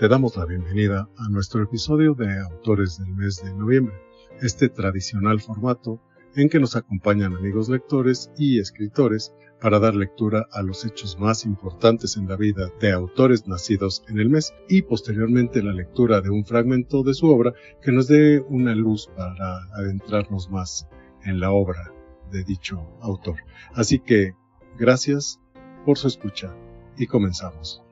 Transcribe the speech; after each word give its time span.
Te 0.00 0.08
damos 0.08 0.34
la 0.34 0.46
bienvenida 0.46 1.10
a 1.18 1.28
nuestro 1.28 1.62
episodio 1.62 2.14
de 2.14 2.40
Autores 2.40 2.98
del 2.98 3.14
mes 3.14 3.44
de 3.44 3.52
noviembre, 3.52 3.94
este 4.40 4.70
tradicional 4.70 5.42
formato 5.42 6.00
en 6.34 6.48
que 6.48 6.58
nos 6.58 6.74
acompañan 6.74 7.36
amigos 7.36 7.68
lectores 7.68 8.30
y 8.38 8.60
escritores 8.60 9.34
para 9.60 9.78
dar 9.78 9.94
lectura 9.94 10.48
a 10.52 10.62
los 10.62 10.86
hechos 10.86 11.18
más 11.18 11.44
importantes 11.44 12.16
en 12.16 12.26
la 12.28 12.36
vida 12.36 12.70
de 12.80 12.92
autores 12.92 13.46
nacidos 13.46 14.02
en 14.08 14.18
el 14.18 14.30
mes 14.30 14.54
y 14.70 14.80
posteriormente 14.80 15.62
la 15.62 15.74
lectura 15.74 16.22
de 16.22 16.30
un 16.30 16.46
fragmento 16.46 17.02
de 17.02 17.12
su 17.12 17.26
obra 17.26 17.52
que 17.82 17.92
nos 17.92 18.08
dé 18.08 18.40
una 18.48 18.74
luz 18.74 19.10
para 19.14 19.64
adentrarnos 19.74 20.48
más 20.50 20.88
en 21.24 21.40
la 21.40 21.50
obra 21.50 21.92
de 22.32 22.42
dicho 22.44 22.96
autor. 23.02 23.36
Así 23.74 23.98
que 23.98 24.32
gracias 24.78 25.38
por 25.84 25.98
su 25.98 26.08
escucha 26.08 26.56
y 26.96 27.06
comenzamos. 27.06 27.82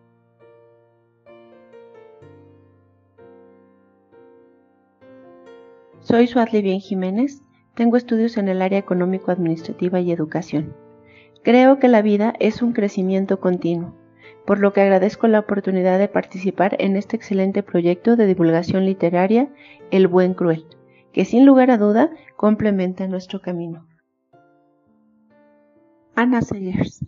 Soy 6.09 6.27
Suadli 6.27 6.63
Bien 6.63 6.81
Jiménez, 6.81 7.43
tengo 7.75 7.99
estudios 7.99 8.39
en 8.39 8.49
el 8.49 8.63
área 8.63 8.79
económico-administrativa 8.79 10.01
y 10.01 10.11
educación. 10.11 10.75
Creo 11.45 11.79
que 11.79 11.87
la 11.87 12.01
vida 12.01 12.33
es 12.41 12.63
un 12.63 12.73
crecimiento 12.73 13.41
continuo, 13.41 13.95
por 14.47 14.59
lo 14.59 14.73
que 14.73 14.81
agradezco 14.81 15.29
la 15.29 15.41
oportunidad 15.41 15.99
de 15.99 16.09
participar 16.09 16.77
en 16.79 16.97
este 16.97 17.17
excelente 17.17 17.63
proyecto 17.63 18.17
de 18.17 18.25
divulgación 18.25 18.87
literaria 18.87 19.51
El 19.91 20.09
Buen 20.09 20.33
Cruel, 20.33 20.65
que 21.13 21.27
sin 21.27 21.45
lugar 21.45 21.71
a 21.71 21.77
duda 21.77 22.11
complementa 22.37 23.07
nuestro 23.07 23.43
camino. 23.43 23.87
Anna 26.15 26.41
Segers 26.41 27.05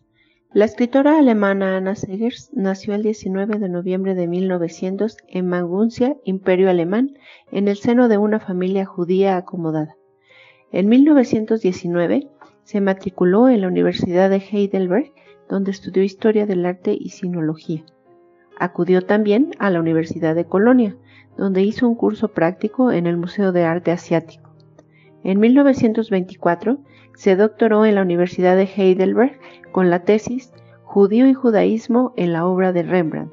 la 0.53 0.65
escritora 0.65 1.17
alemana 1.17 1.77
Anna 1.77 1.95
Segers 1.95 2.51
nació 2.53 2.95
el 2.95 3.05
19 3.05 3.61
de 3.61 3.69
noviembre 3.69 4.17
de 4.17 4.27
1900 4.27 5.17
en 5.29 5.49
Maguncia, 5.49 6.17
Imperio 6.25 6.69
Alemán, 6.69 7.15
en 7.53 7.69
el 7.69 7.77
seno 7.77 8.09
de 8.09 8.19
una 8.19 8.41
familia 8.41 8.85
judía 8.85 9.37
acomodada. 9.37 9.97
En 10.73 10.89
1919 10.89 12.29
se 12.65 12.81
matriculó 12.81 13.49
en 13.49 13.61
la 13.61 13.69
Universidad 13.69 14.29
de 14.29 14.39
Heidelberg, 14.39 15.13
donde 15.49 15.71
estudió 15.71 16.03
Historia 16.03 16.47
del 16.47 16.67
Arte 16.67 16.97
y 16.99 17.11
Sinología. 17.11 17.85
Acudió 18.59 19.03
también 19.03 19.53
a 19.61 19.71
la 19.71 19.79
Universidad 19.79 20.35
de 20.35 20.47
Colonia, 20.47 20.97
donde 21.37 21.63
hizo 21.63 21.89
un 21.89 21.95
curso 21.95 22.27
práctico 22.27 22.91
en 22.91 23.07
el 23.07 23.17
Museo 23.17 23.53
de 23.53 23.63
Arte 23.63 23.93
Asiático. 23.93 24.51
En 25.23 25.39
1924 25.39 26.81
se 27.15 27.37
doctoró 27.37 27.85
en 27.85 27.95
la 27.95 28.03
Universidad 28.03 28.57
de 28.57 28.65
Heidelberg 28.65 29.39
con 29.73 29.91
la 29.91 30.05
tesis 30.05 30.53
Judío 30.83 31.29
y 31.29 31.35
judaísmo 31.35 32.13
en 32.17 32.33
la 32.33 32.45
obra 32.47 32.73
de 32.73 32.83
Rembrandt. 32.83 33.33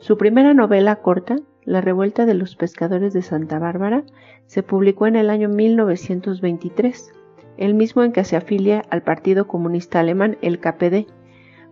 Su 0.00 0.18
primera 0.18 0.52
novela 0.52 0.96
corta, 0.96 1.36
La 1.64 1.80
revuelta 1.80 2.26
de 2.26 2.34
los 2.34 2.56
pescadores 2.56 3.12
de 3.12 3.22
Santa 3.22 3.58
Bárbara, 3.58 4.04
se 4.46 4.62
publicó 4.62 5.06
en 5.06 5.16
el 5.16 5.30
año 5.30 5.48
1923, 5.48 7.12
el 7.56 7.74
mismo 7.74 8.02
en 8.04 8.12
que 8.12 8.24
se 8.24 8.36
afilia 8.36 8.84
al 8.90 9.02
Partido 9.02 9.46
Comunista 9.46 10.00
Alemán, 10.00 10.38
el 10.42 10.60
KPD, 10.60 11.06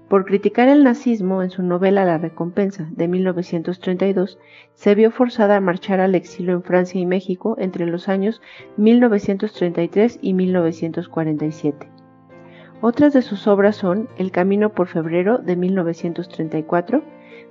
por 0.08 0.24
criticar 0.24 0.68
el 0.68 0.84
nazismo 0.84 1.42
en 1.42 1.50
su 1.50 1.62
novela 1.62 2.04
La 2.04 2.18
Recompensa 2.18 2.86
de 2.90 3.08
1932, 3.08 4.38
se 4.74 4.94
vio 4.94 5.10
forzada 5.10 5.56
a 5.56 5.60
marchar 5.60 6.00
al 6.00 6.14
exilio 6.14 6.54
en 6.54 6.62
Francia 6.62 7.00
y 7.00 7.06
México 7.06 7.56
entre 7.58 7.86
los 7.86 8.08
años 8.08 8.40
1933 8.76 10.20
y 10.22 10.34
1947. 10.34 11.88
Otras 12.80 13.14
de 13.14 13.22
sus 13.22 13.48
obras 13.48 13.76
son 13.76 14.08
El 14.16 14.30
Camino 14.30 14.74
por 14.74 14.86
Febrero 14.86 15.38
de 15.38 15.56
1934, 15.56 17.02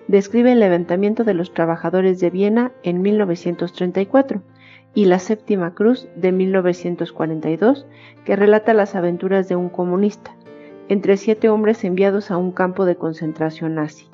describe 0.08 0.53
el 0.53 0.59
levantamiento 0.59 1.23
de 1.23 1.34
los 1.34 1.53
trabajadores 1.53 2.19
de 2.19 2.30
Viena 2.30 2.72
en 2.84 3.02
1934, 3.02 4.41
y 4.94 5.06
La 5.06 5.19
Séptima 5.19 5.74
Cruz 5.74 6.08
de 6.16 6.31
1942, 6.31 7.85
que 8.24 8.38
relata 8.38 8.74
las 8.74 8.96
aventuras 8.96 9.50
de 9.50 9.58
un 9.58 9.68
comunista 9.68 10.38
entre 10.88 11.18
siete 11.18 11.50
hombres 11.50 11.84
enviados 11.84 12.31
a 12.31 12.38
un 12.38 12.51
campo 12.51 12.85
de 12.85 12.96
concentración 12.96 13.75
nazi. 13.75 14.07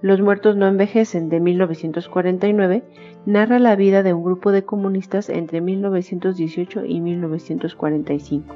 Los 0.00 0.20
muertos 0.20 0.56
no 0.56 0.68
envejecen 0.68 1.28
de 1.28 1.40
1949 1.40 2.84
narra 3.26 3.58
la 3.58 3.74
vida 3.74 4.02
de 4.02 4.14
un 4.14 4.22
grupo 4.22 4.52
de 4.52 4.64
comunistas 4.64 5.28
entre 5.28 5.60
1918 5.60 6.84
y 6.84 7.00
1945. 7.00 8.54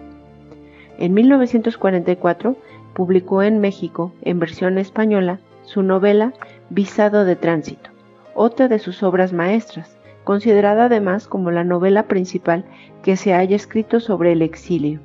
En 0.99 1.15
1944 1.15 2.57
publicó 2.95 3.43
en 3.43 3.59
México, 3.59 4.13
en 4.23 4.39
versión 4.39 4.79
española, 4.79 5.41
su 5.65 5.83
novela 5.83 6.33
Visado 6.71 7.25
de 7.25 7.35
Tránsito, 7.35 7.91
otra 8.35 8.69
de 8.69 8.79
sus 8.79 9.03
obras 9.03 9.33
maestras, 9.33 9.97
considerada 10.25 10.85
además 10.85 11.27
como 11.27 11.51
la 11.51 11.65
novela 11.65 12.05
principal 12.05 12.65
que 13.03 13.17
se 13.17 13.35
haya 13.35 13.57
escrito 13.57 13.99
sobre 13.99 14.33
el 14.33 14.43
exilio. 14.43 15.01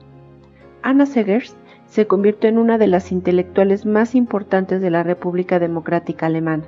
Ana 0.84 1.06
Segers 1.06 1.56
se 1.88 2.08
convirtió 2.08 2.50
en 2.50 2.58
una 2.58 2.78
de 2.78 2.88
las 2.88 3.12
intelectuales 3.12 3.86
más 3.86 4.16
importantes 4.16 4.82
de 4.82 4.90
la 4.90 5.04
República 5.04 5.60
Democrática 5.60 6.28
Alemana, 6.28 6.64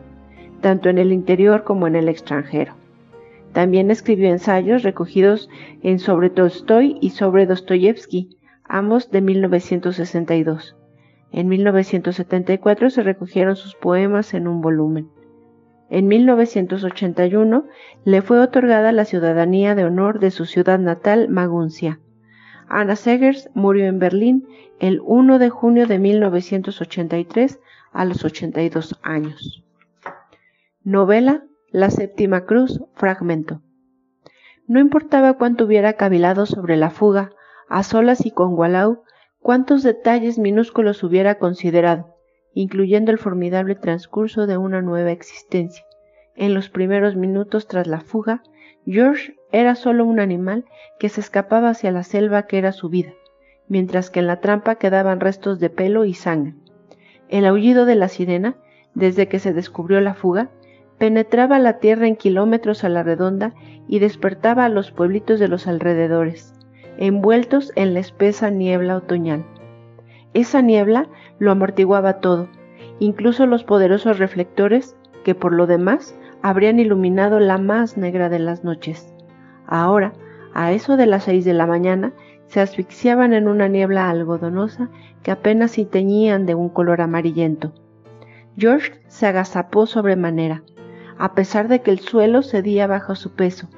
tanto 0.61 0.89
en 0.89 0.97
el 0.97 1.11
interior 1.11 1.63
como 1.63 1.87
en 1.87 1.95
el 1.95 2.09
extranjero. 2.09 2.73
También 3.53 3.91
escribió 3.91 4.29
ensayos 4.29 4.83
recogidos 4.83 5.49
en 5.81 5.99
Sobre 5.99 6.29
Tolstoy 6.29 6.97
y 7.01 7.11
sobre 7.11 7.45
Dostoyevsky, 7.45 8.37
ambos 8.63 9.11
de 9.11 9.21
1962. 9.21 10.75
En 11.31 11.47
1974 11.47 12.89
se 12.89 13.03
recogieron 13.03 13.55
sus 13.55 13.75
poemas 13.75 14.33
en 14.33 14.47
un 14.47 14.61
volumen. 14.61 15.09
En 15.89 16.07
1981 16.07 17.65
le 18.05 18.21
fue 18.21 18.39
otorgada 18.39 18.91
la 18.91 19.05
ciudadanía 19.05 19.73
de 19.73 19.85
honor 19.85 20.19
de 20.19 20.31
su 20.31 20.45
ciudad 20.45 20.79
natal, 20.79 21.29
Maguncia. 21.29 21.99
Anna 22.67 22.95
Segers 22.95 23.49
murió 23.55 23.87
en 23.87 23.97
Berlín 23.97 24.47
el 24.79 25.01
1 25.03 25.39
de 25.39 25.49
junio 25.49 25.87
de 25.87 25.99
1983 25.99 27.59
a 27.91 28.05
los 28.05 28.23
82 28.23 28.99
años. 29.03 29.63
Novela 30.83 31.43
La 31.69 31.89
Séptima 31.89 32.45
Cruz, 32.45 32.81
fragmento. 32.95 33.61
No 34.67 34.79
importaba 34.79 35.33
cuánto 35.33 35.65
hubiera 35.65 35.93
cavilado 35.93 36.45
sobre 36.45 36.77
la 36.77 36.91
fuga, 36.91 37.31
a 37.67 37.83
solas 37.83 38.25
y 38.25 38.31
con 38.31 38.53
Wallau, 38.53 39.03
cuántos 39.39 39.83
detalles 39.83 40.39
minúsculos 40.39 41.03
hubiera 41.03 41.35
considerado, 41.35 42.15
incluyendo 42.53 43.11
el 43.11 43.17
formidable 43.17 43.75
transcurso 43.75 44.47
de 44.47 44.57
una 44.57 44.81
nueva 44.81 45.11
existencia. 45.11 45.83
En 46.35 46.53
los 46.53 46.69
primeros 46.69 47.15
minutos 47.15 47.67
tras 47.67 47.87
la 47.87 47.99
fuga, 47.99 48.43
George 48.85 49.35
era 49.51 49.75
solo 49.75 50.05
un 50.05 50.19
animal 50.19 50.65
que 50.99 51.09
se 51.09 51.19
escapaba 51.19 51.69
hacia 51.69 51.91
la 51.91 52.03
selva 52.03 52.43
que 52.43 52.57
era 52.57 52.71
su 52.71 52.89
vida, 52.89 53.11
mientras 53.69 54.09
que 54.09 54.19
en 54.19 54.27
la 54.27 54.41
trampa 54.41 54.75
quedaban 54.75 55.19
restos 55.19 55.59
de 55.59 55.69
pelo 55.69 56.03
y 56.03 56.13
sangre. 56.13 56.55
El 57.29 57.45
aullido 57.45 57.85
de 57.85 57.95
la 57.95 58.09
sirena, 58.09 58.55
desde 58.95 59.27
que 59.27 59.39
se 59.39 59.53
descubrió 59.53 60.01
la 60.01 60.15
fuga, 60.15 60.49
penetraba 60.97 61.59
la 61.59 61.79
tierra 61.79 62.07
en 62.07 62.15
kilómetros 62.15 62.83
a 62.83 62.89
la 62.89 63.03
redonda 63.03 63.53
y 63.87 63.99
despertaba 63.99 64.65
a 64.65 64.69
los 64.69 64.91
pueblitos 64.91 65.39
de 65.39 65.47
los 65.47 65.67
alrededores, 65.67 66.53
envueltos 66.97 67.71
en 67.75 67.93
la 67.93 68.01
espesa 68.01 68.49
niebla 68.49 68.97
otoñal. 68.97 69.45
Esa 70.33 70.61
niebla 70.61 71.07
lo 71.39 71.51
amortiguaba 71.51 72.19
todo, 72.19 72.49
incluso 72.99 73.45
los 73.45 73.63
poderosos 73.63 74.19
reflectores 74.19 74.95
que 75.23 75.35
por 75.35 75.53
lo 75.53 75.67
demás 75.67 76.15
habrían 76.41 76.79
iluminado 76.79 77.39
la 77.39 77.57
más 77.57 77.97
negra 77.97 78.29
de 78.29 78.39
las 78.39 78.63
noches. 78.63 79.13
Ahora, 79.65 80.13
a 80.53 80.71
eso 80.71 80.97
de 80.97 81.05
las 81.05 81.23
seis 81.23 81.45
de 81.45 81.53
la 81.53 81.65
mañana, 81.65 82.13
se 82.49 82.59
asfixiaban 82.59 83.33
en 83.33 83.47
una 83.47 83.67
niebla 83.67 84.09
algodonosa 84.09 84.89
que 85.21 85.29
apenas 85.29 85.71
se 85.71 85.85
teñían 85.85 86.47
de 86.47 86.55
un 86.55 86.69
color 86.69 86.99
amarillento. 86.99 87.73
George 88.57 88.99
se 89.07 89.27
agazapó 89.27 89.85
sobremanera, 89.85 90.63
a 91.19 91.35
pesar 91.35 91.67
de 91.67 91.81
que 91.81 91.91
el 91.91 91.99
suelo 91.99 92.41
cedía 92.41 92.87
bajo 92.87 93.13
su 93.13 93.35
peso. 93.35 93.69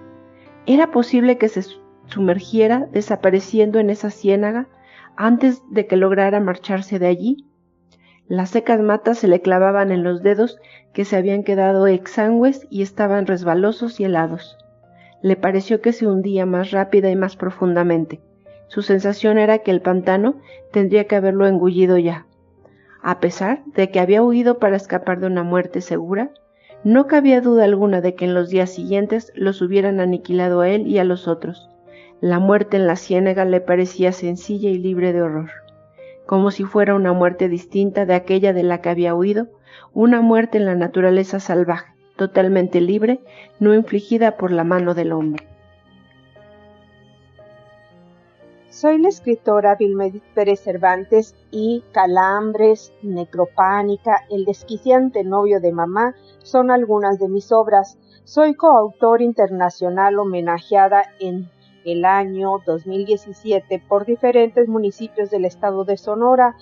¿Era 0.66 0.90
posible 0.90 1.38
que 1.38 1.50
se 1.50 1.64
sumergiera 2.06 2.88
desapareciendo 2.94 3.78
en 3.80 3.90
esa 3.90 4.10
ciénaga 4.10 4.70
antes 5.18 5.62
de 5.70 5.86
que 5.86 5.98
lograra 5.98 6.40
marcharse 6.40 6.98
de 6.98 7.08
allí? 7.08 7.46
Las 8.30 8.52
secas 8.52 8.80
matas 8.80 9.18
se 9.18 9.28
le 9.28 9.42
clavaban 9.42 9.92
en 9.92 10.04
los 10.04 10.24
dedos 10.24 10.58
que 10.94 11.04
se 11.04 11.18
habían 11.18 11.44
quedado 11.44 11.88
exangües 11.88 12.66
y 12.70 12.84
estaban 12.84 13.28
resbalosos 13.28 14.00
y 14.00 14.06
helados. 14.06 14.58
Le 15.22 15.36
pareció 15.36 15.82
que 15.82 15.92
se 15.92 16.08
hundía 16.08 16.46
más 16.46 16.72
rápida 16.72 17.10
y 17.10 17.18
más 17.18 17.36
profundamente. 17.36 18.22
Su 18.72 18.84
sensación 18.84 19.38
era 19.38 19.58
que 19.58 19.72
el 19.72 19.82
pantano 19.82 20.36
tendría 20.72 21.04
que 21.04 21.18
haberlo 21.18 21.46
engullido 21.46 21.98
ya. 21.98 22.26
A 23.02 23.20
pesar 23.20 23.66
de 23.66 23.92
que 23.92 24.00
había 24.00 24.24
huido 24.24 24.60
para 24.60 24.78
escapar 24.78 25.20
de 25.20 25.28
una 25.28 25.44
muerte 25.44 25.82
segura, 25.82 26.32
no 26.86 27.06
cabía 27.06 27.42
duda 27.42 27.66
alguna 27.66 28.00
de 28.00 28.16
que 28.16 28.24
en 28.24 28.34
los 28.34 28.50
días 28.50 28.70
siguientes 28.70 29.34
los 29.36 29.62
hubieran 29.62 30.00
aniquilado 30.00 30.62
a 30.62 30.70
él 30.70 30.88
y 30.88 31.00
a 31.00 31.04
los 31.04 31.28
otros. 31.28 31.70
La 32.22 32.40
muerte 32.40 32.78
en 32.78 32.88
la 32.88 32.96
ciénaga 32.96 33.44
le 33.44 33.60
parecía 33.60 34.14
sencilla 34.14 34.70
y 34.70 34.78
libre 34.78 35.12
de 35.12 35.22
horror, 35.22 35.52
como 36.26 36.50
si 36.50 36.64
fuera 36.64 36.96
una 36.96 37.12
muerte 37.12 37.50
distinta 37.50 38.06
de 38.06 38.14
aquella 38.14 38.54
de 38.54 38.64
la 38.64 38.80
que 38.80 38.88
había 38.88 39.14
huido, 39.14 39.50
una 39.92 40.22
muerte 40.22 40.58
en 40.58 40.66
la 40.66 40.76
naturaleza 40.76 41.42
salvaje, 41.42 41.92
totalmente 42.16 42.80
libre, 42.80 43.20
no 43.60 43.74
infligida 43.74 44.38
por 44.38 44.50
la 44.50 44.64
mano 44.64 44.94
del 44.94 45.12
hombre. 45.12 45.51
Soy 48.82 48.98
la 48.98 49.10
escritora 49.10 49.76
Vilmedit 49.76 50.24
Pérez 50.34 50.62
Cervantes 50.62 51.36
y 51.52 51.84
Calambres, 51.92 52.92
Necropánica, 53.04 54.26
El 54.28 54.44
desquiciante 54.44 55.24
novio 55.24 55.60
de 55.60 55.72
mamá 55.72 56.16
son 56.42 56.72
algunas 56.72 57.20
de 57.20 57.30
mis 57.30 57.52
obras. 57.52 58.00
Soy 58.24 58.56
coautor 58.56 59.22
internacional 59.22 60.18
homenajeada 60.18 61.04
en 61.20 61.52
el 61.86 62.06
año 62.06 62.58
2017 62.66 63.84
por 63.88 64.08
diferentes 64.08 64.68
municipios 64.68 65.30
del 65.30 65.46
estado 65.46 65.86
de 65.86 65.98
Sonora 65.98 66.58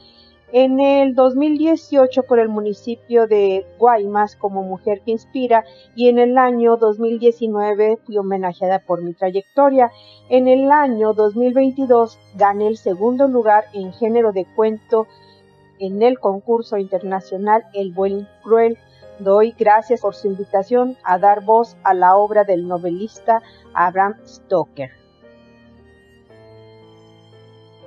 en 0.51 0.80
el 0.80 1.13
2018 1.13 2.24
por 2.24 2.40
el 2.40 2.50
municipio 2.50 3.28
de 3.28 3.66
Guaymas 3.78 4.36
como 4.36 4.63
Mujer 4.63 5.01
que 5.01 5.12
Inspira 5.12 5.63
y 5.96 6.10
en 6.10 6.18
el 6.18 6.38
año 6.38 6.78
2019 6.78 8.00
fui 8.06 8.18
homenajeada 8.18 8.80
por 8.80 9.04
mi 9.04 9.13
trayectoria. 9.13 9.92
En 10.30 10.48
el 10.48 10.72
año 10.72 11.13
2022 11.13 12.19
gané 12.36 12.68
el 12.68 12.78
segundo 12.78 13.28
lugar 13.28 13.66
en 13.74 13.94
género 13.94 14.31
de 14.31 14.46
cuento 14.56 15.07
en 15.80 16.01
el 16.01 16.19
concurso 16.19 16.78
internacional 16.78 17.66
El 17.74 17.92
Buen 17.94 18.28
Cruel. 18.44 18.78
Doy 19.19 19.54
gracias 19.57 20.02
por 20.02 20.16
su 20.16 20.28
invitación 20.28 20.98
a 21.04 21.19
dar 21.19 21.44
voz 21.44 21.78
a 21.84 21.94
la 21.94 22.16
obra 22.16 22.44
del 22.44 22.68
novelista 22.68 23.42
Abraham 23.74 24.16
Stoker. 24.25 24.90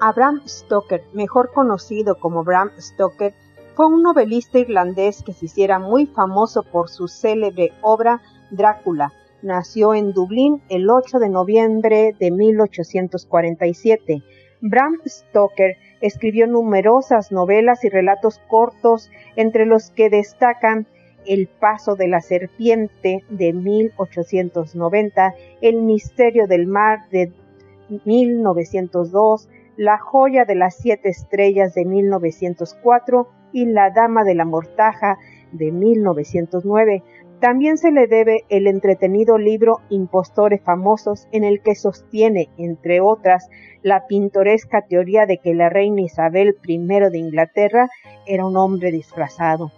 Abraham 0.04 0.42
Stoker, 0.48 1.04
mejor 1.12 1.52
conocido 1.52 2.18
como 2.18 2.42
Bram 2.42 2.72
Stoker, 2.76 3.34
fue 3.76 3.86
un 3.86 4.02
novelista 4.02 4.58
irlandés 4.58 5.22
que 5.22 5.32
se 5.32 5.44
hiciera 5.44 5.78
muy 5.78 6.06
famoso 6.06 6.64
por 6.64 6.90
su 6.90 7.06
célebre 7.06 7.70
obra 7.82 8.20
Drácula. 8.50 9.12
Nació 9.42 9.94
en 9.94 10.12
Dublín 10.12 10.60
el 10.68 10.90
8 10.90 11.20
de 11.20 11.28
noviembre 11.28 12.16
de 12.18 12.32
1847. 12.32 14.24
Bram 14.60 14.98
Stoker 15.06 15.76
escribió 16.00 16.48
numerosas 16.48 17.30
novelas 17.30 17.84
y 17.84 17.88
relatos 17.88 18.40
cortos, 18.48 19.08
entre 19.36 19.66
los 19.66 19.92
que 19.92 20.10
destacan 20.10 20.88
El 21.26 21.46
paso 21.46 21.94
de 21.94 22.08
la 22.08 22.22
serpiente 22.22 23.22
de 23.28 23.52
1890, 23.52 25.34
El 25.60 25.82
misterio 25.82 26.48
del 26.48 26.66
mar 26.66 27.08
de 27.10 27.32
1902, 28.04 29.48
la 29.76 29.98
joya 29.98 30.44
de 30.44 30.54
las 30.54 30.76
siete 30.76 31.08
estrellas 31.08 31.74
de 31.74 31.84
1904 31.84 33.28
y 33.52 33.66
La 33.66 33.90
Dama 33.90 34.24
de 34.24 34.34
la 34.34 34.44
Mortaja 34.44 35.18
de 35.52 35.72
1909. 35.72 37.02
También 37.40 37.76
se 37.76 37.90
le 37.90 38.06
debe 38.06 38.44
el 38.48 38.66
entretenido 38.66 39.36
libro 39.36 39.80
Impostores 39.88 40.62
Famosos, 40.62 41.26
en 41.32 41.44
el 41.44 41.60
que 41.60 41.74
sostiene, 41.74 42.50
entre 42.56 43.00
otras, 43.00 43.48
la 43.82 44.06
pintoresca 44.06 44.82
teoría 44.82 45.26
de 45.26 45.38
que 45.38 45.54
la 45.54 45.68
reina 45.68 46.02
Isabel 46.02 46.56
I 46.64 46.78
de 46.78 47.18
Inglaterra 47.18 47.88
era 48.26 48.46
un 48.46 48.56
hombre 48.56 48.92
disfrazado. 48.92 49.72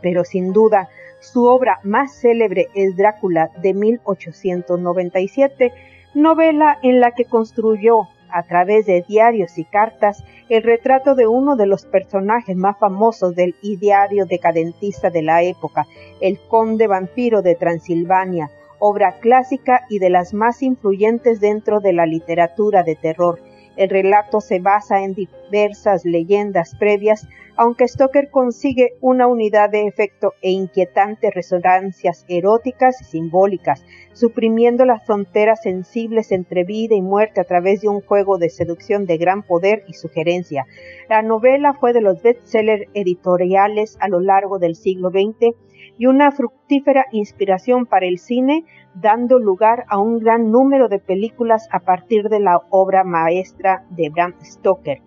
Pero 0.00 0.24
sin 0.24 0.52
duda, 0.52 0.88
su 1.20 1.44
obra 1.44 1.78
más 1.84 2.20
célebre 2.20 2.68
es 2.74 2.96
Drácula 2.96 3.50
de 3.60 3.74
1897, 3.74 5.72
novela 6.14 6.78
en 6.82 7.00
la 7.00 7.12
que 7.12 7.26
construyó 7.26 8.08
a 8.32 8.42
través 8.44 8.86
de 8.86 9.04
diarios 9.06 9.58
y 9.58 9.64
cartas 9.64 10.24
el 10.48 10.62
retrato 10.62 11.14
de 11.14 11.26
uno 11.26 11.56
de 11.56 11.66
los 11.66 11.86
personajes 11.86 12.56
más 12.56 12.78
famosos 12.78 13.34
del 13.34 13.54
ideario 13.62 14.26
decadentista 14.26 15.10
de 15.10 15.22
la 15.22 15.42
época, 15.42 15.86
el 16.20 16.38
conde 16.48 16.86
vampiro 16.86 17.42
de 17.42 17.54
Transilvania, 17.54 18.50
obra 18.78 19.18
clásica 19.20 19.82
y 19.88 19.98
de 19.98 20.10
las 20.10 20.34
más 20.34 20.62
influyentes 20.62 21.40
dentro 21.40 21.80
de 21.80 21.92
la 21.92 22.06
literatura 22.06 22.82
de 22.82 22.96
terror. 22.96 23.38
El 23.76 23.90
relato 23.90 24.40
se 24.40 24.60
basa 24.60 25.02
en 25.02 25.14
diversas 25.14 26.04
leyendas 26.04 26.74
previas 26.78 27.26
aunque 27.56 27.86
Stoker 27.86 28.30
consigue 28.30 28.94
una 29.00 29.26
unidad 29.26 29.70
de 29.70 29.86
efecto 29.86 30.34
e 30.40 30.50
inquietantes 30.50 31.34
resonancias 31.34 32.24
eróticas 32.28 33.00
y 33.00 33.04
simbólicas, 33.04 33.84
suprimiendo 34.12 34.84
las 34.84 35.04
fronteras 35.04 35.62
sensibles 35.62 36.32
entre 36.32 36.64
vida 36.64 36.94
y 36.94 37.02
muerte 37.02 37.40
a 37.40 37.44
través 37.44 37.82
de 37.82 37.88
un 37.88 38.00
juego 38.00 38.38
de 38.38 38.48
seducción 38.48 39.06
de 39.06 39.18
gran 39.18 39.42
poder 39.42 39.84
y 39.86 39.94
sugerencia. 39.94 40.66
La 41.08 41.22
novela 41.22 41.74
fue 41.74 41.92
de 41.92 42.00
los 42.00 42.22
bestsellers 42.22 42.88
editoriales 42.94 43.96
a 44.00 44.08
lo 44.08 44.20
largo 44.20 44.58
del 44.58 44.74
siglo 44.74 45.10
XX 45.10 45.54
y 45.98 46.06
una 46.06 46.30
fructífera 46.30 47.06
inspiración 47.12 47.86
para 47.86 48.06
el 48.06 48.18
cine, 48.18 48.64
dando 48.94 49.38
lugar 49.38 49.84
a 49.88 49.98
un 49.98 50.18
gran 50.18 50.50
número 50.50 50.88
de 50.88 50.98
películas 50.98 51.68
a 51.70 51.80
partir 51.80 52.28
de 52.28 52.40
la 52.40 52.60
obra 52.70 53.04
maestra 53.04 53.84
de 53.90 54.10
Bram 54.10 54.34
Stoker. 54.42 55.00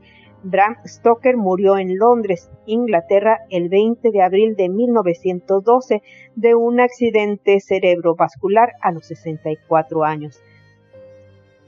Bram 0.43 0.75
Stoker 0.85 1.37
murió 1.37 1.77
en 1.77 1.97
Londres, 1.97 2.51
Inglaterra, 2.67 3.39
el 3.49 3.67
20 3.67 4.11
de 4.11 4.21
abril 4.21 4.55
de 4.55 4.69
1912 4.69 6.03
de 6.35 6.53
un 6.53 6.79
accidente 6.79 7.59
cerebrovascular 7.59 8.73
a 8.81 8.91
los 8.91 9.07
64 9.07 10.03
años. 10.03 10.39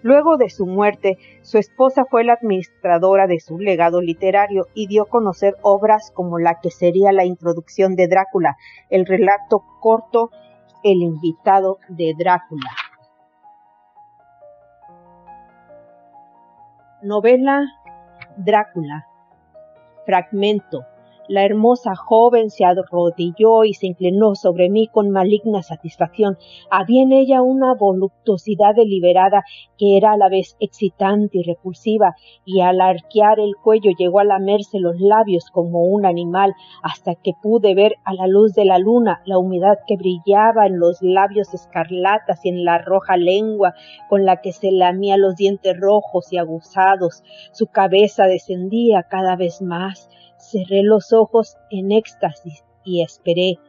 Luego 0.03 0.37
de 0.37 0.49
su 0.49 0.65
muerte, 0.65 1.17
su 1.41 1.57
esposa 1.57 2.05
fue 2.09 2.23
la 2.23 2.33
administradora 2.33 3.27
de 3.27 3.39
su 3.39 3.57
legado 3.57 4.01
literario 4.01 4.67
y 4.73 4.87
dio 4.87 5.03
a 5.03 5.09
conocer 5.09 5.55
obras 5.63 6.11
como 6.13 6.37
la 6.37 6.59
que 6.61 6.69
sería 6.69 7.11
la 7.11 7.25
introducción 7.25 7.95
de 7.95 8.07
Drácula, 8.07 8.57
el 8.89 9.05
relato 9.05 9.63
corto 9.79 10.29
El 10.83 11.01
invitado 11.01 11.79
de 11.89 12.13
Drácula. 12.17 12.69
Novela 17.01 17.65
Drácula. 18.37 19.07
Fragmento. 20.05 20.85
La 21.27 21.43
hermosa 21.43 21.95
joven 21.95 22.49
se 22.49 22.63
arrodilló 22.63 23.65
y 23.65 23.73
se 23.73 23.87
inclinó 23.87 24.35
sobre 24.35 24.69
mí 24.69 24.87
con 24.87 25.09
maligna 25.09 25.61
satisfacción. 25.61 26.37
Había 26.69 27.03
en 27.03 27.11
ella 27.11 27.41
una 27.41 27.73
voluptuosidad 27.73 28.75
deliberada 28.75 29.43
que 29.77 29.97
era 29.97 30.13
a 30.13 30.17
la 30.17 30.29
vez 30.29 30.55
excitante 30.59 31.39
y 31.39 31.43
repulsiva, 31.43 32.15
y 32.45 32.61
al 32.61 32.79
arquear 32.79 33.39
el 33.39 33.55
cuello 33.61 33.91
llegó 33.97 34.19
a 34.19 34.23
lamerse 34.23 34.79
los 34.79 34.99
labios 34.99 35.49
como 35.51 35.81
un 35.81 36.05
animal, 36.05 36.53
hasta 36.81 37.15
que 37.15 37.33
pude 37.41 37.75
ver 37.75 37.95
a 38.05 38.13
la 38.13 38.27
luz 38.27 38.53
de 38.53 38.65
la 38.65 38.79
luna 38.79 39.21
la 39.25 39.37
humedad 39.37 39.79
que 39.85 39.97
brillaba 39.97 40.65
en 40.65 40.79
los 40.79 41.01
labios 41.01 41.53
escarlatas 41.53 42.45
y 42.45 42.49
en 42.49 42.63
la 42.63 42.77
roja 42.77 43.17
lengua 43.17 43.73
con 44.09 44.25
la 44.25 44.41
que 44.41 44.53
se 44.53 44.71
lamía 44.71 45.17
los 45.17 45.35
dientes 45.35 45.77
rojos 45.77 46.31
y 46.31 46.37
aguzados. 46.37 47.23
Su 47.51 47.67
cabeza 47.67 48.27
descendía 48.27 49.03
cada 49.03 49.35
vez 49.35 49.61
más 49.61 50.09
Cerré 50.49 50.81
los 50.83 51.11
ojos 51.11 51.57
en 51.71 51.91
éxtasis 51.91 52.63
y 52.85 53.01
esperé. 53.01 53.59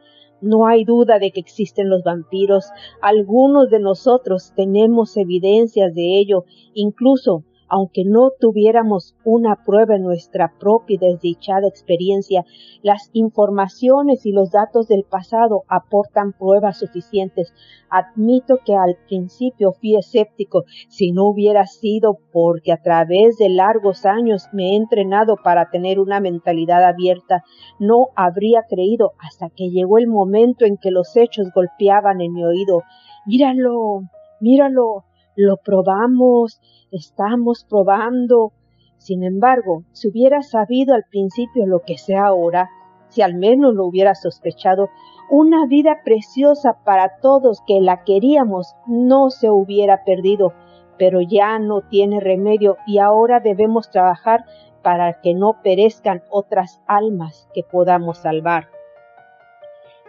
No 0.41 0.65
hay 0.65 0.85
duda 0.85 1.19
de 1.19 1.31
que 1.31 1.41
existen 1.41 1.89
los 1.89 2.03
vampiros. 2.03 2.67
Algunos 3.01 3.69
de 3.69 3.79
nosotros 3.79 4.53
tenemos 4.55 5.17
evidencias 5.17 5.93
de 5.93 6.17
ello. 6.19 6.45
Incluso 6.73 7.43
aunque 7.69 8.03
no 8.05 8.31
tuviéramos 8.39 9.15
una 9.23 9.63
prueba 9.65 9.95
en 9.95 10.03
nuestra 10.03 10.53
propia 10.59 10.95
y 10.95 10.97
desdichada 10.97 11.67
experiencia, 11.67 12.43
las 12.81 13.09
informaciones 13.13 14.25
y 14.25 14.31
los 14.31 14.51
datos 14.51 14.87
del 14.87 15.03
pasado 15.03 15.63
aportan 15.67 16.33
pruebas 16.33 16.79
suficientes. 16.79 17.53
Admito 17.89 18.57
que 18.65 18.75
al 18.75 18.97
principio 19.07 19.71
fui 19.73 19.95
escéptico, 19.95 20.63
si 20.89 21.11
no 21.11 21.25
hubiera 21.25 21.65
sido 21.65 22.17
porque 22.31 22.71
a 22.71 22.81
través 22.81 23.37
de 23.37 23.49
largos 23.49 24.05
años 24.05 24.47
me 24.51 24.71
he 24.71 24.75
entrenado 24.75 25.35
para 25.43 25.69
tener 25.69 25.99
una 25.99 26.19
mentalidad 26.19 26.83
abierta, 26.83 27.43
no 27.79 28.07
habría 28.15 28.63
creído 28.67 29.13
hasta 29.19 29.49
que 29.49 29.69
llegó 29.69 29.97
el 29.97 30.07
momento 30.07 30.65
en 30.65 30.77
que 30.77 30.91
los 30.91 31.15
hechos 31.15 31.47
golpeaban 31.53 32.21
en 32.21 32.33
mi 32.33 32.43
oído. 32.43 32.81
Míralo, 33.25 34.01
míralo, 34.39 35.03
lo 35.39 35.57
probamos, 35.57 36.59
estamos 36.91 37.65
probando. 37.69 38.51
Sin 38.97 39.23
embargo, 39.23 39.83
si 39.93 40.09
hubiera 40.09 40.41
sabido 40.41 40.93
al 40.93 41.05
principio 41.09 41.65
lo 41.65 41.79
que 41.79 41.97
sé 41.97 42.17
ahora, 42.17 42.69
si 43.07 43.21
al 43.21 43.35
menos 43.35 43.73
lo 43.73 43.85
hubiera 43.85 44.15
sospechado, 44.15 44.89
una 45.31 45.65
vida 45.65 46.01
preciosa 46.03 46.79
para 46.83 47.19
todos 47.21 47.61
que 47.65 47.79
la 47.79 48.03
queríamos 48.03 48.75
no 48.85 49.29
se 49.29 49.49
hubiera 49.49 50.03
perdido, 50.03 50.53
pero 50.97 51.21
ya 51.21 51.57
no 51.57 51.81
tiene 51.87 52.19
remedio 52.19 52.75
y 52.85 52.97
ahora 52.97 53.39
debemos 53.39 53.89
trabajar 53.89 54.43
para 54.83 55.21
que 55.21 55.33
no 55.33 55.61
perezcan 55.63 56.21
otras 56.29 56.81
almas 56.85 57.47
que 57.53 57.63
podamos 57.63 58.17
salvar. 58.17 58.78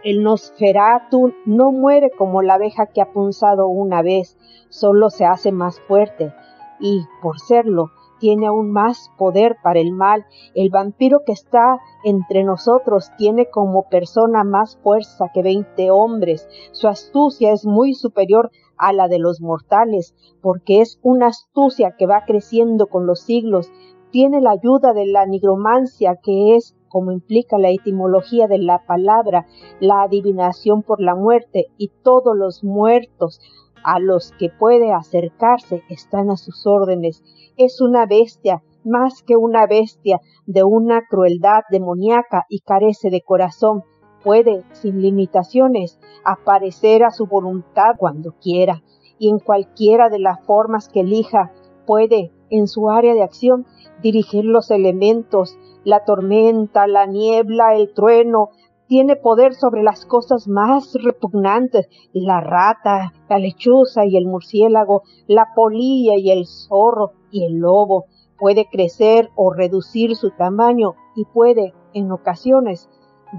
El 0.02 0.22
Nosferatu 0.22 1.34
no 1.44 1.72
muere 1.72 2.10
como 2.16 2.40
la 2.40 2.54
abeja 2.54 2.86
que 2.86 3.02
ha 3.02 3.12
punzado 3.12 3.68
una 3.68 4.00
vez, 4.00 4.38
solo 4.70 5.10
se 5.10 5.26
hace 5.26 5.52
más 5.52 5.78
fuerte 5.80 6.32
y, 6.80 7.02
por 7.20 7.38
serlo, 7.38 7.90
tiene 8.18 8.46
aún 8.46 8.70
más 8.70 9.10
poder 9.18 9.56
para 9.62 9.80
el 9.80 9.92
mal. 9.92 10.24
El 10.54 10.70
vampiro 10.70 11.20
que 11.26 11.32
está 11.32 11.80
entre 12.04 12.44
nosotros 12.44 13.10
tiene 13.18 13.50
como 13.50 13.88
persona 13.88 14.44
más 14.44 14.78
fuerza 14.82 15.30
que 15.34 15.42
veinte 15.42 15.90
hombres. 15.90 16.48
Su 16.72 16.88
astucia 16.88 17.52
es 17.52 17.66
muy 17.66 17.94
superior 17.94 18.50
a 18.78 18.92
la 18.92 19.08
de 19.08 19.18
los 19.18 19.40
mortales, 19.40 20.14
porque 20.40 20.80
es 20.80 20.98
una 21.02 21.26
astucia 21.26 21.94
que 21.98 22.06
va 22.06 22.24
creciendo 22.26 22.86
con 22.86 23.06
los 23.06 23.20
siglos. 23.20 23.70
Tiene 24.10 24.40
la 24.40 24.52
ayuda 24.52 24.92
de 24.92 25.06
la 25.06 25.26
nigromancia, 25.26 26.16
que 26.22 26.56
es 26.56 26.74
como 26.90 27.12
implica 27.12 27.56
la 27.56 27.70
etimología 27.70 28.48
de 28.48 28.58
la 28.58 28.84
palabra, 28.84 29.46
la 29.80 30.02
adivinación 30.02 30.82
por 30.82 31.00
la 31.00 31.14
muerte, 31.14 31.68
y 31.78 31.88
todos 32.02 32.36
los 32.36 32.62
muertos 32.62 33.40
a 33.82 33.98
los 33.98 34.32
que 34.32 34.50
puede 34.50 34.92
acercarse 34.92 35.82
están 35.88 36.30
a 36.30 36.36
sus 36.36 36.66
órdenes. 36.66 37.22
Es 37.56 37.80
una 37.80 38.04
bestia, 38.04 38.62
más 38.84 39.22
que 39.22 39.36
una 39.36 39.66
bestia, 39.66 40.20
de 40.46 40.64
una 40.64 41.06
crueldad 41.08 41.62
demoníaca 41.70 42.44
y 42.48 42.60
carece 42.60 43.08
de 43.10 43.22
corazón. 43.22 43.84
Puede, 44.22 44.64
sin 44.72 45.00
limitaciones, 45.00 45.98
aparecer 46.24 47.04
a 47.04 47.10
su 47.10 47.26
voluntad 47.26 47.92
cuando 47.96 48.32
quiera 48.32 48.82
y 49.18 49.30
en 49.30 49.38
cualquiera 49.38 50.08
de 50.08 50.18
las 50.18 50.44
formas 50.44 50.88
que 50.88 51.00
elija. 51.00 51.52
Puede, 51.86 52.32
en 52.50 52.68
su 52.68 52.90
área 52.90 53.14
de 53.14 53.22
acción, 53.22 53.66
dirigir 54.02 54.44
los 54.44 54.70
elementos, 54.70 55.58
la 55.84 56.04
tormenta, 56.04 56.86
la 56.86 57.06
niebla, 57.06 57.74
el 57.74 57.92
trueno, 57.94 58.50
tiene 58.86 59.14
poder 59.14 59.54
sobre 59.54 59.84
las 59.84 60.04
cosas 60.04 60.48
más 60.48 60.94
repugnantes, 61.00 61.88
la 62.12 62.40
rata, 62.40 63.12
la 63.28 63.38
lechuza 63.38 64.04
y 64.04 64.16
el 64.16 64.26
murciélago, 64.26 65.02
la 65.28 65.46
polilla 65.54 66.14
y 66.16 66.32
el 66.32 66.44
zorro 66.46 67.12
y 67.30 67.44
el 67.44 67.58
lobo. 67.58 68.06
Puede 68.36 68.66
crecer 68.66 69.30
o 69.36 69.52
reducir 69.52 70.16
su 70.16 70.30
tamaño 70.30 70.94
y 71.14 71.24
puede, 71.24 71.72
en 71.94 72.10
ocasiones, 72.10 72.88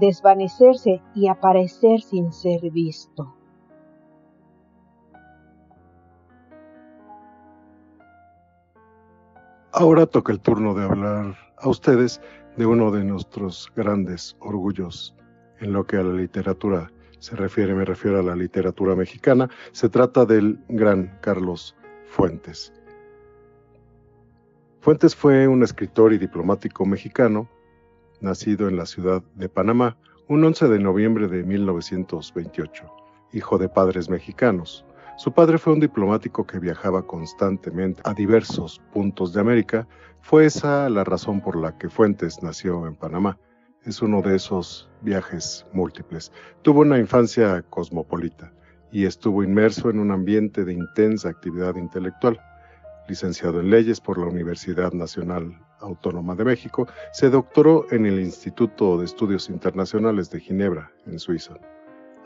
desvanecerse 0.00 1.02
y 1.14 1.28
aparecer 1.28 2.00
sin 2.00 2.32
ser 2.32 2.70
visto. 2.70 3.34
Ahora 9.74 10.04
toca 10.04 10.32
el 10.32 10.40
turno 10.40 10.74
de 10.74 10.84
hablar 10.84 11.34
a 11.56 11.68
ustedes 11.68 12.20
de 12.58 12.66
uno 12.66 12.90
de 12.90 13.04
nuestros 13.04 13.72
grandes 13.74 14.36
orgullos 14.40 15.16
en 15.60 15.72
lo 15.72 15.86
que 15.86 15.96
a 15.96 16.02
la 16.02 16.12
literatura 16.12 16.92
se 17.20 17.36
refiere, 17.36 17.74
me 17.74 17.86
refiero 17.86 18.18
a 18.18 18.22
la 18.22 18.36
literatura 18.36 18.94
mexicana, 18.94 19.48
se 19.70 19.88
trata 19.88 20.26
del 20.26 20.58
gran 20.68 21.18
Carlos 21.22 21.74
Fuentes. 22.06 22.70
Fuentes 24.80 25.16
fue 25.16 25.48
un 25.48 25.62
escritor 25.62 26.12
y 26.12 26.18
diplomático 26.18 26.84
mexicano, 26.84 27.48
nacido 28.20 28.68
en 28.68 28.76
la 28.76 28.84
ciudad 28.84 29.22
de 29.36 29.48
Panamá 29.48 29.96
un 30.28 30.44
11 30.44 30.68
de 30.68 30.80
noviembre 30.80 31.28
de 31.28 31.44
1928, 31.44 32.84
hijo 33.32 33.56
de 33.56 33.70
padres 33.70 34.10
mexicanos. 34.10 34.84
Su 35.22 35.30
padre 35.30 35.56
fue 35.56 35.72
un 35.72 35.78
diplomático 35.78 36.44
que 36.44 36.58
viajaba 36.58 37.06
constantemente 37.06 38.02
a 38.04 38.12
diversos 38.12 38.82
puntos 38.92 39.32
de 39.32 39.40
América. 39.40 39.86
Fue 40.20 40.46
esa 40.46 40.90
la 40.90 41.04
razón 41.04 41.40
por 41.40 41.54
la 41.54 41.78
que 41.78 41.88
Fuentes 41.88 42.42
nació 42.42 42.88
en 42.88 42.96
Panamá 42.96 43.38
es 43.84 44.02
uno 44.02 44.20
de 44.20 44.34
esos 44.34 44.90
viajes 45.00 45.64
múltiples. 45.72 46.32
Tuvo 46.62 46.80
una 46.80 46.98
infancia 46.98 47.62
cosmopolita 47.70 48.52
y 48.90 49.04
estuvo 49.04 49.44
inmerso 49.44 49.90
en 49.90 50.00
un 50.00 50.10
ambiente 50.10 50.64
de 50.64 50.72
intensa 50.72 51.28
actividad 51.28 51.76
intelectual. 51.76 52.40
Licenciado 53.06 53.60
en 53.60 53.70
leyes 53.70 54.00
por 54.00 54.18
la 54.18 54.26
Universidad 54.26 54.92
Nacional 54.92 55.56
Autónoma 55.78 56.34
de 56.34 56.46
México, 56.46 56.88
se 57.12 57.30
doctoró 57.30 57.86
en 57.92 58.06
el 58.06 58.18
Instituto 58.18 58.98
de 58.98 59.04
Estudios 59.04 59.48
Internacionales 59.48 60.32
de 60.32 60.40
Ginebra, 60.40 60.90
en 61.06 61.20
Suiza. 61.20 61.54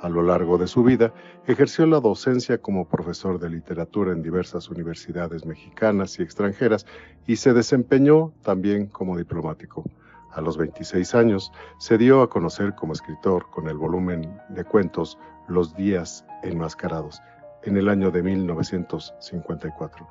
A 0.07 0.09
lo 0.09 0.23
largo 0.23 0.57
de 0.57 0.69
su 0.69 0.85
vida, 0.85 1.13
ejerció 1.49 1.85
la 1.85 1.99
docencia 1.99 2.59
como 2.59 2.89
profesor 2.89 3.41
de 3.41 3.51
literatura 3.51 4.13
en 4.13 4.23
diversas 4.23 4.71
universidades 4.71 5.45
mexicanas 5.45 6.21
y 6.21 6.23
extranjeras 6.23 6.87
y 7.27 7.35
se 7.35 7.53
desempeñó 7.53 8.33
también 8.43 8.87
como 8.87 9.19
diplomático. 9.19 9.83
A 10.31 10.41
los 10.41 10.59
26 10.59 11.13
años 11.17 11.51
se 11.79 11.99
dio 11.99 12.23
a 12.23 12.31
conocer 12.31 12.77
como 12.77 12.93
escritor 12.93 13.51
con 13.51 13.69
el 13.69 13.77
volumen 13.77 14.41
de 14.51 14.63
cuentos 14.63 15.19
Los 15.49 15.75
días 15.75 16.25
enmascarados 16.45 17.21
en 17.65 17.77
el 17.77 17.89
año 17.89 18.13
de 18.13 18.23
1954, 18.23 20.09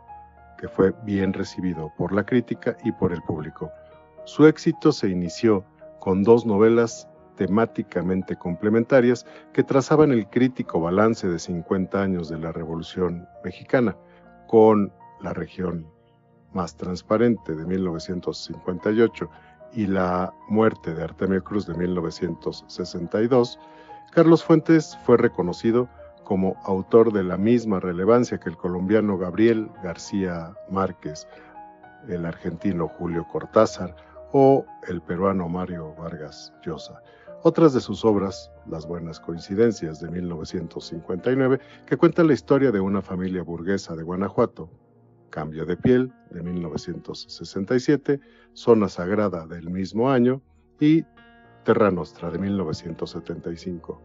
que 0.57 0.67
fue 0.67 0.93
bien 1.05 1.31
recibido 1.31 1.93
por 1.97 2.11
la 2.11 2.25
crítica 2.25 2.75
y 2.83 2.91
por 2.91 3.13
el 3.13 3.21
público. 3.21 3.71
Su 4.25 4.45
éxito 4.45 4.91
se 4.91 5.07
inició 5.07 5.63
con 6.01 6.23
dos 6.23 6.45
novelas 6.45 7.07
temáticamente 7.35 8.35
complementarias 8.35 9.25
que 9.53 9.63
trazaban 9.63 10.11
el 10.11 10.27
crítico 10.29 10.79
balance 10.79 11.27
de 11.27 11.39
50 11.39 12.01
años 12.01 12.29
de 12.29 12.39
la 12.39 12.51
Revolución 12.51 13.27
Mexicana, 13.43 13.95
con 14.47 14.91
La 15.21 15.33
región 15.33 15.87
más 16.53 16.75
transparente 16.75 17.55
de 17.55 17.65
1958 17.65 19.29
y 19.73 19.87
la 19.87 20.33
muerte 20.47 20.93
de 20.93 21.03
Artemio 21.03 21.43
Cruz 21.43 21.67
de 21.67 21.73
1962, 21.73 23.59
Carlos 24.11 24.43
Fuentes 24.43 24.97
fue 25.05 25.17
reconocido 25.17 25.89
como 26.23 26.55
autor 26.63 27.11
de 27.11 27.23
la 27.23 27.37
misma 27.37 27.79
relevancia 27.79 28.39
que 28.39 28.49
el 28.49 28.57
colombiano 28.57 29.17
Gabriel 29.17 29.69
García 29.83 30.53
Márquez, 30.69 31.27
el 32.07 32.25
argentino 32.25 32.87
Julio 32.87 33.27
Cortázar 33.31 33.95
o 34.31 34.65
el 34.87 35.01
peruano 35.01 35.49
Mario 35.49 35.93
Vargas 35.95 36.53
Llosa. 36.63 37.01
Otras 37.47 37.75
de 37.75 37.79
sus 37.79 38.03
obras, 38.03 38.51
Las 38.65 38.87
Buenas 38.87 39.19
Coincidencias 39.19 39.99
de 39.99 40.09
1959, 40.09 41.59
que 41.85 41.95
cuenta 41.95 42.23
la 42.23 42.33
historia 42.33 42.71
de 42.71 42.79
una 42.79 43.03
familia 43.03 43.43
burguesa 43.43 43.95
de 43.95 44.01
Guanajuato, 44.01 44.67
Cambio 45.29 45.63
de 45.67 45.77
piel 45.77 46.11
de 46.31 46.41
1967, 46.41 48.19
Zona 48.53 48.89
Sagrada 48.89 49.45
del 49.45 49.69
mismo 49.69 50.09
año 50.09 50.41
y 50.79 51.03
Terra 51.65 51.91
Nostra 51.91 52.31
de 52.31 52.39
1975, 52.39 54.01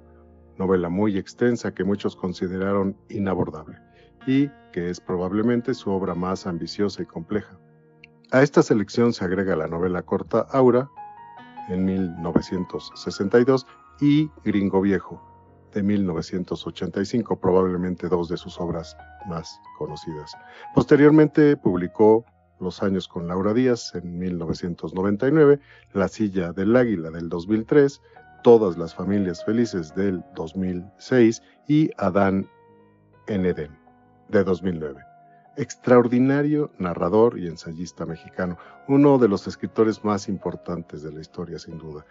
novela 0.58 0.90
muy 0.90 1.16
extensa 1.16 1.72
que 1.72 1.82
muchos 1.82 2.16
consideraron 2.16 2.94
inabordable 3.08 3.78
y 4.26 4.48
que 4.70 4.90
es 4.90 5.00
probablemente 5.00 5.72
su 5.72 5.90
obra 5.90 6.14
más 6.14 6.46
ambiciosa 6.46 7.02
y 7.02 7.06
compleja. 7.06 7.58
A 8.32 8.42
esta 8.42 8.62
selección 8.62 9.14
se 9.14 9.24
agrega 9.24 9.56
la 9.56 9.66
novela 9.66 10.02
corta 10.02 10.40
Aura 10.50 10.90
en 11.68 11.84
1962 11.84 13.66
y 14.00 14.30
Gringo 14.44 14.80
Viejo 14.80 15.20
de 15.72 15.82
1985, 15.82 17.38
probablemente 17.38 18.08
dos 18.08 18.28
de 18.28 18.36
sus 18.36 18.58
obras 18.60 18.96
más 19.28 19.60
conocidas. 19.78 20.32
Posteriormente 20.74 21.56
publicó 21.56 22.24
Los 22.58 22.82
años 22.82 23.08
con 23.08 23.28
Laura 23.28 23.54
Díaz 23.54 23.94
en 23.94 24.18
1999, 24.18 25.60
La 25.92 26.08
silla 26.08 26.52
del 26.52 26.76
águila 26.76 27.10
del 27.10 27.28
2003, 27.28 28.02
Todas 28.42 28.76
las 28.78 28.94
familias 28.94 29.44
felices 29.44 29.94
del 29.94 30.24
2006 30.34 31.42
y 31.68 31.90
Adán 31.98 32.48
en 33.26 33.46
Edén 33.46 33.78
de 34.28 34.44
2009. 34.44 35.09
Extraordinario 35.56 36.70
narrador 36.78 37.38
y 37.38 37.46
ensayista 37.46 38.06
mexicano, 38.06 38.56
uno 38.88 39.18
de 39.18 39.28
los 39.28 39.46
escritores 39.46 40.04
más 40.04 40.28
importantes 40.28 41.02
de 41.02 41.12
la 41.12 41.20
historia 41.20 41.58
sin 41.58 41.78
duda 41.78 42.04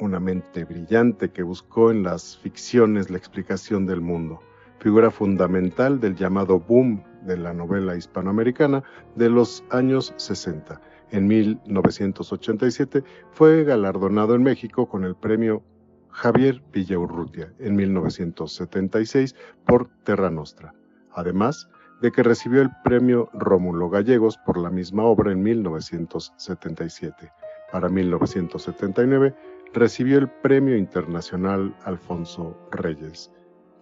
una 0.00 0.20
mente 0.20 0.64
brillante 0.64 1.30
que 1.30 1.42
buscó 1.42 1.90
en 1.90 2.02
las 2.02 2.36
ficciones 2.38 3.10
la 3.10 3.18
explicación 3.18 3.86
del 3.86 4.00
mundo, 4.00 4.40
figura 4.78 5.10
fundamental 5.10 6.00
del 6.00 6.16
llamado 6.16 6.58
boom 6.58 7.02
de 7.22 7.36
la 7.36 7.54
novela 7.54 7.96
hispanoamericana 7.96 8.82
de 9.14 9.30
los 9.30 9.64
años 9.70 10.12
60. 10.16 10.80
En 11.10 11.26
1987 11.26 13.04
fue 13.30 13.64
galardonado 13.64 14.34
en 14.34 14.42
México 14.42 14.88
con 14.88 15.04
el 15.04 15.14
premio 15.14 15.62
Javier 16.10 16.62
Villaurrutia 16.72 17.52
en 17.58 17.76
1976 17.76 19.34
por 19.66 19.88
Terra 20.04 20.30
Nostra, 20.30 20.74
además 21.12 21.68
de 22.04 22.12
que 22.12 22.22
recibió 22.22 22.60
el 22.60 22.70
premio 22.84 23.30
Rómulo 23.32 23.88
Gallegos 23.88 24.36
por 24.36 24.58
la 24.58 24.68
misma 24.68 25.04
obra 25.04 25.32
en 25.32 25.42
1977. 25.42 27.32
Para 27.72 27.88
1979 27.88 29.34
recibió 29.72 30.18
el 30.18 30.28
Premio 30.28 30.76
Internacional 30.76 31.74
Alfonso 31.86 32.58
Reyes. 32.72 33.30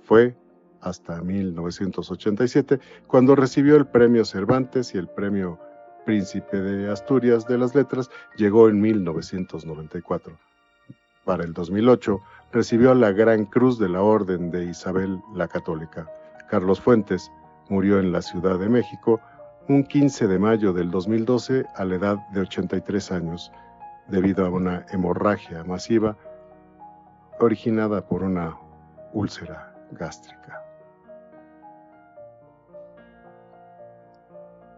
Fue 0.05 0.37
hasta 0.83 1.21
1987 1.21 2.79
cuando 3.09 3.35
recibió 3.35 3.75
el 3.75 3.89
Premio 3.89 4.25
Cervantes 4.25 4.95
y 4.95 4.99
el 4.99 5.09
Premio 5.09 5.59
Príncipe 6.07 6.61
de 6.61 6.93
Asturias 6.93 7.45
de 7.49 7.59
las 7.59 7.75
Letras 7.75 8.09
llegó 8.37 8.69
en 8.69 8.81
1994. 8.81 10.39
Para 11.25 11.43
el 11.43 11.53
2008 11.53 12.21
recibió 12.53 12.95
la 12.95 13.11
Gran 13.11 13.47
Cruz 13.47 13.81
de 13.81 13.89
la 13.89 14.03
Orden 14.03 14.53
de 14.53 14.67
Isabel 14.67 15.21
la 15.35 15.49
Católica. 15.49 16.09
Carlos 16.49 16.81
Fuentes 16.81 17.29
murió 17.73 17.99
en 17.99 18.13
la 18.13 18.21
Ciudad 18.21 18.59
de 18.59 18.69
México 18.69 19.19
un 19.67 19.85
15 19.85 20.29
de 20.29 20.39
mayo 20.39 20.75
del 20.75 20.91
2012 20.91 21.65
a 21.75 21.85
la 21.87 21.95
edad 21.95 22.19
de 22.29 22.43
83 22.43 23.13
años, 23.13 23.51
debido 24.09 24.45
a 24.45 24.51
una 24.51 24.85
hemorragia 24.91 25.65
masiva 25.65 26.15
originada 27.41 28.07
por 28.07 28.25
una 28.25 28.59
úlcera 29.15 29.75
gástrica. 29.93 30.63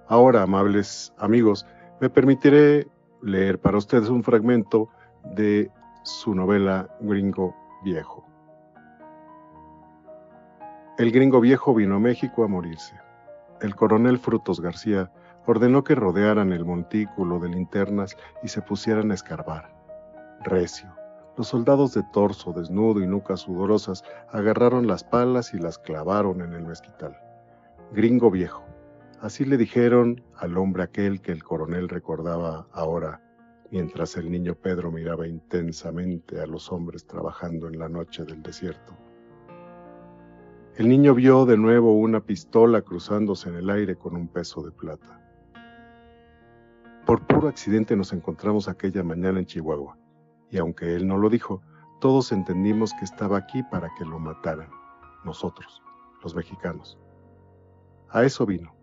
Ahora, 0.07 0.43
amables 0.43 1.13
amigos, 1.19 1.67
me 2.01 2.09
permitiré 2.09 2.87
leer 3.23 3.59
para 3.59 3.79
ustedes 3.79 4.09
un 4.09 4.23
fragmento 4.23 4.89
de 5.35 5.69
su 6.05 6.33
novela 6.33 6.89
Gringo 7.01 7.57
Viejo. 7.83 8.34
El 10.97 11.11
gringo 11.11 11.41
viejo 11.41 11.75
vino 11.75 11.97
a 11.97 11.99
México 11.99 12.45
a 12.45 12.47
morirse. 12.47 12.95
El 13.61 13.75
coronel 13.75 14.17
Frutos 14.17 14.61
García 14.61 15.11
ordenó 15.45 15.83
que 15.83 15.97
rodearan 15.97 16.53
el 16.53 16.65
montículo 16.65 17.41
de 17.41 17.49
linternas 17.49 18.17
y 18.45 18.49
se 18.49 18.63
pusieran 18.63 19.11
a 19.11 19.15
escarbar. 19.15 19.75
Recio. 20.45 20.89
Los 21.37 21.49
soldados 21.49 21.95
de 21.95 22.05
torso 22.13 22.53
desnudo 22.53 23.01
y 23.01 23.09
nucas 23.09 23.41
sudorosas 23.41 24.05
agarraron 24.31 24.87
las 24.87 25.03
palas 25.03 25.53
y 25.53 25.59
las 25.59 25.79
clavaron 25.79 26.41
en 26.43 26.53
el 26.53 26.65
mezquital. 26.65 27.19
Gringo 27.91 28.31
viejo. 28.31 28.65
Así 29.21 29.45
le 29.45 29.57
dijeron 29.57 30.23
al 30.37 30.57
hombre 30.57 30.85
aquel 30.85 31.21
que 31.21 31.33
el 31.33 31.43
coronel 31.43 31.89
recordaba 31.89 32.69
ahora, 32.71 33.21
mientras 33.73 34.17
el 34.17 34.31
niño 34.31 34.55
Pedro 34.55 34.93
miraba 34.93 35.27
intensamente 35.27 36.41
a 36.41 36.47
los 36.47 36.71
hombres 36.71 37.05
trabajando 37.05 37.67
en 37.67 37.81
la 37.81 37.89
noche 37.89 38.23
del 38.23 38.45
desierto. 38.45 38.97
El 40.77 40.89
niño 40.89 41.15
vio 41.15 41.47
de 41.47 41.57
nuevo 41.57 41.93
una 41.93 42.19
pistola 42.19 42.83
cruzándose 42.83 43.49
en 43.49 43.55
el 43.55 43.71
aire 43.71 43.95
con 43.95 44.17
un 44.17 44.27
peso 44.27 44.61
de 44.61 44.73
plata. 44.73 45.21
Por 47.07 47.25
puro 47.29 47.47
accidente 47.47 47.95
nos 47.95 48.13
encontramos 48.13 48.69
aquella 48.69 49.05
mañana 49.05 49.39
en 49.39 49.47
Chihuahua, 49.47 49.97
y 50.51 50.59
aunque 50.59 50.97
él 50.97 51.07
no 51.07 51.17
lo 51.17 51.31
dijo, 51.31 51.63
todos 52.01 52.33
entendimos 52.33 52.93
que 52.95 53.05
estaba 53.05 53.39
aquí 53.39 53.63
para 53.71 53.89
que 53.95 54.05
lo 54.05 54.19
mataran, 54.19 54.69
nosotros, 55.25 55.81
los 56.25 56.35
mexicanos. 56.35 56.99
A 58.09 58.25
eso 58.25 58.45
vino, 58.45 58.75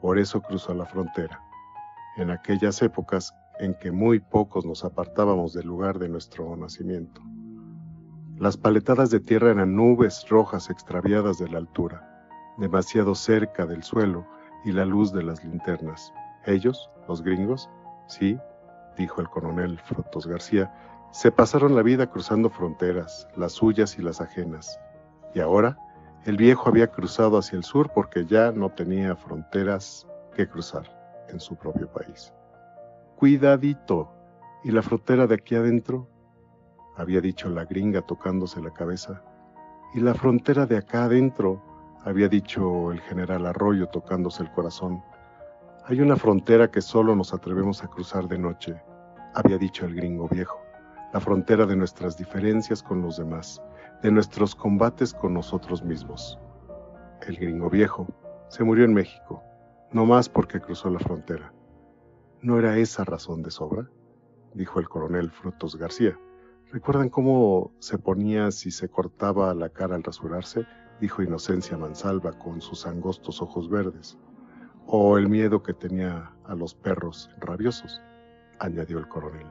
por 0.00 0.18
eso 0.18 0.40
cruzó 0.40 0.72
la 0.72 0.86
frontera, 0.86 1.42
en 2.16 2.30
aquellas 2.30 2.80
épocas 2.80 3.34
en 3.60 3.74
que 3.74 3.92
muy 3.92 4.18
pocos 4.18 4.64
nos 4.64 4.82
apartábamos 4.82 5.52
del 5.52 5.66
lugar 5.66 5.98
de 5.98 6.08
nuestro 6.08 6.56
nacimiento. 6.56 7.20
Las 8.38 8.56
paletadas 8.56 9.10
de 9.10 9.20
tierra 9.20 9.52
eran 9.52 9.76
nubes 9.76 10.26
rojas 10.28 10.68
extraviadas 10.68 11.38
de 11.38 11.48
la 11.48 11.58
altura, 11.58 12.26
demasiado 12.58 13.14
cerca 13.14 13.64
del 13.64 13.84
suelo 13.84 14.26
y 14.64 14.72
la 14.72 14.84
luz 14.84 15.12
de 15.12 15.22
las 15.22 15.44
linternas. 15.44 16.12
Ellos, 16.44 16.90
los 17.06 17.22
gringos, 17.22 17.70
sí, 18.08 18.36
dijo 18.98 19.20
el 19.20 19.28
coronel 19.28 19.78
Frutos 19.78 20.26
García, 20.26 20.72
se 21.12 21.30
pasaron 21.30 21.76
la 21.76 21.82
vida 21.82 22.10
cruzando 22.10 22.50
fronteras, 22.50 23.28
las 23.36 23.52
suyas 23.52 23.98
y 24.00 24.02
las 24.02 24.20
ajenas. 24.20 24.80
Y 25.32 25.38
ahora, 25.38 25.78
el 26.24 26.36
viejo 26.36 26.68
había 26.68 26.88
cruzado 26.88 27.38
hacia 27.38 27.56
el 27.56 27.62
sur 27.62 27.92
porque 27.94 28.26
ya 28.26 28.50
no 28.50 28.68
tenía 28.70 29.14
fronteras 29.14 30.08
que 30.34 30.48
cruzar 30.48 30.90
en 31.28 31.38
su 31.38 31.54
propio 31.54 31.88
país. 31.88 32.32
Cuidadito. 33.14 34.10
¿Y 34.64 34.72
la 34.72 34.82
frontera 34.82 35.28
de 35.28 35.36
aquí 35.36 35.54
adentro? 35.54 36.08
Había 36.96 37.20
dicho 37.20 37.48
la 37.48 37.64
gringa 37.64 38.02
tocándose 38.02 38.60
la 38.62 38.72
cabeza. 38.72 39.22
Y 39.94 40.00
la 40.00 40.14
frontera 40.14 40.66
de 40.66 40.76
acá 40.76 41.04
adentro, 41.04 41.62
había 42.04 42.28
dicho 42.28 42.92
el 42.92 43.00
general 43.00 43.46
Arroyo 43.46 43.88
tocándose 43.88 44.42
el 44.42 44.50
corazón. 44.52 45.02
Hay 45.86 46.00
una 46.00 46.16
frontera 46.16 46.70
que 46.70 46.80
solo 46.80 47.16
nos 47.16 47.32
atrevemos 47.32 47.82
a 47.82 47.88
cruzar 47.88 48.28
de 48.28 48.38
noche, 48.38 48.80
había 49.34 49.58
dicho 49.58 49.86
el 49.86 49.94
gringo 49.94 50.28
viejo. 50.28 50.58
La 51.12 51.20
frontera 51.20 51.66
de 51.66 51.76
nuestras 51.76 52.16
diferencias 52.16 52.82
con 52.82 53.02
los 53.02 53.16
demás, 53.16 53.62
de 54.02 54.10
nuestros 54.10 54.54
combates 54.54 55.14
con 55.14 55.34
nosotros 55.34 55.82
mismos. 55.82 56.38
El 57.26 57.36
gringo 57.36 57.70
viejo 57.70 58.06
se 58.48 58.64
murió 58.64 58.84
en 58.84 58.94
México, 58.94 59.42
no 59.92 60.06
más 60.06 60.28
porque 60.28 60.60
cruzó 60.60 60.90
la 60.90 60.98
frontera. 60.98 61.52
¿No 62.42 62.58
era 62.58 62.76
esa 62.76 63.04
razón 63.04 63.42
de 63.42 63.50
sobra? 63.50 63.88
dijo 64.54 64.78
el 64.78 64.88
coronel 64.88 65.30
Frutos 65.30 65.76
García. 65.76 66.18
¿Recuerdan 66.74 67.08
cómo 67.08 67.70
se 67.78 67.98
ponía 67.98 68.50
si 68.50 68.72
se 68.72 68.88
cortaba 68.88 69.54
la 69.54 69.68
cara 69.68 69.94
al 69.94 70.02
rasurarse? 70.02 70.66
dijo 71.00 71.22
Inocencia 71.22 71.78
Mansalva 71.78 72.36
con 72.36 72.60
sus 72.60 72.84
angostos 72.84 73.40
ojos 73.40 73.70
verdes. 73.70 74.18
O 74.84 75.16
el 75.16 75.28
miedo 75.28 75.62
que 75.62 75.72
tenía 75.72 76.32
a 76.44 76.54
los 76.56 76.74
perros 76.74 77.30
rabiosos, 77.38 78.02
añadió 78.58 78.98
el 78.98 79.06
coronel. 79.06 79.46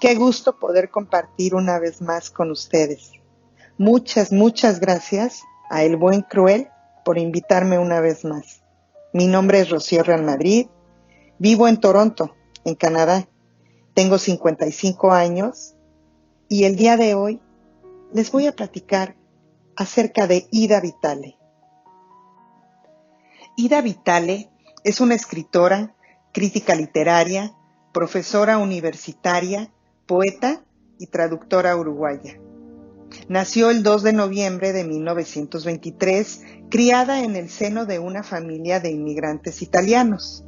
Qué 0.00 0.14
gusto 0.14 0.58
poder 0.58 0.88
compartir 0.88 1.54
una 1.54 1.78
vez 1.78 2.00
más 2.00 2.30
con 2.30 2.50
ustedes. 2.50 3.12
Muchas, 3.76 4.32
muchas 4.32 4.80
gracias 4.80 5.42
a 5.68 5.82
El 5.82 5.98
Buen 5.98 6.22
Cruel 6.22 6.68
por 7.04 7.18
invitarme 7.18 7.78
una 7.78 8.00
vez 8.00 8.24
más. 8.24 8.59
Mi 9.12 9.26
nombre 9.26 9.58
es 9.58 9.70
Rocío 9.70 10.04
Real 10.04 10.22
Madrid. 10.22 10.68
Vivo 11.38 11.66
en 11.66 11.80
Toronto, 11.80 12.36
en 12.64 12.76
Canadá. 12.76 13.28
Tengo 13.92 14.18
55 14.18 15.10
años 15.10 15.74
y 16.48 16.62
el 16.62 16.76
día 16.76 16.96
de 16.96 17.16
hoy 17.16 17.40
les 18.12 18.30
voy 18.30 18.46
a 18.46 18.52
platicar 18.52 19.16
acerca 19.74 20.28
de 20.28 20.46
Ida 20.52 20.80
Vitale. 20.80 21.36
Ida 23.56 23.80
Vitale 23.80 24.48
es 24.84 25.00
una 25.00 25.16
escritora, 25.16 25.96
crítica 26.32 26.76
literaria, 26.76 27.52
profesora 27.92 28.58
universitaria, 28.58 29.72
poeta 30.06 30.62
y 30.98 31.08
traductora 31.08 31.76
uruguaya. 31.76 32.38
Nació 33.28 33.70
el 33.70 33.82
2 33.82 34.02
de 34.02 34.12
noviembre 34.12 34.72
de 34.72 34.84
1923, 34.84 36.42
criada 36.70 37.22
en 37.22 37.36
el 37.36 37.48
seno 37.50 37.86
de 37.86 37.98
una 37.98 38.22
familia 38.22 38.80
de 38.80 38.90
inmigrantes 38.90 39.62
italianos. 39.62 40.44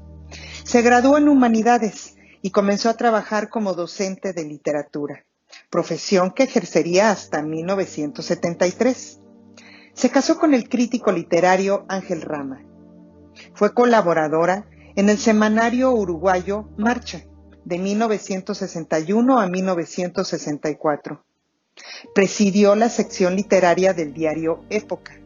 Se 0.64 0.82
graduó 0.82 1.18
en 1.18 1.28
humanidades 1.28 2.16
y 2.40 2.50
comenzó 2.50 2.88
a 2.88 2.96
trabajar 2.96 3.48
como 3.48 3.74
docente 3.74 4.32
de 4.32 4.44
literatura, 4.44 5.24
profesión 5.70 6.30
que 6.30 6.44
ejercería 6.44 7.10
hasta 7.10 7.42
1973. 7.42 9.20
Se 9.94 10.10
casó 10.10 10.38
con 10.38 10.54
el 10.54 10.68
crítico 10.68 11.12
literario 11.12 11.84
Ángel 11.88 12.22
Rama. 12.22 12.64
Fue 13.54 13.74
colaboradora 13.74 14.68
en 14.96 15.08
el 15.08 15.18
semanario 15.18 15.92
uruguayo 15.92 16.68
Marcha 16.76 17.24
de 17.64 17.78
1961 17.78 19.38
a 19.38 19.46
1964 19.46 21.24
Presidió 22.14 22.74
la 22.74 22.88
sección 22.88 23.36
literaria 23.36 23.94
del 23.94 24.12
diario 24.12 24.64
Época. 24.70 25.18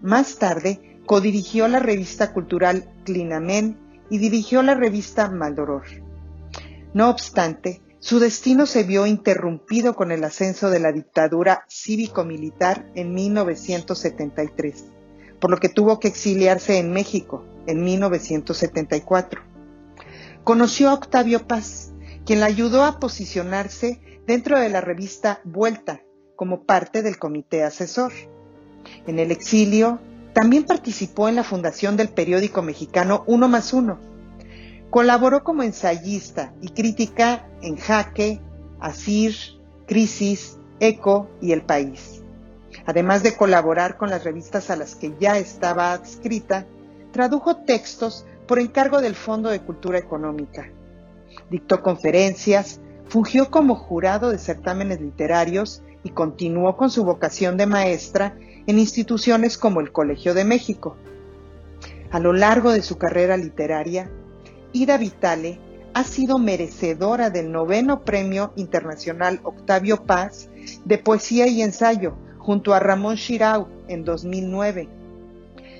Más 0.00 0.36
tarde, 0.36 1.00
codirigió 1.06 1.68
la 1.68 1.78
revista 1.78 2.32
cultural 2.32 2.88
Clinamen 3.04 3.78
y 4.10 4.18
dirigió 4.18 4.62
la 4.62 4.74
revista 4.74 5.30
Maldoror. 5.30 5.84
No 6.92 7.08
obstante, 7.08 7.80
su 8.00 8.18
destino 8.18 8.66
se 8.66 8.82
vio 8.82 9.06
interrumpido 9.06 9.94
con 9.94 10.12
el 10.12 10.24
ascenso 10.24 10.70
de 10.70 10.80
la 10.80 10.92
dictadura 10.92 11.64
cívico-militar 11.68 12.90
en 12.94 13.14
1973, 13.14 14.84
por 15.40 15.50
lo 15.50 15.58
que 15.58 15.68
tuvo 15.68 16.00
que 16.00 16.08
exiliarse 16.08 16.78
en 16.78 16.92
México 16.92 17.44
en 17.66 17.84
1974. 17.84 19.40
Conoció 20.44 20.90
a 20.90 20.94
Octavio 20.94 21.46
Paz, 21.46 21.92
quien 22.26 22.40
la 22.40 22.46
ayudó 22.46 22.84
a 22.84 22.98
posicionarse 22.98 24.00
dentro 24.26 24.58
de 24.58 24.68
la 24.68 24.80
revista 24.80 25.40
Vuelta 25.44 26.00
como 26.36 26.64
parte 26.64 27.02
del 27.02 27.18
comité 27.18 27.62
asesor. 27.62 28.12
En 29.06 29.18
el 29.18 29.30
exilio, 29.30 30.00
también 30.32 30.64
participó 30.64 31.28
en 31.28 31.36
la 31.36 31.44
fundación 31.44 31.96
del 31.96 32.08
periódico 32.08 32.62
mexicano 32.62 33.22
Uno 33.26 33.48
más 33.48 33.72
Uno. 33.72 33.98
Colaboró 34.90 35.44
como 35.44 35.62
ensayista 35.62 36.52
y 36.60 36.70
crítica 36.70 37.46
en 37.62 37.76
Jaque, 37.76 38.40
Asir, 38.80 39.34
Crisis, 39.86 40.58
Eco 40.80 41.28
y 41.40 41.52
El 41.52 41.62
País. 41.62 42.22
Además 42.86 43.22
de 43.22 43.36
colaborar 43.36 43.96
con 43.96 44.10
las 44.10 44.24
revistas 44.24 44.70
a 44.70 44.76
las 44.76 44.96
que 44.96 45.14
ya 45.20 45.38
estaba 45.38 45.92
adscrita, 45.92 46.66
tradujo 47.12 47.56
textos 47.56 48.26
por 48.46 48.58
encargo 48.58 49.00
del 49.00 49.14
Fondo 49.14 49.50
de 49.50 49.60
Cultura 49.60 49.98
Económica. 49.98 50.68
Dictó 51.50 51.82
conferencias, 51.82 52.80
Fungió 53.08 53.50
como 53.50 53.74
jurado 53.74 54.30
de 54.30 54.38
certámenes 54.38 55.00
literarios 55.00 55.82
y 56.02 56.10
continuó 56.10 56.76
con 56.76 56.90
su 56.90 57.04
vocación 57.04 57.56
de 57.56 57.66
maestra 57.66 58.36
en 58.66 58.78
instituciones 58.78 59.58
como 59.58 59.80
el 59.80 59.92
Colegio 59.92 60.34
de 60.34 60.44
México. 60.44 60.96
A 62.10 62.18
lo 62.18 62.32
largo 62.32 62.72
de 62.72 62.82
su 62.82 62.98
carrera 62.98 63.36
literaria, 63.36 64.10
Ida 64.72 64.96
Vitale 64.96 65.58
ha 65.94 66.04
sido 66.04 66.38
merecedora 66.38 67.30
del 67.30 67.52
noveno 67.52 68.04
Premio 68.04 68.52
Internacional 68.56 69.40
Octavio 69.42 70.04
Paz 70.04 70.48
de 70.84 70.98
poesía 70.98 71.46
y 71.46 71.62
ensayo 71.62 72.16
junto 72.38 72.74
a 72.74 72.80
Ramón 72.80 73.16
Shirau 73.16 73.68
en 73.88 74.04
2009, 74.04 74.88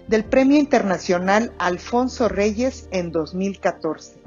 del 0.08 0.24
Premio 0.24 0.58
Internacional 0.58 1.52
Alfonso 1.58 2.28
Reyes 2.28 2.88
en 2.92 3.10
2014, 3.10 4.22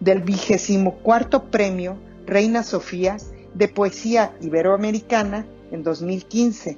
del 0.00 0.22
vigésimo 0.22 0.96
cuarto 0.98 1.44
Premio 1.50 1.96
Reina 2.28 2.62
Sofía 2.62 3.16
de 3.54 3.68
Poesía 3.68 4.36
Iberoamericana 4.42 5.46
en 5.72 5.82
2015, 5.82 6.76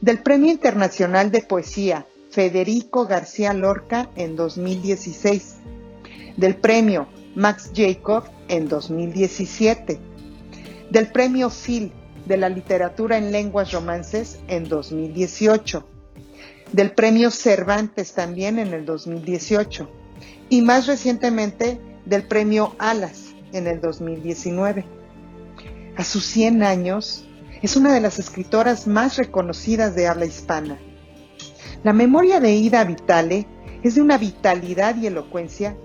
del 0.00 0.22
Premio 0.22 0.50
Internacional 0.50 1.30
de 1.30 1.42
Poesía 1.42 2.06
Federico 2.30 3.06
García 3.06 3.52
Lorca 3.52 4.08
en 4.16 4.34
2016, 4.34 5.56
del 6.38 6.56
Premio 6.56 7.06
Max 7.34 7.70
Jacob 7.74 8.24
en 8.48 8.68
2017, 8.68 9.98
del 10.88 11.12
Premio 11.12 11.50
Phil 11.50 11.92
de 12.24 12.38
la 12.38 12.48
Literatura 12.48 13.18
en 13.18 13.30
Lenguas 13.30 13.72
Romances 13.72 14.38
en 14.48 14.64
2018, 14.70 15.86
del 16.72 16.92
Premio 16.92 17.30
Cervantes 17.30 18.14
también 18.14 18.58
en 18.58 18.72
el 18.72 18.86
2018 18.86 19.90
y 20.48 20.62
más 20.62 20.86
recientemente 20.86 21.78
del 22.06 22.22
Premio 22.22 22.74
Alas 22.78 23.31
en 23.52 23.66
el 23.66 23.80
2019. 23.80 24.84
A 25.96 26.04
sus 26.04 26.24
100 26.26 26.62
años, 26.62 27.26
es 27.62 27.76
una 27.76 27.92
de 27.92 28.00
las 28.00 28.18
escritoras 28.18 28.86
más 28.86 29.16
reconocidas 29.16 29.94
de 29.94 30.08
habla 30.08 30.26
hispana. 30.26 30.78
La 31.84 31.92
memoria 31.92 32.40
de 32.40 32.54
Ida 32.54 32.84
Vitale 32.84 33.46
es 33.82 33.94
de 33.94 34.00
una 34.00 34.18
vitalidad 34.18 34.96
y 34.96 35.06
elocuencia 35.06 35.76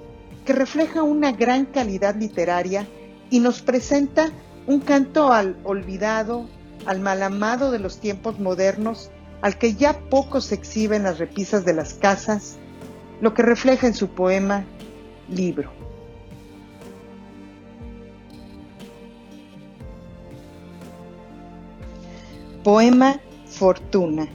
que 0.46 0.54
refleja 0.54 1.04
una 1.04 1.32
gran 1.32 1.66
calidad 1.66 2.16
literaria 2.16 2.88
y 3.30 3.40
nos 3.40 3.62
presenta 3.62 4.32
un 4.66 4.80
canto 4.80 5.32
al 5.32 5.58
olvidado, 5.64 6.48
al 6.86 7.00
mal 7.00 7.22
amado 7.22 7.72
de 7.72 7.80
los 7.80 8.00
tiempos 8.00 8.40
modernos, 8.40 9.12
al 9.42 9.58
que 9.58 9.76
ya 9.76 10.00
poco 10.10 10.42
se 10.42 10.56
exhibe 10.56 10.96
en 10.96 11.04
las 11.04 11.20
repisas 11.20 11.66
de 11.66 11.74
las 11.74 11.94
casas, 11.94 12.58
lo 13.22 13.34
que 13.34 13.44
refleja 13.44 13.88
en 13.88 13.94
su 13.94 14.10
poema 14.10 14.66
Libro. 15.30 15.87
Poema 22.68 23.22
Fortuna 23.46 24.28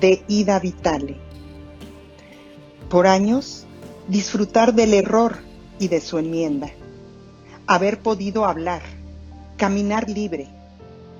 de 0.00 0.24
Ida 0.26 0.58
Vitale. 0.58 1.18
Por 2.88 3.06
años, 3.06 3.66
disfrutar 4.08 4.72
del 4.72 4.94
error 4.94 5.36
y 5.78 5.88
de 5.88 6.00
su 6.00 6.16
enmienda. 6.16 6.70
Haber 7.66 7.98
podido 7.98 8.46
hablar, 8.46 8.80
caminar 9.58 10.08
libre, 10.08 10.48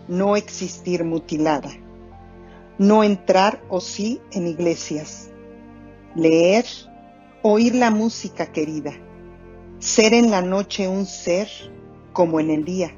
no 0.09 0.37
existir 0.37 1.05
mutilada. 1.05 1.69
No 2.79 3.05
entrar 3.05 3.61
o 3.69 3.83
sí 3.83 4.23
en 4.33 4.47
iglesias. 4.47 5.29
Leer, 6.15 6.65
oír 7.43 7.75
la 7.75 7.91
música 7.91 8.47
querida. 8.47 8.95
Ser 9.81 10.15
en 10.15 10.31
la 10.31 10.41
noche 10.41 10.89
un 10.89 11.05
ser 11.05 11.51
como 12.15 12.41
en 12.41 12.49
el 12.49 12.65
día. 12.65 12.91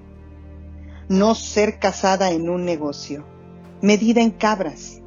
No 1.08 1.34
ser 1.34 1.80
casada 1.80 2.30
en 2.30 2.48
un 2.48 2.64
negocio 2.64 3.24
medida 3.82 4.20
en 4.20 4.30
cabras, 4.30 5.00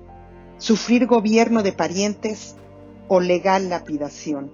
sufrir 0.57 1.05
gobierno 1.05 1.63
de 1.63 1.73
parientes 1.73 2.55
o 3.07 3.19
legal 3.19 3.69
lapidación. 3.69 4.51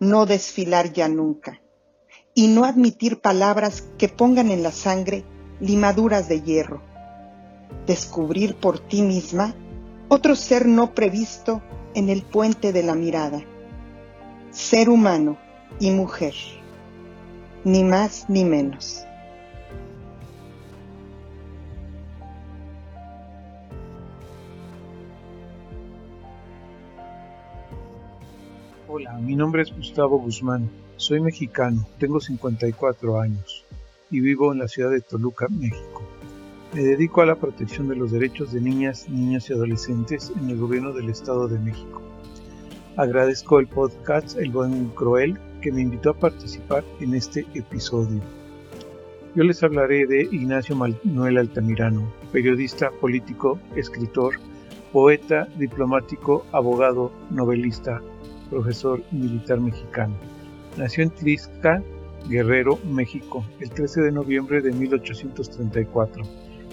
No 0.00 0.26
desfilar 0.26 0.92
ya 0.92 1.08
nunca 1.08 1.60
y 2.34 2.46
no 2.48 2.64
admitir 2.64 3.20
palabras 3.20 3.84
que 3.98 4.08
pongan 4.08 4.50
en 4.50 4.62
la 4.62 4.70
sangre 4.70 5.24
limaduras 5.60 6.28
de 6.28 6.40
hierro. 6.40 6.80
Descubrir 7.86 8.54
por 8.54 8.78
ti 8.78 9.02
misma 9.02 9.54
otro 10.08 10.36
ser 10.36 10.66
no 10.66 10.94
previsto 10.94 11.60
en 11.94 12.08
el 12.08 12.22
puente 12.22 12.72
de 12.72 12.82
la 12.82 12.94
mirada. 12.94 13.42
Ser 14.50 14.88
humano 14.88 15.36
y 15.80 15.90
mujer, 15.90 16.34
ni 17.64 17.84
más 17.84 18.26
ni 18.28 18.44
menos. 18.44 19.07
Hola, 28.98 29.16
mi 29.18 29.36
nombre 29.36 29.62
es 29.62 29.72
Gustavo 29.72 30.18
Guzmán, 30.18 30.68
soy 30.96 31.20
mexicano, 31.20 31.86
tengo 32.00 32.18
54 32.18 33.20
años 33.20 33.64
y 34.10 34.18
vivo 34.18 34.52
en 34.52 34.58
la 34.58 34.66
ciudad 34.66 34.90
de 34.90 35.00
Toluca, 35.00 35.46
México. 35.48 36.02
Me 36.74 36.82
dedico 36.82 37.22
a 37.22 37.26
la 37.26 37.36
protección 37.36 37.86
de 37.86 37.94
los 37.94 38.10
derechos 38.10 38.52
de 38.52 38.60
niñas, 38.60 39.08
niños 39.08 39.48
y 39.48 39.52
adolescentes 39.52 40.32
en 40.36 40.50
el 40.50 40.58
gobierno 40.58 40.92
del 40.92 41.10
Estado 41.10 41.46
de 41.46 41.60
México. 41.60 42.02
Agradezco 42.96 43.60
el 43.60 43.68
podcast 43.68 44.36
El 44.36 44.50
Buen 44.50 44.88
Cruel 44.88 45.38
que 45.62 45.70
me 45.70 45.82
invitó 45.82 46.10
a 46.10 46.18
participar 46.18 46.82
en 46.98 47.14
este 47.14 47.46
episodio. 47.54 48.20
Yo 49.36 49.44
les 49.44 49.62
hablaré 49.62 50.06
de 50.06 50.22
Ignacio 50.22 50.74
Manuel 50.74 51.38
Altamirano, 51.38 52.12
periodista, 52.32 52.90
político, 53.00 53.60
escritor, 53.76 54.34
poeta, 54.92 55.46
diplomático, 55.56 56.44
abogado, 56.50 57.12
novelista, 57.30 58.02
profesor 58.50 59.02
militar 59.10 59.60
mexicano. 59.60 60.14
Nació 60.76 61.04
en 61.04 61.10
Tlisca, 61.10 61.82
Guerrero, 62.28 62.78
México, 62.84 63.44
el 63.60 63.70
13 63.70 64.02
de 64.02 64.12
noviembre 64.12 64.60
de 64.60 64.72
1834, 64.72 66.22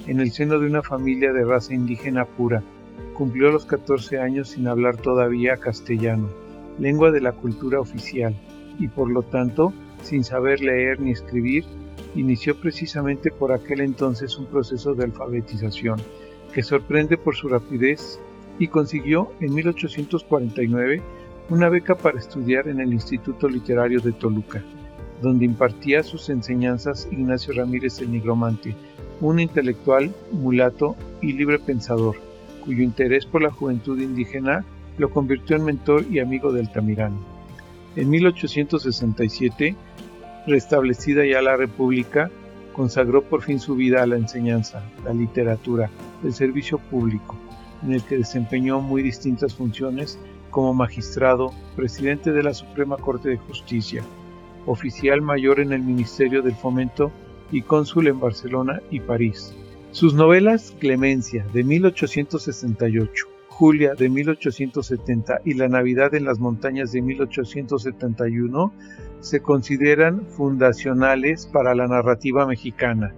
en 0.08 0.20
el 0.20 0.32
seno 0.32 0.60
de 0.60 0.68
una 0.68 0.82
familia 0.82 1.32
de 1.32 1.46
raza 1.46 1.74
indígena 1.74 2.26
pura. 2.26 2.62
Cumplió 3.14 3.52
los 3.52 3.66
14 3.66 4.20
años 4.20 4.50
sin 4.50 4.68
hablar 4.68 4.98
todavía 4.98 5.58
castellano, 5.58 6.30
lengua 6.80 7.12
de 7.12 7.22
la 7.22 7.32
cultura 7.32 7.80
oficial, 7.80 8.36
y 8.80 8.88
por 8.88 9.10
lo 9.10 9.24
tanto, 9.24 9.74
sin 10.02 10.24
saber 10.24 10.60
leer 10.62 11.00
ni 11.00 11.12
escribir, 11.12 11.66
inició 12.16 12.60
precisamente 12.60 13.32
por 13.32 13.52
aquel 13.52 13.82
entonces 13.82 14.38
un 14.38 14.46
proceso 14.46 14.94
de 14.94 15.06
alfabetización 15.06 16.00
que 16.54 16.64
sorprende 16.64 17.18
por 17.18 17.36
su 17.36 17.50
rapidez 17.50 18.20
y 18.60 18.68
consiguió 18.68 19.32
en 19.42 19.54
1849 19.54 21.02
una 21.50 21.70
beca 21.70 21.96
para 21.96 22.20
estudiar 22.20 22.68
en 22.68 22.80
el 22.80 22.92
Instituto 22.92 23.48
Literario 23.48 24.00
de 24.00 24.14
Toluca, 24.14 24.64
donde 25.22 25.46
impartía 25.46 26.02
sus 26.02 26.30
enseñanzas 26.30 27.08
Ignacio 27.12 27.54
Ramírez 27.54 28.00
el 28.00 28.12
Nigromante, 28.12 28.76
un 29.22 29.40
intelectual, 29.40 30.14
mulato 30.32 30.96
y 31.22 31.34
libre 31.34 31.60
pensador, 31.60 32.16
cuyo 32.64 32.82
interés 32.82 33.26
por 33.26 33.44
la 33.44 33.52
juventud 33.52 34.00
indígena 34.00 34.66
lo 34.98 35.12
convirtió 35.12 35.56
en 35.56 35.66
mentor 35.66 36.06
y 36.10 36.20
amigo 36.20 36.52
del 36.52 36.68
Altamirano. 36.68 37.20
En 37.96 38.10
1867, 38.10 39.76
restablecida 40.48 41.26
ya 41.26 41.42
la 41.42 41.56
República, 41.56 42.32
consagró 42.74 43.22
por 43.22 43.44
fin 43.44 43.60
su 43.60 43.76
vida 43.76 44.02
a 44.02 44.08
la 44.08 44.18
enseñanza, 44.18 44.84
la 45.06 45.14
literatura, 45.14 45.90
el 46.24 46.34
servicio 46.34 46.80
público, 46.80 47.36
en 47.84 47.94
el 47.94 48.04
que 48.04 48.18
desempeñó 48.18 48.82
muy 48.82 49.04
distintas 49.04 49.54
funciones 49.54 50.20
como 50.56 50.74
magistrado, 50.74 51.52
presidente 51.76 52.32
de 52.32 52.42
la 52.42 52.54
Suprema 52.54 52.96
Corte 52.96 53.28
de 53.28 53.36
Justicia, 53.36 54.06
oficial 54.66 55.22
mayor 55.22 55.60
en 55.60 55.74
el 55.74 55.82
Ministerio 55.82 56.42
del 56.42 56.56
Fomento 56.56 57.12
y 57.52 57.62
cónsul 57.62 58.08
en 58.08 58.22
Barcelona 58.22 58.82
y 58.90 59.02
París. 59.02 59.54
Sus 59.92 60.14
novelas 60.14 60.74
Clemencia 60.80 61.46
de 61.52 61.66
1868, 61.66 63.26
Julia 63.50 63.96
de 63.96 64.08
1870 64.08 65.42
y 65.44 65.56
La 65.56 65.68
Navidad 65.68 66.16
en 66.16 66.24
las 66.24 66.40
Montañas 66.40 66.94
de 66.94 67.02
1871 67.02 68.72
se 69.20 69.42
consideran 69.42 70.26
fundacionales 70.26 71.48
para 71.48 71.76
la 71.76 71.88
narrativa 71.90 72.46
mexicana. 72.46 73.14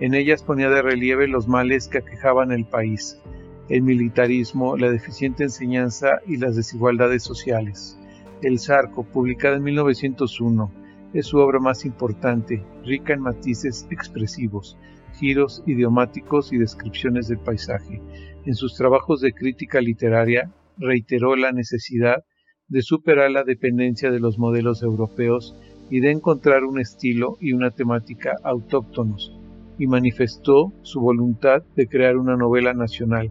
En 0.00 0.14
ellas 0.14 0.42
ponía 0.42 0.68
de 0.68 0.82
relieve 0.82 1.28
los 1.28 1.46
males 1.46 1.86
que 1.86 1.98
aquejaban 1.98 2.50
el 2.50 2.64
país, 2.64 3.22
el 3.68 3.82
militarismo, 3.82 4.76
la 4.76 4.90
deficiente 4.90 5.44
enseñanza 5.44 6.20
y 6.26 6.36
las 6.36 6.56
desigualdades 6.56 7.22
sociales. 7.22 7.98
El 8.42 8.58
Zarco, 8.58 9.04
publicada 9.04 9.56
en 9.56 9.62
1901, 9.62 10.70
es 11.14 11.26
su 11.26 11.38
obra 11.38 11.60
más 11.60 11.84
importante, 11.84 12.64
rica 12.84 13.12
en 13.12 13.20
matices 13.20 13.86
expresivos, 13.90 14.76
giros 15.14 15.62
idiomáticos 15.66 16.52
y 16.52 16.58
descripciones 16.58 17.28
del 17.28 17.38
paisaje. 17.38 18.00
En 18.44 18.54
sus 18.54 18.74
trabajos 18.74 19.20
de 19.20 19.32
crítica 19.32 19.80
literaria 19.80 20.50
reiteró 20.78 21.36
la 21.36 21.52
necesidad 21.52 22.24
de 22.68 22.82
superar 22.82 23.30
la 23.30 23.44
dependencia 23.44 24.10
de 24.10 24.18
los 24.18 24.38
modelos 24.38 24.82
europeos 24.82 25.54
y 25.90 26.00
de 26.00 26.10
encontrar 26.10 26.64
un 26.64 26.80
estilo 26.80 27.36
y 27.40 27.52
una 27.52 27.70
temática 27.70 28.36
autóctonos, 28.42 29.38
y 29.78 29.86
manifestó 29.86 30.72
su 30.82 31.00
voluntad 31.00 31.62
de 31.76 31.86
crear 31.86 32.16
una 32.16 32.36
novela 32.36 32.72
nacional 32.72 33.30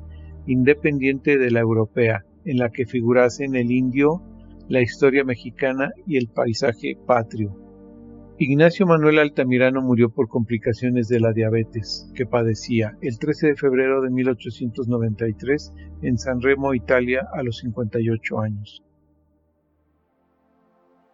independiente 0.51 1.37
de 1.37 1.51
la 1.51 1.61
europea, 1.61 2.25
en 2.45 2.57
la 2.57 2.69
que 2.69 2.85
figurasen 2.85 3.55
el 3.55 3.71
indio, 3.71 4.21
la 4.67 4.81
historia 4.81 5.23
mexicana 5.23 5.91
y 6.05 6.17
el 6.17 6.27
paisaje 6.27 6.97
patrio. 7.05 7.55
Ignacio 8.37 8.87
Manuel 8.87 9.19
Altamirano 9.19 9.81
murió 9.81 10.09
por 10.09 10.27
complicaciones 10.27 11.07
de 11.07 11.19
la 11.19 11.31
diabetes 11.31 12.11
que 12.15 12.25
padecía 12.25 12.97
el 13.01 13.19
13 13.19 13.47
de 13.47 13.55
febrero 13.55 14.01
de 14.01 14.09
1893 14.09 15.73
en 16.01 16.17
San 16.17 16.41
Remo, 16.41 16.73
Italia, 16.73 17.27
a 17.31 17.43
los 17.43 17.59
58 17.59 18.39
años. 18.39 18.83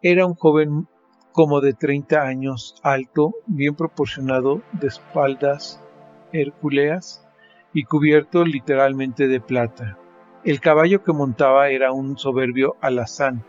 Era 0.02 0.26
un 0.26 0.36
joven 0.36 0.88
como 1.34 1.60
de 1.60 1.74
30 1.74 2.22
años, 2.22 2.76
alto, 2.82 3.36
bien 3.46 3.76
proporcionado, 3.76 4.62
de 4.80 4.88
espaldas 4.88 5.84
hercúleas 6.32 7.27
y 7.78 7.84
cubierto 7.84 8.44
literalmente 8.44 9.28
de 9.28 9.40
plata. 9.40 10.00
El 10.44 10.60
caballo 10.62 11.04
que 11.04 11.14
montaba 11.14 11.70
era 11.70 11.92
un 11.92 12.18
soberbio 12.18 12.76
alazán, 12.82 13.44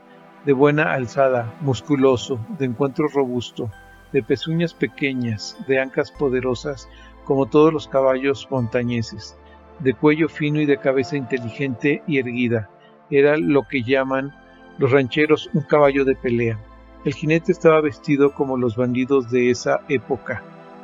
de 0.45 0.53
buena 0.53 0.93
alzada, 0.93 1.57
musculoso, 1.62 2.38
de 2.59 2.67
encuentro 2.67 3.09
robusto, 3.09 3.71
de 4.12 4.23
pezuñas 4.23 4.75
pequeñas, 4.75 5.57
de 5.67 5.81
ancas 5.81 6.12
poderosas, 6.12 6.91
como 7.25 7.47
todos 7.47 7.73
los 7.73 7.88
caballos 7.88 8.47
montañeses, 8.51 9.38
de 9.79 9.95
cuello 9.95 10.29
fino 10.29 10.61
y 10.61 10.67
de 10.67 10.77
cabeza 10.77 11.17
inteligente 11.17 12.03
y 12.07 12.19
erguida. 12.19 12.69
Era 13.09 13.38
lo 13.38 13.62
que 13.62 13.83
llaman 13.83 14.35
los 14.77 14.91
rancheros 14.91 15.49
un 15.55 15.62
caballo 15.62 16.05
de 16.05 16.17
pelea. 16.17 16.59
El 17.07 17.14
jinete 17.14 17.51
estaba 17.51 17.81
vestido 17.81 18.35
como 18.35 18.59
los 18.59 18.77
bandidos 18.77 19.31
de 19.31 19.49
esa 19.49 19.81
época, 19.88 20.43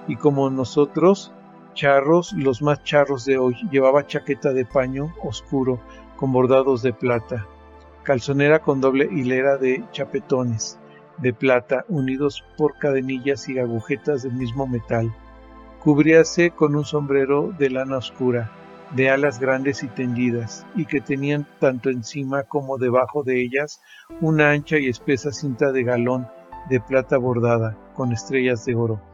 y 0.09 0.16
como 0.16 0.48
nosotros, 0.48 1.30
charros, 1.74 2.32
los 2.32 2.62
más 2.62 2.82
charros 2.84 3.24
de 3.24 3.38
hoy, 3.38 3.56
llevaba 3.70 4.06
chaqueta 4.06 4.52
de 4.52 4.64
paño 4.64 5.14
oscuro 5.22 5.80
con 6.16 6.32
bordados 6.32 6.82
de 6.82 6.92
plata, 6.92 7.46
calzonera 8.02 8.60
con 8.60 8.80
doble 8.80 9.08
hilera 9.10 9.56
de 9.56 9.84
chapetones 9.92 10.78
de 11.18 11.32
plata 11.32 11.84
unidos 11.88 12.44
por 12.56 12.78
cadenillas 12.78 13.48
y 13.48 13.58
agujetas 13.58 14.22
del 14.22 14.32
mismo 14.32 14.66
metal. 14.66 15.14
Cubríase 15.80 16.50
con 16.50 16.74
un 16.74 16.84
sombrero 16.84 17.52
de 17.58 17.70
lana 17.70 17.98
oscura, 17.98 18.50
de 18.94 19.10
alas 19.10 19.38
grandes 19.38 19.82
y 19.82 19.88
tendidas, 19.88 20.66
y 20.74 20.87
que 20.87 21.00
tenían 21.00 21.46
tanto 21.60 21.90
encima 21.90 22.44
como 22.44 22.78
debajo 22.78 23.22
de 23.22 23.42
ellas 23.42 23.80
una 24.20 24.50
ancha 24.50 24.78
y 24.78 24.88
espesa 24.88 25.32
cinta 25.32 25.72
de 25.72 25.84
galón 25.84 26.28
de 26.70 26.80
plata 26.80 27.18
bordada, 27.18 27.76
con 27.94 28.12
estrellas 28.12 28.64
de 28.64 28.74
oro. 28.74 29.13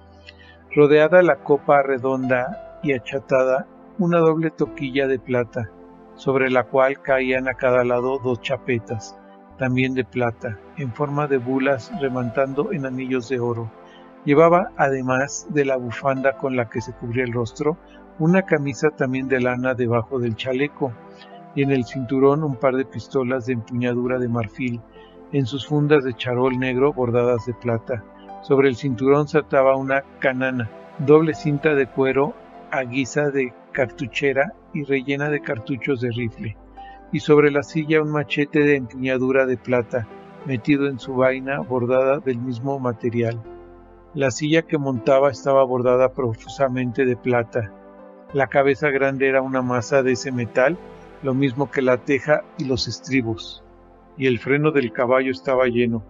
Rodeada 0.73 1.21
la 1.23 1.35
copa 1.43 1.83
redonda 1.83 2.79
y 2.85 2.93
achatada, 2.93 3.67
una 3.99 4.19
doble 4.19 4.53
toquilla 4.53 5.09
de 5.09 5.19
plata, 5.19 5.69
sobre 6.15 6.49
la 6.49 6.63
cual 6.63 7.03
caían 7.03 7.49
a 7.49 7.55
cada 7.55 7.83
lado 7.83 8.21
dos 8.23 8.41
chapetas, 8.41 9.19
también 9.59 9.95
de 9.95 10.05
plata, 10.05 10.61
en 10.77 10.93
forma 10.93 11.27
de 11.27 11.39
bulas 11.39 11.91
remantando 12.01 12.71
en 12.71 12.87
anillos 12.87 13.29
de 13.29 13.41
oro. 13.41 13.69
Llevaba, 14.25 14.71
además 14.77 15.49
de 15.51 15.65
la 15.65 15.77
bufanda 15.77 16.37
con 16.37 16.55
la 16.55 16.69
que 16.69 16.81
se 16.81 16.93
cubría 16.93 17.25
el 17.25 17.33
rostro, 17.33 17.77
una 18.21 18.43
camisa 18.43 18.91
también 18.91 19.27
de 19.27 19.41
lana 19.41 19.75
debajo 19.75 20.21
del 20.21 20.37
chaleco, 20.37 20.93
y 21.57 21.65
en 21.65 21.73
el 21.73 21.85
cinturón 21.85 22.45
un 22.45 22.55
par 22.55 22.77
de 22.77 22.85
pistolas 22.85 23.47
de 23.47 23.55
empuñadura 23.55 24.21
de 24.21 24.29
marfil, 24.29 24.81
en 25.33 25.47
sus 25.47 25.67
fundas 25.67 26.05
de 26.05 26.15
charol 26.15 26.57
negro 26.61 26.93
bordadas 26.93 27.45
de 27.47 27.55
plata. 27.55 28.05
Sobre 28.43 28.69
el 28.69 28.77
cinturón 28.77 29.29
se 29.29 29.39
ataba 29.39 29.77
una 29.77 30.03
canana, 30.19 30.71
doble 30.99 31.35
cinta 31.35 31.75
de 31.75 31.87
cuero 31.87 32.35
a 32.71 32.83
guisa 32.83 33.31
de 33.31 33.53
cartuchera 33.73 34.55
y 34.73 34.85
rellena 34.85 35.29
de 35.29 35.41
cartuchos 35.41 36.01
de 36.01 36.11
rifle, 36.11 36.57
y 37.13 37.21
sobre 37.21 37.51
la 37.51 37.63
silla 37.63 38.03
un 38.03 38.11
machete 38.11 38.61
de 38.61 38.77
empuñadura 38.77 39.45
de 39.45 39.59
plata, 39.59 40.07
metido 40.47 40.87
en 40.87 40.99
su 40.99 41.15
vaina 41.15 41.61
bordada 41.61 42.19
del 42.19 42.39
mismo 42.39 42.79
material. 42.79 43.43
La 44.15 44.31
silla 44.31 44.63
que 44.63 44.79
montaba 44.79 45.31
estaba 45.31 45.63
bordada 45.65 46.15
profusamente 46.15 47.05
de 47.05 47.17
plata. 47.17 47.71
La 48.33 48.47
cabeza 48.47 48.89
grande 48.89 49.29
era 49.29 49.43
una 49.43 49.61
masa 49.61 50.03
de 50.03 50.13
ese 50.13 50.33
metal, 50.33 50.79
lo 51.23 51.35
mismo 51.35 51.71
que 51.71 51.83
la 51.83 51.99
teja 51.99 52.43
y 52.57 52.65
los 52.65 52.89
estribos, 52.89 53.63
y 54.17 54.27
el 54.27 54.39
freno 54.39 54.71
del 54.71 54.93
caballo 54.93 55.31
estaba 55.31 55.67
lleno 55.67 56.03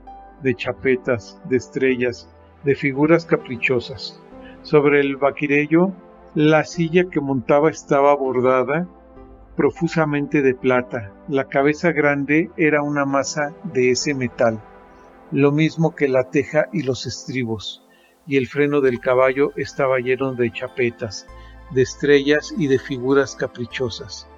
de 0.42 0.54
chapetas, 0.54 1.40
de 1.48 1.56
estrellas, 1.56 2.28
de 2.64 2.74
figuras 2.74 3.26
caprichosas. 3.26 4.20
Sobre 4.62 5.00
el 5.00 5.16
vaquirello 5.16 5.92
la 6.34 6.64
silla 6.64 7.10
que 7.10 7.20
montaba 7.20 7.70
estaba 7.70 8.14
bordada 8.14 8.86
profusamente 9.56 10.42
de 10.42 10.54
plata. 10.54 11.12
La 11.28 11.46
cabeza 11.46 11.90
grande 11.90 12.50
era 12.56 12.82
una 12.82 13.04
masa 13.04 13.52
de 13.64 13.90
ese 13.90 14.14
metal, 14.14 14.62
lo 15.32 15.50
mismo 15.50 15.94
que 15.94 16.08
la 16.08 16.30
teja 16.30 16.68
y 16.72 16.82
los 16.82 17.04
estribos, 17.06 17.84
y 18.28 18.36
el 18.36 18.46
freno 18.46 18.80
del 18.80 19.00
caballo 19.00 19.50
estaba 19.56 19.98
lleno 19.98 20.34
de 20.34 20.52
chapetas, 20.52 21.26
de 21.72 21.82
estrellas 21.82 22.54
y 22.56 22.68
de 22.68 22.78
figuras 22.78 23.34
caprichosas. 23.34 24.28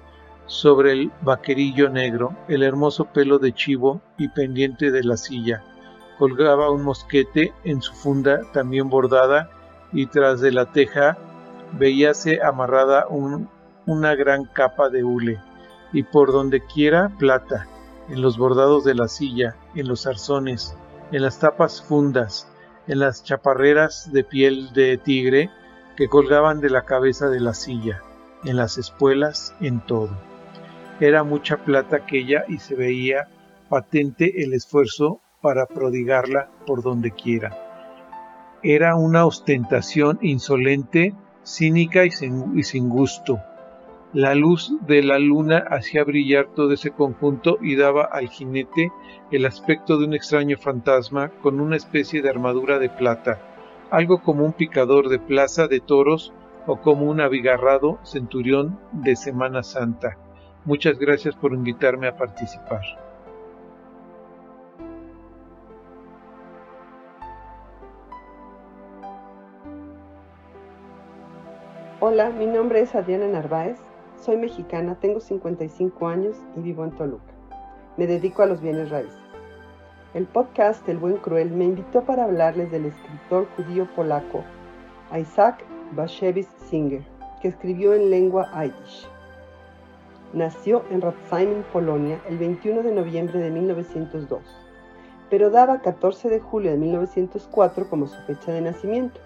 Sobre 0.47 0.93
el 0.93 1.11
vaquerillo 1.21 1.89
negro, 1.89 2.35
el 2.47 2.63
hermoso 2.63 3.05
pelo 3.05 3.37
de 3.37 3.53
chivo 3.53 4.01
y 4.17 4.29
pendiente 4.29 4.89
de 4.91 5.03
la 5.03 5.17
silla, 5.17 5.63
colgaba 6.17 6.69
un 6.69 6.83
mosquete 6.83 7.53
en 7.63 7.81
su 7.81 7.93
funda 7.93 8.41
también 8.53 8.89
bordada 8.89 9.49
y 9.91 10.07
tras 10.07 10.41
de 10.41 10.51
la 10.51 10.71
teja 10.71 11.17
veíase 11.73 12.41
amarrada 12.41 13.07
una 13.85 14.15
gran 14.15 14.45
capa 14.45 14.89
de 14.89 15.03
hule, 15.03 15.41
y 15.91 16.03
por 16.03 16.31
donde 16.31 16.65
quiera 16.65 17.11
plata, 17.17 17.67
en 18.09 18.21
los 18.21 18.37
bordados 18.37 18.83
de 18.83 18.95
la 18.95 19.07
silla, 19.07 19.55
en 19.75 19.87
los 19.87 20.05
arzones, 20.07 20.75
en 21.11 21.21
las 21.21 21.39
tapas 21.39 21.81
fundas, 21.81 22.47
en 22.87 22.99
las 22.99 23.23
chaparreras 23.23 24.11
de 24.11 24.23
piel 24.23 24.73
de 24.73 24.97
tigre 24.97 25.49
que 25.95 26.07
colgaban 26.07 26.59
de 26.59 26.69
la 26.69 26.85
cabeza 26.85 27.29
de 27.29 27.39
la 27.39 27.53
silla, 27.53 28.01
en 28.43 28.57
las 28.57 28.77
espuelas, 28.77 29.55
en 29.61 29.79
todo. 29.85 30.09
Era 30.99 31.23
mucha 31.23 31.57
plata 31.57 31.97
aquella 31.97 32.45
y 32.47 32.57
se 32.57 32.75
veía 32.75 33.27
patente 33.69 34.43
el 34.43 34.53
esfuerzo 34.53 35.21
para 35.43 35.65
prodigarla 35.65 36.47
por 36.65 36.81
donde 36.81 37.11
quiera. 37.11 37.51
Era 38.63 38.95
una 38.95 39.25
ostentación 39.25 40.17
insolente 40.21 41.13
cínica 41.43 42.05
y 42.05 42.11
sin, 42.11 42.87
gusto. 42.87 43.41
La 44.13 44.35
luz 44.35 44.71
de 44.87 45.03
la 45.03 45.19
luna 45.19 45.65
hacía 45.69 46.05
brillar 46.05 46.47
todo 46.55 46.71
ese 46.71 46.91
conjunto 46.91 47.57
y 47.61 47.75
daba 47.75 48.05
al 48.05 48.29
jinete 48.29 48.93
el 49.31 49.45
aspecto 49.45 49.97
de 49.97 50.05
un 50.05 50.13
extraño 50.13 50.57
fantasma 50.57 51.27
con 51.41 51.59
una 51.59 51.75
especie 51.75 52.21
de 52.21 52.29
armadura 52.29 52.79
de 52.79 52.89
plata, 52.89 53.41
algo 53.91 54.21
como 54.21 54.45
un 54.45 54.53
picador 54.53 55.09
de 55.09 55.19
plaza 55.19 55.67
de 55.67 55.81
toros 55.81 56.31
o 56.67 56.79
como 56.79 57.07
un 57.07 57.19
abigarrado 57.19 57.99
centurión 58.03 58.79
de 58.93 59.17
Semana 59.17 59.61
Santa. 59.61 60.17
Muchas 60.63 60.97
gracias 60.97 61.35
por 61.35 61.51
invitarme 61.51 62.07
a 62.07 62.15
participar. 62.15 63.02
Hola, 72.05 72.31
mi 72.31 72.45
nombre 72.45 72.81
es 72.81 72.95
Adriana 72.95 73.27
Narváez, 73.27 73.79
soy 74.19 74.35
mexicana, 74.35 74.97
tengo 74.99 75.21
55 75.21 76.05
años 76.05 76.35
y 76.57 76.59
vivo 76.59 76.83
en 76.83 76.91
Toluca. 76.91 77.31
Me 77.95 78.07
dedico 78.07 78.43
a 78.43 78.45
los 78.45 78.59
bienes 78.59 78.89
raíces. 78.89 79.21
El 80.13 80.25
podcast 80.25 80.85
El 80.89 80.97
Buen 80.97 81.15
Cruel 81.15 81.51
me 81.51 81.63
invitó 81.63 82.03
para 82.03 82.25
hablarles 82.25 82.69
del 82.71 82.87
escritor 82.87 83.47
judío 83.55 83.87
polaco 83.95 84.43
Isaac 85.17 85.63
Bashevis 85.93 86.49
Singer, 86.69 87.05
que 87.41 87.47
escribió 87.47 87.93
en 87.93 88.09
lengua 88.09 88.51
Yiddish. 88.51 89.07
Nació 90.33 90.83
en 90.91 90.99
Ratzheim, 90.99 91.63
Polonia, 91.71 92.19
el 92.27 92.37
21 92.37 92.83
de 92.83 92.91
noviembre 92.91 93.39
de 93.39 93.49
1902, 93.49 94.41
pero 95.29 95.49
daba 95.51 95.79
14 95.79 96.27
de 96.27 96.41
julio 96.41 96.71
de 96.71 96.77
1904 96.79 97.89
como 97.89 98.07
su 98.07 98.21
fecha 98.23 98.51
de 98.51 98.59
nacimiento 98.59 99.21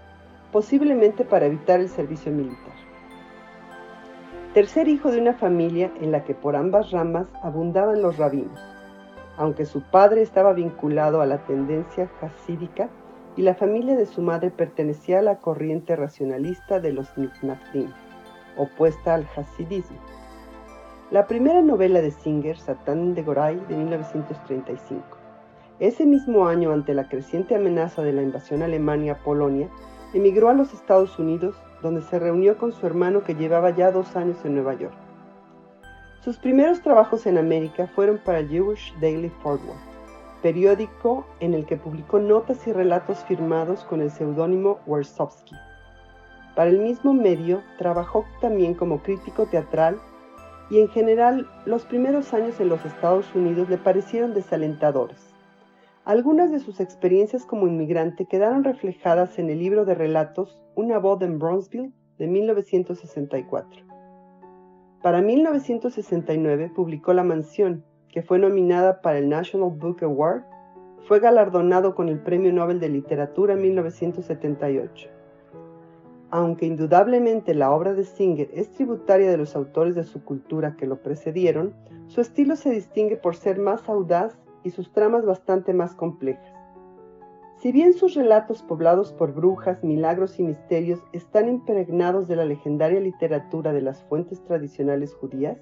posiblemente 0.51 1.23
para 1.23 1.45
evitar 1.45 1.79
el 1.79 1.89
servicio 1.89 2.31
militar. 2.31 2.73
Tercer 4.53 4.87
hijo 4.87 5.11
de 5.11 5.21
una 5.21 5.33
familia 5.33 5.91
en 6.01 6.11
la 6.11 6.23
que 6.23 6.33
por 6.33 6.55
ambas 6.55 6.91
ramas 6.91 7.27
abundaban 7.43 8.01
los 8.01 8.17
rabinos, 8.17 8.59
aunque 9.37 9.65
su 9.65 9.81
padre 9.81 10.21
estaba 10.21 10.53
vinculado 10.53 11.21
a 11.21 11.25
la 11.25 11.45
tendencia 11.45 12.09
hasídica 12.21 12.89
y 13.35 13.43
la 13.43 13.53
familia 13.53 13.95
de 13.95 14.07
su 14.07 14.21
madre 14.21 14.49
pertenecía 14.49 15.19
a 15.19 15.21
la 15.21 15.37
corriente 15.37 15.95
racionalista 15.95 16.79
de 16.79 16.91
los 16.91 17.15
Mitnachdim, 17.17 17.91
opuesta 18.57 19.13
al 19.13 19.27
hasidismo. 19.35 19.97
La 21.11 21.27
primera 21.27 21.61
novela 21.61 22.01
de 22.01 22.11
Singer, 22.11 22.57
Satán 22.57 23.13
de 23.13 23.21
Goray, 23.21 23.61
de 23.69 23.77
1935. 23.77 25.03
Ese 25.79 26.05
mismo 26.07 26.47
año, 26.47 26.71
ante 26.73 26.95
la 26.95 27.07
creciente 27.07 27.55
amenaza 27.55 28.01
de 28.01 28.11
la 28.11 28.23
invasión 28.23 28.63
alemania 28.63 29.13
a 29.13 29.23
Polonia, 29.23 29.69
emigró 30.13 30.49
a 30.49 30.53
los 30.53 30.73
Estados 30.73 31.17
Unidos, 31.19 31.55
donde 31.81 32.01
se 32.01 32.19
reunió 32.19 32.57
con 32.57 32.71
su 32.71 32.85
hermano 32.85 33.23
que 33.23 33.35
llevaba 33.35 33.71
ya 33.71 33.91
dos 33.91 34.15
años 34.15 34.37
en 34.43 34.55
Nueva 34.55 34.73
York. 34.73 34.95
Sus 36.21 36.37
primeros 36.37 36.81
trabajos 36.81 37.25
en 37.25 37.37
América 37.37 37.87
fueron 37.87 38.17
para 38.17 38.45
Jewish 38.45 38.93
Daily 38.99 39.29
Forward, 39.41 39.77
periódico 40.41 41.25
en 41.39 41.53
el 41.53 41.65
que 41.65 41.77
publicó 41.77 42.19
notas 42.19 42.67
y 42.67 42.73
relatos 42.73 43.23
firmados 43.25 43.83
con 43.85 44.01
el 44.01 44.11
seudónimo 44.11 44.79
Wersowski. 44.85 45.55
Para 46.55 46.69
el 46.69 46.79
mismo 46.79 47.13
medio 47.13 47.61
trabajó 47.77 48.25
también 48.41 48.73
como 48.73 49.03
crítico 49.03 49.45
teatral 49.45 49.99
y 50.69 50.79
en 50.79 50.89
general 50.89 51.47
los 51.65 51.85
primeros 51.85 52.33
años 52.33 52.59
en 52.59 52.69
los 52.69 52.83
Estados 52.83 53.33
Unidos 53.35 53.69
le 53.69 53.77
parecieron 53.77 54.33
desalentadores. 54.33 55.36
Algunas 56.07 56.53
de 56.53 56.59
sus 56.59 56.79
experiencias 56.79 57.45
como 57.45 57.67
inmigrante 57.67 58.27
quedaron 58.27 58.63
reflejadas 58.63 59.39
en 59.39 59.49
el 59.49 59.59
libro 59.59 59.83
de 59.83 59.93
relatos 59.93 60.57
Una 60.73 60.99
voz 60.99 61.21
en 61.21 61.37
Bronzeville 61.37 61.91
de 62.17 62.27
1964. 62.27 63.81
Para 65.03 65.21
1969 65.21 66.71
publicó 66.73 67.11
La 67.11 67.25
Mansión, 67.25 67.83
que 68.07 68.21
fue 68.23 68.39
nominada 68.39 69.01
para 69.01 69.17
el 69.17 69.27
National 69.27 69.69
Book 69.77 70.01
Award, 70.01 70.43
fue 71.09 71.19
galardonado 71.19 71.93
con 71.93 72.07
el 72.07 72.19
Premio 72.19 72.53
Nobel 72.53 72.79
de 72.79 72.87
Literatura 72.87 73.55
en 73.55 73.63
1978. 73.63 75.09
Aunque 76.29 76.67
indudablemente 76.67 77.53
la 77.53 77.71
obra 77.71 77.93
de 77.93 78.05
Singer 78.05 78.49
es 78.53 78.71
tributaria 78.71 79.29
de 79.29 79.35
los 79.35 79.57
autores 79.57 79.93
de 79.93 80.05
su 80.05 80.23
cultura 80.23 80.77
que 80.77 80.87
lo 80.87 81.01
precedieron, 81.01 81.73
su 82.05 82.21
estilo 82.21 82.55
se 82.55 82.69
distingue 82.69 83.17
por 83.17 83.35
ser 83.35 83.59
más 83.59 83.89
audaz 83.89 84.37
y 84.67 84.71
sus 84.71 84.91
tramas 84.91 85.25
bastante 85.25 85.73
más 85.73 85.95
complejas. 85.95 86.53
Si 87.59 87.71
bien 87.71 87.93
sus 87.93 88.13
relatos 88.13 88.61
poblados 88.61 89.13
por 89.13 89.33
brujas, 89.33 89.83
milagros 89.83 90.39
y 90.39 90.43
misterios 90.43 91.01
están 91.11 91.47
impregnados 91.47 92.27
de 92.27 92.35
la 92.35 92.45
legendaria 92.45 92.99
literatura 92.99 93.73
de 93.73 93.81
las 93.81 94.03
fuentes 94.03 94.43
tradicionales 94.43 95.15
judías, 95.15 95.57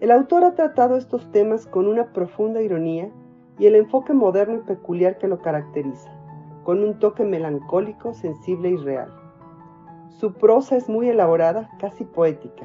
el 0.00 0.10
autor 0.10 0.44
ha 0.44 0.54
tratado 0.54 0.96
estos 0.96 1.30
temas 1.30 1.66
con 1.66 1.86
una 1.86 2.12
profunda 2.12 2.60
ironía 2.60 3.10
y 3.58 3.66
el 3.66 3.76
enfoque 3.76 4.14
moderno 4.14 4.56
y 4.56 4.66
peculiar 4.66 5.18
que 5.18 5.28
lo 5.28 5.40
caracteriza, 5.40 6.10
con 6.64 6.82
un 6.82 6.98
toque 6.98 7.24
melancólico, 7.24 8.12
sensible 8.12 8.70
y 8.70 8.76
real. 8.76 9.12
Su 10.08 10.32
prosa 10.32 10.76
es 10.76 10.88
muy 10.88 11.08
elaborada, 11.08 11.70
casi 11.78 12.04
poética. 12.04 12.64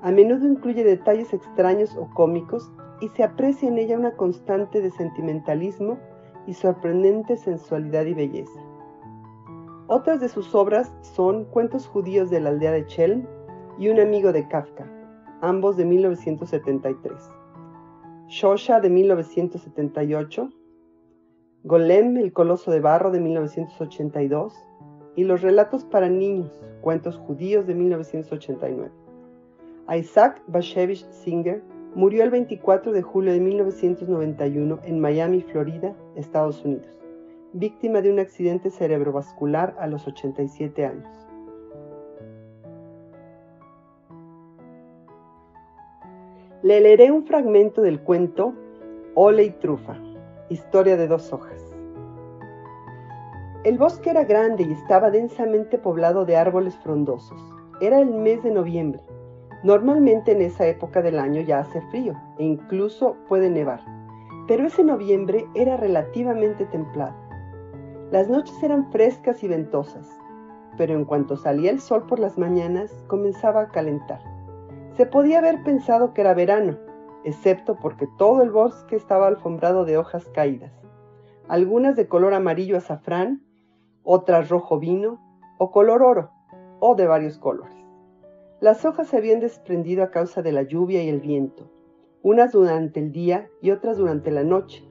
A 0.00 0.12
menudo 0.12 0.46
incluye 0.46 0.84
detalles 0.84 1.32
extraños 1.32 1.96
o 1.96 2.08
cómicos 2.14 2.70
y 3.04 3.08
se 3.08 3.22
aprecia 3.22 3.68
en 3.68 3.76
ella 3.76 3.98
una 3.98 4.16
constante 4.16 4.80
de 4.80 4.90
sentimentalismo 4.90 5.98
y 6.46 6.54
sorprendente 6.54 7.36
sensualidad 7.36 8.06
y 8.06 8.14
belleza. 8.14 8.58
Otras 9.88 10.20
de 10.20 10.30
sus 10.30 10.54
obras 10.54 10.90
son 11.02 11.44
Cuentos 11.44 11.86
judíos 11.86 12.30
de 12.30 12.40
la 12.40 12.48
aldea 12.48 12.72
de 12.72 12.86
Chelm 12.86 13.26
y 13.78 13.88
Un 13.88 14.00
amigo 14.00 14.32
de 14.32 14.48
Kafka, 14.48 14.90
ambos 15.42 15.76
de 15.76 15.84
1973. 15.84 17.30
Shosha 18.28 18.80
de 18.80 18.88
1978, 18.88 20.48
Golem, 21.64 22.16
el 22.16 22.32
coloso 22.32 22.70
de 22.70 22.80
barro 22.80 23.10
de 23.10 23.20
1982 23.20 24.54
y 25.14 25.24
Los 25.24 25.42
relatos 25.42 25.84
para 25.84 26.08
niños, 26.08 26.58
cuentos 26.80 27.18
judíos 27.18 27.66
de 27.66 27.74
1989. 27.74 28.90
Isaac 29.90 30.42
Bashevich 30.46 31.06
Singer 31.10 31.62
murió 31.94 32.24
el 32.24 32.30
24 32.30 32.92
de 32.92 33.02
julio 33.02 33.32
de 33.32 33.40
1991 33.40 34.80
en 34.84 35.00
Miami, 35.00 35.42
Florida, 35.42 35.94
Estados 36.16 36.64
Unidos, 36.64 36.98
víctima 37.52 38.00
de 38.00 38.12
un 38.12 38.18
accidente 38.18 38.70
cerebrovascular 38.70 39.76
a 39.78 39.86
los 39.86 40.06
87 40.06 40.86
años. 40.86 41.08
Le 46.62 46.80
leeré 46.80 47.10
un 47.10 47.26
fragmento 47.26 47.82
del 47.82 48.00
cuento 48.00 48.54
Ole 49.14 49.44
y 49.44 49.50
Trufa, 49.50 49.96
historia 50.48 50.96
de 50.96 51.06
dos 51.06 51.32
hojas. 51.32 51.62
El 53.64 53.78
bosque 53.78 54.10
era 54.10 54.24
grande 54.24 54.64
y 54.64 54.72
estaba 54.72 55.10
densamente 55.10 55.78
poblado 55.78 56.24
de 56.24 56.36
árboles 56.36 56.76
frondosos. 56.78 57.40
Era 57.80 58.00
el 58.00 58.10
mes 58.10 58.42
de 58.42 58.50
noviembre. 58.50 59.00
Normalmente 59.64 60.32
en 60.32 60.42
esa 60.42 60.66
época 60.66 61.00
del 61.00 61.18
año 61.18 61.40
ya 61.40 61.60
hace 61.60 61.80
frío 61.88 62.12
e 62.36 62.44
incluso 62.44 63.16
puede 63.28 63.48
nevar, 63.48 63.80
pero 64.46 64.66
ese 64.66 64.84
noviembre 64.84 65.46
era 65.54 65.78
relativamente 65.78 66.66
templado. 66.66 67.16
Las 68.10 68.28
noches 68.28 68.62
eran 68.62 68.92
frescas 68.92 69.42
y 69.42 69.48
ventosas, 69.48 70.06
pero 70.76 70.92
en 70.92 71.06
cuanto 71.06 71.38
salía 71.38 71.70
el 71.70 71.80
sol 71.80 72.06
por 72.06 72.18
las 72.18 72.36
mañanas 72.36 72.92
comenzaba 73.06 73.62
a 73.62 73.68
calentar. 73.68 74.20
Se 74.98 75.06
podía 75.06 75.38
haber 75.38 75.62
pensado 75.62 76.12
que 76.12 76.20
era 76.20 76.34
verano, 76.34 76.76
excepto 77.24 77.76
porque 77.76 78.06
todo 78.18 78.42
el 78.42 78.50
bosque 78.50 78.96
estaba 78.96 79.28
alfombrado 79.28 79.86
de 79.86 79.96
hojas 79.96 80.28
caídas, 80.34 80.72
algunas 81.48 81.96
de 81.96 82.06
color 82.06 82.34
amarillo 82.34 82.76
azafrán 82.76 83.42
otras 84.02 84.50
rojo 84.50 84.78
vino 84.78 85.18
o 85.56 85.70
color 85.70 86.02
oro, 86.02 86.30
o 86.80 86.94
de 86.94 87.06
varios 87.06 87.38
colores. 87.38 87.83
Las 88.64 88.86
hojas 88.86 89.08
se 89.08 89.18
habían 89.18 89.40
desprendido 89.40 90.02
a 90.02 90.10
causa 90.10 90.40
de 90.40 90.50
la 90.50 90.62
lluvia 90.62 91.02
y 91.02 91.10
el 91.10 91.20
viento, 91.20 91.70
unas 92.22 92.52
durante 92.52 92.98
el 92.98 93.12
día 93.12 93.50
y 93.60 93.72
otras 93.72 93.98
durante 93.98 94.30
la 94.30 94.42
noche, 94.42 94.82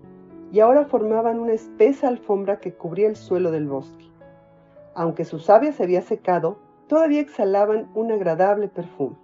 y 0.51 0.59
ahora 0.59 0.85
formaban 0.85 1.39
una 1.39 1.53
espesa 1.53 2.07
alfombra 2.07 2.59
que 2.59 2.75
cubría 2.75 3.07
el 3.07 3.15
suelo 3.15 3.49
del 3.49 3.67
bosque. 3.67 4.05
Aunque 4.93 5.25
su 5.25 5.39
savia 5.39 5.71
se 5.71 5.81
había 5.81 6.03
secado, 6.03 6.59
todavía 6.85 7.19
exhalaban 7.19 7.89
un 7.95 8.11
agradable 8.11 8.67
perfume. 8.67 9.15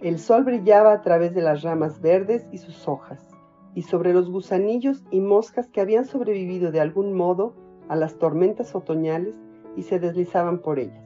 El 0.00 0.18
sol 0.18 0.44
brillaba 0.44 0.94
a 0.94 1.02
través 1.02 1.34
de 1.34 1.42
las 1.42 1.60
ramas 1.60 2.00
verdes 2.00 2.48
y 2.52 2.56
sus 2.56 2.88
hojas, 2.88 3.28
y 3.74 3.82
sobre 3.82 4.14
los 4.14 4.30
gusanillos 4.30 5.04
y 5.10 5.20
moscas 5.20 5.68
que 5.68 5.82
habían 5.82 6.06
sobrevivido 6.06 6.72
de 6.72 6.80
algún 6.80 7.12
modo 7.12 7.52
a 7.88 7.96
las 7.96 8.16
tormentas 8.16 8.74
otoñales 8.74 9.38
y 9.76 9.82
se 9.82 9.98
deslizaban 9.98 10.60
por 10.60 10.78
ellas. 10.78 11.05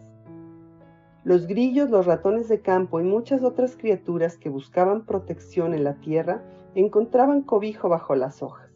Los 1.22 1.46
grillos, 1.46 1.90
los 1.90 2.06
ratones 2.06 2.48
de 2.48 2.62
campo 2.62 2.98
y 2.98 3.04
muchas 3.04 3.42
otras 3.42 3.76
criaturas 3.76 4.38
que 4.38 4.48
buscaban 4.48 5.04
protección 5.04 5.74
en 5.74 5.84
la 5.84 5.96
tierra 5.96 6.42
encontraban 6.74 7.42
cobijo 7.42 7.90
bajo 7.90 8.14
las 8.14 8.42
hojas. 8.42 8.70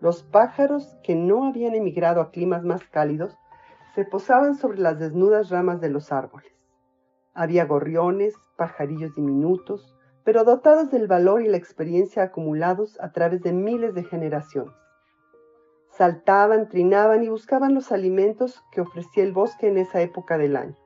Los 0.00 0.24
pájaros 0.24 0.96
que 1.04 1.14
no 1.14 1.46
habían 1.46 1.76
emigrado 1.76 2.22
a 2.22 2.32
climas 2.32 2.64
más 2.64 2.82
cálidos 2.88 3.38
se 3.94 4.04
posaban 4.04 4.56
sobre 4.56 4.78
las 4.78 4.98
desnudas 4.98 5.48
ramas 5.50 5.80
de 5.80 5.90
los 5.90 6.10
árboles. 6.10 6.52
Había 7.34 7.66
gorriones, 7.66 8.34
pajarillos 8.56 9.14
diminutos, 9.14 9.94
pero 10.24 10.42
dotados 10.42 10.90
del 10.90 11.06
valor 11.06 11.40
y 11.40 11.48
la 11.48 11.56
experiencia 11.56 12.24
acumulados 12.24 12.98
a 13.00 13.12
través 13.12 13.42
de 13.42 13.52
miles 13.52 13.94
de 13.94 14.02
generaciones. 14.02 14.74
Saltaban, 15.90 16.68
trinaban 16.68 17.22
y 17.22 17.28
buscaban 17.28 17.74
los 17.74 17.92
alimentos 17.92 18.60
que 18.72 18.80
ofrecía 18.80 19.22
el 19.22 19.32
bosque 19.32 19.68
en 19.68 19.78
esa 19.78 20.00
época 20.00 20.36
del 20.36 20.56
año. 20.56 20.79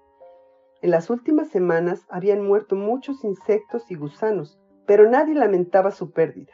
En 0.84 0.90
las 0.90 1.08
últimas 1.08 1.48
semanas 1.48 2.04
habían 2.10 2.46
muerto 2.46 2.76
muchos 2.76 3.24
insectos 3.24 3.90
y 3.90 3.94
gusanos, 3.94 4.60
pero 4.84 5.08
nadie 5.08 5.34
lamentaba 5.34 5.90
su 5.92 6.10
pérdida. 6.10 6.52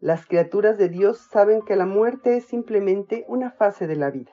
Las 0.00 0.26
criaturas 0.26 0.76
de 0.76 0.90
Dios 0.90 1.16
saben 1.30 1.62
que 1.62 1.74
la 1.74 1.86
muerte 1.86 2.36
es 2.36 2.44
simplemente 2.44 3.24
una 3.26 3.52
fase 3.52 3.86
de 3.86 3.96
la 3.96 4.10
vida. 4.10 4.32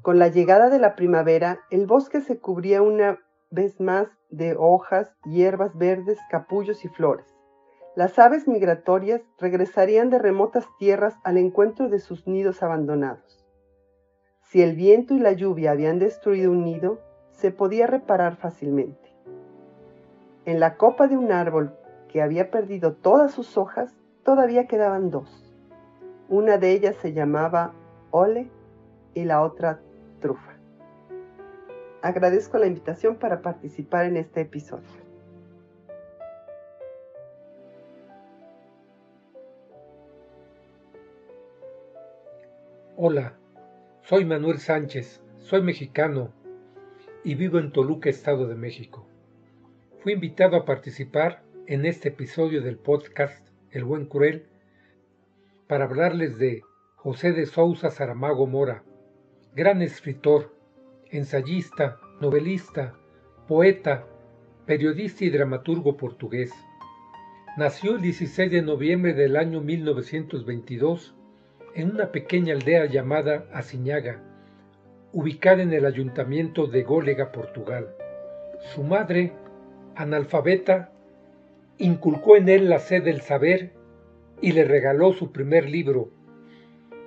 Con 0.00 0.18
la 0.18 0.28
llegada 0.28 0.70
de 0.70 0.78
la 0.78 0.96
primavera, 0.96 1.60
el 1.70 1.86
bosque 1.86 2.22
se 2.22 2.38
cubría 2.38 2.80
una 2.80 3.18
vez 3.50 3.78
más 3.82 4.08
de 4.30 4.56
hojas, 4.58 5.12
hierbas 5.26 5.76
verdes, 5.76 6.18
capullos 6.30 6.86
y 6.86 6.88
flores. 6.88 7.26
Las 7.96 8.18
aves 8.18 8.48
migratorias 8.48 9.20
regresarían 9.36 10.08
de 10.08 10.18
remotas 10.18 10.66
tierras 10.78 11.16
al 11.22 11.36
encuentro 11.36 11.90
de 11.90 11.98
sus 11.98 12.26
nidos 12.26 12.62
abandonados. 12.62 13.44
Si 14.44 14.62
el 14.62 14.74
viento 14.74 15.12
y 15.12 15.18
la 15.18 15.32
lluvia 15.32 15.72
habían 15.72 15.98
destruido 15.98 16.50
un 16.50 16.64
nido, 16.64 17.09
se 17.32 17.50
podía 17.50 17.86
reparar 17.86 18.36
fácilmente. 18.36 19.10
En 20.44 20.60
la 20.60 20.76
copa 20.76 21.06
de 21.06 21.16
un 21.16 21.32
árbol 21.32 21.74
que 22.08 22.22
había 22.22 22.50
perdido 22.50 22.94
todas 22.94 23.32
sus 23.32 23.56
hojas, 23.56 23.94
todavía 24.24 24.66
quedaban 24.66 25.10
dos. 25.10 25.52
Una 26.28 26.58
de 26.58 26.72
ellas 26.72 26.96
se 26.96 27.12
llamaba 27.12 27.72
Ole 28.10 28.50
y 29.14 29.24
la 29.24 29.42
otra 29.42 29.80
Trufa. 30.20 30.54
Agradezco 32.02 32.58
la 32.58 32.66
invitación 32.66 33.16
para 33.16 33.42
participar 33.42 34.06
en 34.06 34.16
este 34.16 34.42
episodio. 34.42 35.10
Hola, 42.96 43.32
soy 44.02 44.24
Manuel 44.24 44.58
Sánchez, 44.58 45.22
soy 45.38 45.62
mexicano 45.62 46.30
y 47.22 47.34
vivo 47.34 47.58
en 47.58 47.72
Toluca, 47.72 48.08
Estado 48.08 48.46
de 48.48 48.54
México. 48.54 49.06
Fui 50.02 50.14
invitado 50.14 50.56
a 50.56 50.64
participar 50.64 51.42
en 51.66 51.84
este 51.84 52.08
episodio 52.08 52.62
del 52.62 52.78
podcast 52.78 53.46
El 53.70 53.84
Buen 53.84 54.06
Cruel 54.06 54.46
para 55.66 55.84
hablarles 55.84 56.38
de 56.38 56.62
José 56.96 57.32
de 57.32 57.46
Sousa 57.46 57.90
Saramago 57.90 58.46
Mora, 58.46 58.82
gran 59.54 59.82
escritor, 59.82 60.54
ensayista, 61.10 61.98
novelista, 62.20 62.94
poeta, 63.46 64.06
periodista 64.66 65.24
y 65.24 65.30
dramaturgo 65.30 65.96
portugués. 65.96 66.52
nació 67.56 67.96
el 67.96 68.02
16 68.02 68.50
de 68.50 68.62
noviembre 68.62 69.12
del 69.12 69.36
año 69.36 69.60
1922 69.60 71.14
en 71.74 71.90
una 71.90 72.12
pequeña 72.12 72.54
aldea 72.54 72.86
llamada 72.86 73.46
Asiñaga, 73.52 74.22
ubicada 75.12 75.62
en 75.62 75.72
el 75.72 75.86
ayuntamiento 75.86 76.66
de 76.66 76.82
Gólega, 76.82 77.32
Portugal. 77.32 77.88
Su 78.74 78.82
madre, 78.82 79.32
analfabeta, 79.96 80.92
inculcó 81.78 82.36
en 82.36 82.48
él 82.48 82.68
la 82.68 82.78
sed 82.78 83.04
del 83.04 83.20
saber 83.20 83.72
y 84.40 84.52
le 84.52 84.64
regaló 84.64 85.12
su 85.12 85.32
primer 85.32 85.68
libro. 85.68 86.10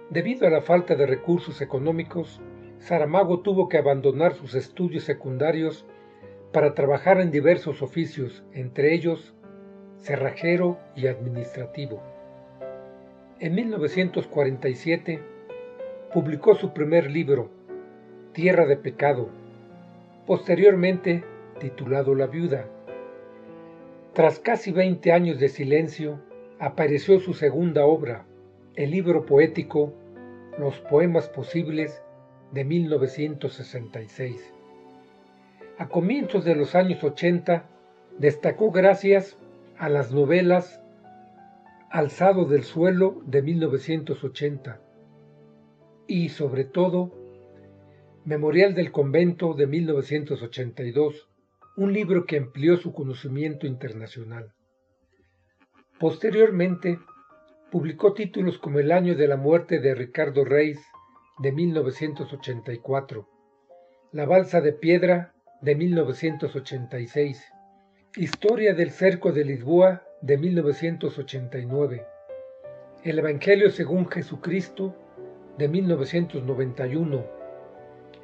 Debido 0.09 0.47
a 0.47 0.49
la 0.49 0.61
falta 0.61 0.95
de 0.95 1.05
recursos 1.05 1.61
económicos, 1.61 2.41
Saramago 2.79 3.39
tuvo 3.39 3.69
que 3.69 3.77
abandonar 3.77 4.33
sus 4.33 4.55
estudios 4.55 5.03
secundarios 5.05 5.85
para 6.51 6.73
trabajar 6.73 7.21
en 7.21 7.31
diversos 7.31 7.81
oficios, 7.81 8.43
entre 8.51 8.93
ellos 8.93 9.33
cerrajero 9.97 10.77
y 10.95 11.07
administrativo. 11.07 12.03
En 13.39 13.55
1947 13.55 15.21
publicó 16.13 16.55
su 16.55 16.73
primer 16.73 17.09
libro, 17.09 17.49
Tierra 18.33 18.65
de 18.65 18.77
Pecado, 18.77 19.29
posteriormente 20.25 21.23
titulado 21.59 22.15
La 22.15 22.25
Viuda. 22.25 22.65
Tras 24.13 24.39
casi 24.39 24.71
20 24.71 25.11
años 25.11 25.39
de 25.39 25.49
silencio, 25.49 26.19
apareció 26.57 27.19
su 27.19 27.35
segunda 27.35 27.85
obra, 27.85 28.25
el 28.75 28.89
libro 28.89 29.27
poético 29.27 29.93
Los 30.57 30.79
Poemas 30.79 31.29
Posibles 31.29 32.01
de 32.51 32.65
1966. 32.65 34.51
A 35.77 35.87
comienzos 35.87 36.43
de 36.43 36.55
los 36.55 36.73
años 36.73 37.03
80 37.03 37.65
destacó 38.17 38.71
gracias 38.71 39.37
a 39.77 39.89
las 39.89 40.11
novelas 40.11 40.81
Alzado 41.91 42.45
del 42.45 42.63
Suelo 42.63 43.21
de 43.27 43.43
1980 43.43 44.79
y 46.07 46.29
sobre 46.29 46.65
todo 46.65 47.22
Memorial 48.25 48.73
del 48.73 48.93
Convento 48.93 49.53
de 49.53 49.67
1982, 49.67 51.27
un 51.75 51.91
libro 51.91 52.25
que 52.25 52.37
amplió 52.37 52.77
su 52.77 52.93
conocimiento 52.93 53.67
internacional. 53.67 54.53
Posteriormente, 55.99 56.99
publicó 57.69 58.13
títulos 58.13 58.59
como 58.59 58.79
El 58.79 58.93
año 58.93 59.15
de 59.15 59.27
la 59.27 59.35
muerte 59.35 59.79
de 59.79 59.93
Ricardo 59.93 60.45
Reis 60.45 60.79
de 61.39 61.51
1984, 61.51 63.27
La 64.13 64.25
balsa 64.25 64.61
de 64.61 64.71
piedra 64.71 65.33
de 65.59 65.75
1986, 65.75 67.43
Historia 68.15 68.73
del 68.73 68.91
cerco 68.91 69.33
de 69.33 69.43
Lisboa 69.43 70.07
de 70.21 70.37
1989, 70.37 72.05
El 73.03 73.19
Evangelio 73.19 73.69
según 73.69 74.07
Jesucristo 74.07 74.95
de 75.57 75.67
1991, 75.67 77.32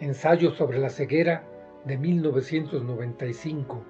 Ensayo 0.02 0.52
sobre 0.52 0.80
la 0.80 0.90
ceguera 0.90 1.44
de 1.84 1.98
1995, 1.98 3.84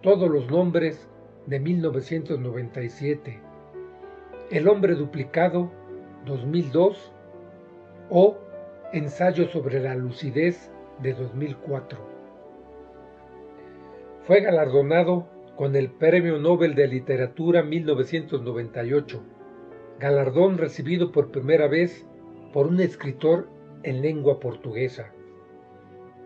Todos 0.00 0.30
los 0.30 0.50
nombres 0.50 1.06
de 1.44 1.60
1997, 1.60 3.38
El 4.50 4.68
hombre 4.68 4.94
duplicado 4.94 5.70
2002 6.24 7.12
o 8.08 8.38
Ensayo 8.94 9.48
sobre 9.48 9.80
la 9.80 9.94
lucidez 9.94 10.70
de 11.02 11.12
2004. 11.12 11.98
Fue 14.22 14.40
galardonado 14.40 15.26
con 15.56 15.76
el 15.76 15.90
Premio 15.90 16.38
Nobel 16.38 16.74
de 16.74 16.88
Literatura 16.88 17.62
1998, 17.62 19.22
galardón 20.00 20.56
recibido 20.56 21.12
por 21.12 21.30
primera 21.30 21.68
vez 21.68 22.06
por 22.54 22.66
un 22.66 22.80
escritor 22.80 23.54
en 23.82 24.02
lengua 24.02 24.40
portuguesa. 24.40 25.12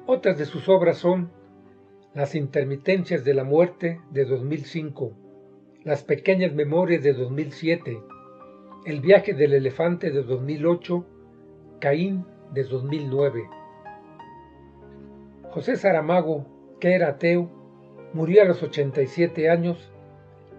Otras 0.06 0.38
de 0.38 0.44
sus 0.44 0.68
obras 0.68 0.98
son 0.98 1.30
Las 2.14 2.34
intermitencias 2.34 3.24
de 3.24 3.34
la 3.34 3.44
muerte 3.44 4.00
de 4.10 4.24
2005, 4.24 5.12
Las 5.84 6.02
pequeñas 6.02 6.52
memorias 6.52 7.02
de 7.02 7.12
2007, 7.12 8.00
El 8.86 9.00
viaje 9.00 9.34
del 9.34 9.52
elefante 9.52 10.10
de 10.10 10.22
2008, 10.22 11.06
Caín 11.80 12.24
de 12.52 12.64
2009. 12.64 13.48
José 15.50 15.76
Saramago, 15.76 16.46
que 16.80 16.94
era 16.94 17.08
ateo, 17.08 17.50
Murió 18.12 18.42
a 18.42 18.44
los 18.44 18.60
87 18.60 19.48
años 19.48 19.92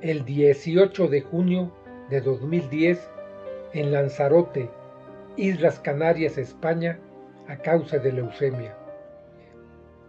el 0.02 0.24
18 0.24 1.08
de 1.10 1.22
junio 1.22 1.72
de 2.10 2.22
2010 2.22 3.12
en 3.74 3.92
Lanzarote, 3.92 4.70
Islas 5.38 5.80
Canarias, 5.80 6.38
España, 6.38 7.00
a 7.48 7.56
causa 7.58 7.98
de 8.00 8.12
leucemia. 8.12 8.76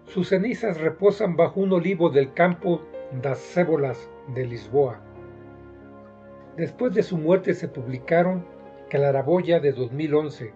Sus 0.07 0.31
cenizas 0.31 0.81
reposan 0.81 1.37
bajo 1.37 1.61
un 1.61 1.73
olivo 1.73 2.11
del 2.11 2.33
campo 2.35 2.83
das 3.23 3.39
Cébolas 3.39 4.09
de 4.35 4.47
Lisboa. 4.47 5.01
Después 6.57 6.93
de 6.95 7.03
su 7.03 7.17
muerte 7.17 7.55
se 7.55 7.69
publicaron 7.69 8.45
Claraboya 8.91 9.61
de 9.61 9.73
2011, 9.73 10.53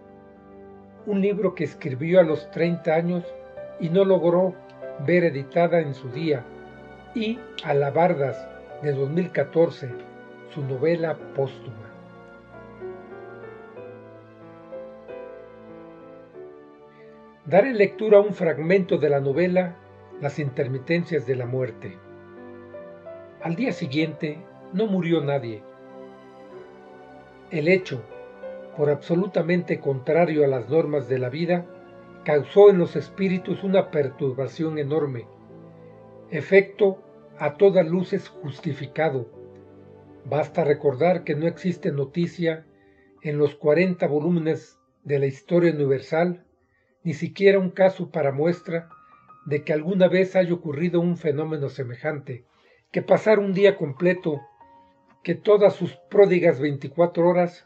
un 1.06 1.20
libro 1.20 1.54
que 1.54 1.64
escribió 1.64 2.20
a 2.20 2.24
los 2.24 2.50
30 2.50 2.92
años 2.92 3.24
y 3.80 3.88
no 3.88 4.04
logró 4.04 4.54
ver 5.06 5.24
editada 5.24 5.80
en 5.80 5.94
su 5.94 6.10
día 6.10 6.44
y 7.14 7.38
Alabardas 7.64 8.46
de 8.82 8.92
2014, 8.92 9.90
su 10.52 10.62
novela 10.64 11.16
póstuma. 11.34 11.85
Daré 17.46 17.72
lectura 17.74 18.18
a 18.18 18.22
un 18.22 18.34
fragmento 18.34 18.98
de 18.98 19.08
la 19.08 19.20
novela 19.20 19.76
Las 20.20 20.40
intermitencias 20.40 21.28
de 21.28 21.36
la 21.36 21.46
muerte. 21.46 21.96
Al 23.40 23.54
día 23.54 23.70
siguiente 23.70 24.38
no 24.72 24.88
murió 24.88 25.20
nadie. 25.20 25.62
El 27.52 27.68
hecho, 27.68 28.02
por 28.76 28.90
absolutamente 28.90 29.78
contrario 29.78 30.44
a 30.44 30.48
las 30.48 30.68
normas 30.68 31.08
de 31.08 31.20
la 31.20 31.28
vida, 31.28 31.66
causó 32.24 32.68
en 32.68 32.78
los 32.78 32.96
espíritus 32.96 33.62
una 33.62 33.92
perturbación 33.92 34.78
enorme, 34.78 35.28
efecto 36.30 37.00
a 37.38 37.56
todas 37.56 37.86
luces 37.86 38.28
justificado. 38.28 39.30
Basta 40.24 40.64
recordar 40.64 41.22
que 41.22 41.36
no 41.36 41.46
existe 41.46 41.92
noticia 41.92 42.66
en 43.22 43.38
los 43.38 43.54
40 43.54 44.04
volúmenes 44.08 44.80
de 45.04 45.20
la 45.20 45.26
historia 45.26 45.72
universal, 45.72 46.45
ni 47.06 47.14
siquiera 47.14 47.60
un 47.60 47.70
caso 47.70 48.10
para 48.10 48.32
muestra 48.32 48.88
de 49.44 49.62
que 49.62 49.72
alguna 49.72 50.08
vez 50.08 50.34
haya 50.34 50.52
ocurrido 50.52 50.98
un 51.00 51.16
fenómeno 51.16 51.68
semejante, 51.68 52.44
que 52.90 53.00
pasar 53.00 53.38
un 53.38 53.54
día 53.54 53.76
completo, 53.76 54.40
que 55.22 55.36
todas 55.36 55.74
sus 55.76 55.94
pródigas 56.10 56.58
24 56.58 57.28
horas, 57.28 57.64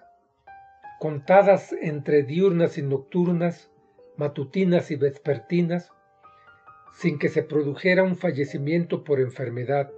contadas 0.98 1.72
entre 1.80 2.22
diurnas 2.22 2.76
y 2.76 2.82
nocturnas, 2.82 3.70
matutinas 4.18 4.90
y 4.90 4.96
vespertinas, 4.96 5.90
sin 6.92 7.18
que 7.18 7.30
se 7.30 7.42
produjera 7.42 8.02
un 8.02 8.18
fallecimiento 8.18 9.04
por 9.04 9.20
enfermedad, 9.20 9.90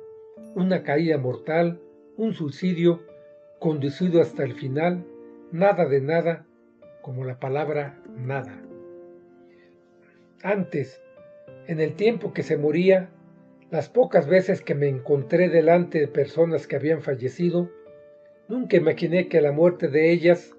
una 0.54 0.84
caída 0.84 1.18
mortal, 1.18 1.80
un 2.16 2.32
suicidio, 2.32 3.02
conducido 3.58 4.22
hasta 4.22 4.44
el 4.44 4.54
final, 4.54 5.04
nada 5.50 5.86
de 5.86 6.00
nada, 6.00 6.46
como 7.00 7.24
la 7.24 7.40
palabra 7.40 8.00
nada. 8.14 8.62
Antes, 10.42 11.00
en 11.66 11.80
el 11.80 11.94
tiempo 11.94 12.32
que 12.32 12.42
se 12.42 12.56
moría, 12.56 13.10
las 13.70 13.88
pocas 13.88 14.26
veces 14.26 14.60
que 14.60 14.74
me 14.74 14.88
encontré 14.88 15.48
delante 15.48 16.00
de 16.00 16.08
personas 16.08 16.66
que 16.66 16.76
habían 16.76 17.02
fallecido, 17.02 17.70
nunca 18.48 18.76
imaginé 18.76 19.28
que 19.28 19.40
la 19.40 19.52
muerte 19.52 19.88
de 19.88 20.10
ellas 20.10 20.54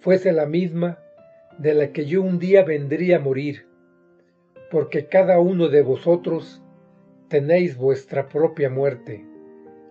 fuese 0.00 0.32
la 0.32 0.46
misma 0.46 0.98
de 1.58 1.74
la 1.74 1.92
que 1.92 2.06
yo 2.06 2.22
un 2.22 2.38
día 2.38 2.64
vendría 2.64 3.16
a 3.16 3.20
morir 3.20 3.66
porque 4.70 5.06
cada 5.06 5.38
uno 5.38 5.68
de 5.68 5.82
vosotros 5.82 6.62
tenéis 7.28 7.76
vuestra 7.76 8.28
propia 8.28 8.70
muerte. 8.70 9.24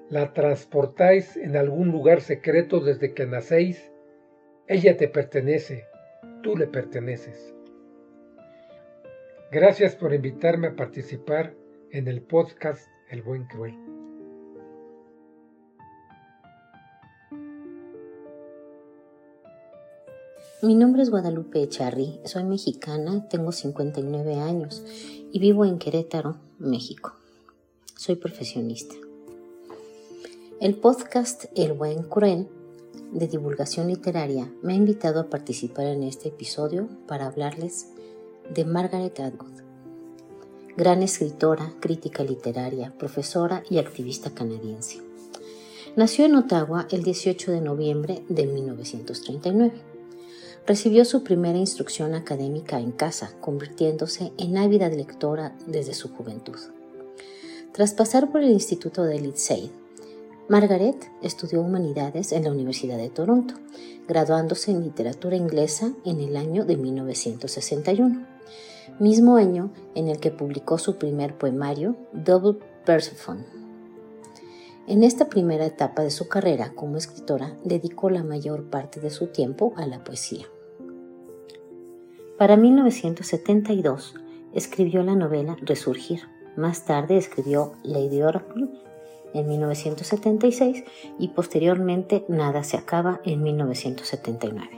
La 0.10 0.34
transportáis 0.34 1.38
en 1.38 1.56
algún 1.58 1.92
lugar 1.92 2.22
secreto 2.22 2.80
desde 2.80 3.14
que 3.14 3.26
nacéis. 3.26 3.92
Ella 4.68 4.98
te 4.98 5.08
pertenece, 5.08 5.86
tú 6.44 6.56
le 6.58 6.68
perteneces. 6.68 7.55
Gracias 9.56 9.96
por 9.96 10.14
invitarme 10.14 10.68
a 10.68 10.76
participar 10.76 11.56
en 11.90 12.10
el 12.10 12.22
podcast 12.22 12.90
El 13.10 13.22
Buen 13.22 13.46
Cruel. 13.46 13.74
Mi 20.62 20.76
nombre 20.76 21.04
es 21.04 21.10
Guadalupe 21.10 21.64
Echarri, 21.64 22.20
soy 22.26 22.44
mexicana, 22.44 23.30
tengo 23.30 23.54
59 23.54 24.42
años 24.42 24.84
y 25.32 25.40
vivo 25.40 25.64
en 25.64 25.80
Querétaro, 25.80 26.36
México. 26.60 27.14
Soy 27.96 28.18
profesionista. 28.18 28.96
El 30.60 30.76
podcast 30.76 31.46
El 31.56 31.72
Buen 31.72 32.04
Cruel 32.04 32.50
de 33.14 33.30
divulgación 33.30 33.88
literaria 33.88 34.52
me 34.62 34.74
ha 34.74 34.76
invitado 34.76 35.22
a 35.22 35.30
participar 35.30 35.86
en 35.86 36.04
este 36.04 36.28
episodio 36.28 36.90
para 37.08 37.28
hablarles 37.28 37.95
de 38.50 38.66
Margaret 38.66 39.20
Atwood, 39.20 39.62
gran 40.78 41.04
escritora, 41.04 41.74
crítica 41.80 42.24
literaria, 42.24 42.94
profesora 42.98 43.64
y 43.70 43.78
activista 43.78 44.32
canadiense. 44.32 45.02
Nació 45.96 46.26
en 46.26 46.36
Ottawa 46.36 46.88
el 46.92 47.04
18 47.04 47.52
de 47.52 47.62
noviembre 47.62 48.24
de 48.28 48.46
1939. 48.46 49.74
Recibió 50.68 51.06
su 51.06 51.24
primera 51.24 51.58
instrucción 51.58 52.14
académica 52.16 52.80
en 52.80 52.92
casa, 52.92 53.32
convirtiéndose 53.40 54.34
en 54.38 54.58
ávida 54.58 54.90
lectora 54.90 55.56
desde 55.68 55.94
su 55.94 56.10
juventud. 56.10 56.58
Tras 57.72 57.94
pasar 57.94 58.32
por 58.32 58.42
el 58.42 58.52
Instituto 58.52 59.04
de 59.04 59.22
Licey, 59.22 59.72
Margaret 60.48 61.10
estudió 61.22 61.62
humanidades 61.62 62.32
en 62.32 62.44
la 62.44 62.52
Universidad 62.52 62.98
de 62.98 63.10
Toronto, 63.10 63.56
graduándose 64.08 64.72
en 64.72 64.84
literatura 64.84 65.36
inglesa 65.36 65.94
en 66.04 66.20
el 66.20 66.38
año 66.38 66.66
de 66.66 66.78
1961, 66.78 68.35
mismo 69.00 69.38
año 69.38 69.72
en 69.96 70.08
el 70.08 70.20
que 70.20 70.32
publicó 70.32 70.78
su 70.78 70.98
primer 70.98 71.38
poemario, 71.38 71.96
Double 72.14 72.60
Persephone. 72.86 73.46
En 74.88 75.04
esta 75.04 75.30
primera 75.30 75.66
etapa 75.66 76.04
de 76.04 76.12
su 76.12 76.28
carrera 76.28 76.74
como 76.76 76.98
escritora 76.98 77.58
dedicó 77.64 78.10
la 78.10 78.24
mayor 78.24 78.66
parte 78.70 79.00
de 79.00 79.10
su 79.10 79.28
tiempo 79.28 79.74
a 79.78 79.88
la 79.88 80.04
poesía. 80.04 80.46
Para 82.38 82.56
1972 82.56 84.14
escribió 84.54 85.04
la 85.04 85.16
novela 85.16 85.58
Resurgir. 85.62 86.22
Más 86.56 86.86
tarde 86.86 87.18
escribió 87.18 87.74
Lady 87.84 88.22
Oracle 88.22 88.68
en 89.34 89.48
1976 89.48 90.84
y 91.20 91.30
posteriormente 91.30 92.26
Nada 92.28 92.64
se 92.64 92.78
acaba 92.78 93.22
en 93.26 93.42
1979. 93.42 94.70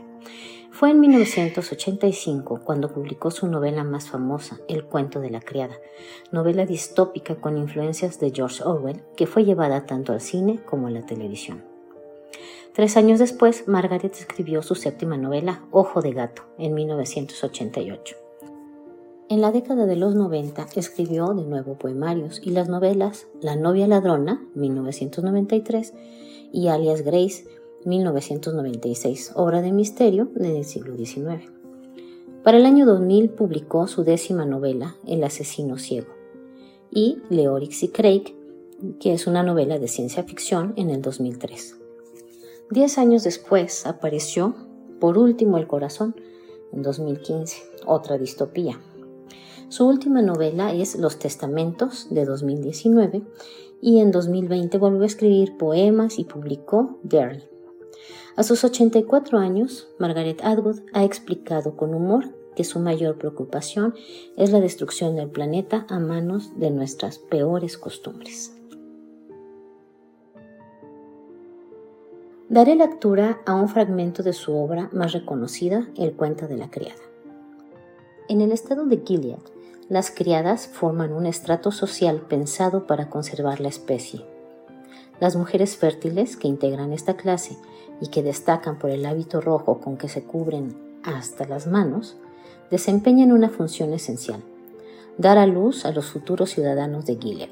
Fue 0.77 0.91
en 0.91 0.99
1985 0.99 2.59
cuando 2.63 2.93
publicó 2.93 3.31
su 3.31 3.47
novela 3.47 3.83
más 3.83 4.09
famosa, 4.09 4.59
El 4.67 4.83
cuento 4.83 5.19
de 5.19 5.31
la 5.31 5.41
criada, 5.41 5.73
novela 6.31 6.67
distópica 6.67 7.37
con 7.37 7.57
influencias 7.57 8.19
de 8.19 8.29
George 8.29 8.61
Orwell 8.63 9.01
que 9.15 9.25
fue 9.25 9.43
llevada 9.43 9.87
tanto 9.87 10.13
al 10.13 10.21
cine 10.21 10.59
como 10.65 10.85
a 10.85 10.91
la 10.91 11.03
televisión. 11.03 11.63
Tres 12.75 12.95
años 12.95 13.17
después, 13.17 13.67
Margaret 13.67 14.13
escribió 14.13 14.61
su 14.61 14.75
séptima 14.75 15.17
novela, 15.17 15.63
Ojo 15.71 16.03
de 16.03 16.11
Gato, 16.11 16.43
en 16.59 16.75
1988. 16.75 18.15
En 19.29 19.41
la 19.41 19.51
década 19.51 19.87
de 19.87 19.95
los 19.95 20.13
90 20.13 20.67
escribió 20.75 21.33
de 21.33 21.43
nuevo 21.43 21.79
poemarios 21.79 22.39
y 22.43 22.51
las 22.51 22.69
novelas 22.69 23.25
La 23.41 23.55
novia 23.55 23.87
ladrona, 23.87 24.45
1993, 24.53 25.95
y 26.53 26.67
Alias 26.67 27.01
Grace, 27.01 27.45
1996, 27.85 29.33
obra 29.35 29.61
de 29.61 29.71
misterio 29.71 30.29
del 30.35 30.65
siglo 30.65 30.95
XIX. 30.95 31.51
Para 32.43 32.57
el 32.57 32.65
año 32.65 32.85
2000 32.85 33.31
publicó 33.31 33.87
su 33.87 34.03
décima 34.03 34.45
novela, 34.45 34.95
El 35.05 35.23
asesino 35.23 35.77
ciego, 35.77 36.13
y 36.89 37.19
Leorix 37.29 37.83
y 37.83 37.89
Craig, 37.89 38.35
que 38.99 39.13
es 39.13 39.27
una 39.27 39.43
novela 39.43 39.79
de 39.79 39.87
ciencia 39.87 40.23
ficción, 40.23 40.73
en 40.77 40.89
el 40.89 41.01
2003. 41.01 41.77
Diez 42.71 42.97
años 42.97 43.23
después 43.23 43.85
apareció, 43.85 44.55
por 44.99 45.17
último, 45.17 45.57
El 45.57 45.67
corazón, 45.67 46.15
en 46.71 46.83
2015, 46.83 47.63
otra 47.85 48.17
distopía. 48.17 48.79
Su 49.69 49.85
última 49.87 50.21
novela 50.21 50.73
es 50.73 50.95
Los 50.95 51.19
Testamentos, 51.19 52.07
de 52.09 52.23
2019, 52.23 53.23
y 53.81 53.99
en 53.99 54.11
2020 54.11 54.77
volvió 54.77 55.03
a 55.03 55.07
escribir 55.07 55.57
poemas 55.57 56.19
y 56.19 56.23
publicó 56.23 56.99
Derry. 57.03 57.43
A 58.37 58.43
sus 58.43 58.63
84 58.63 59.39
años, 59.39 59.87
Margaret 59.97 60.41
Atwood 60.43 60.81
ha 60.93 61.03
explicado 61.03 61.75
con 61.75 61.95
humor 61.95 62.35
que 62.55 62.63
su 62.63 62.79
mayor 62.79 63.17
preocupación 63.17 63.95
es 64.35 64.51
la 64.51 64.59
destrucción 64.59 65.15
del 65.15 65.31
planeta 65.31 65.87
a 65.89 65.97
manos 65.97 66.51
de 66.59 66.69
nuestras 66.69 67.17
peores 67.17 67.79
costumbres. 67.79 68.55
Daré 72.47 72.75
lectura 72.75 73.41
a 73.47 73.55
un 73.55 73.69
fragmento 73.69 74.21
de 74.21 74.33
su 74.33 74.55
obra 74.55 74.91
más 74.93 75.13
reconocida, 75.13 75.89
El 75.97 76.13
cuento 76.13 76.47
de 76.47 76.57
la 76.57 76.69
criada. 76.69 77.01
En 78.29 78.41
el 78.41 78.51
estado 78.51 78.85
de 78.85 79.01
Gilead, 79.03 79.39
las 79.89 80.11
criadas 80.11 80.67
forman 80.67 81.11
un 81.11 81.25
estrato 81.25 81.71
social 81.71 82.21
pensado 82.21 82.85
para 82.85 83.09
conservar 83.09 83.61
la 83.61 83.69
especie. 83.69 84.36
Las 85.19 85.35
mujeres 85.35 85.77
fértiles 85.77 86.37
que 86.37 86.47
integran 86.47 86.93
esta 86.93 87.15
clase 87.15 87.57
y 88.01 88.07
que 88.07 88.23
destacan 88.23 88.77
por 88.77 88.89
el 88.89 89.05
hábito 89.05 89.41
rojo 89.41 89.79
con 89.79 89.97
que 89.97 90.09
se 90.09 90.23
cubren 90.23 90.75
hasta 91.03 91.45
las 91.45 91.67
manos, 91.67 92.17
desempeñan 92.69 93.31
una 93.31 93.49
función 93.49 93.93
esencial, 93.93 94.41
dar 95.17 95.37
a 95.37 95.47
luz 95.47 95.85
a 95.85 95.91
los 95.91 96.07
futuros 96.07 96.49
ciudadanos 96.51 97.05
de 97.05 97.15
Gilead. 97.15 97.49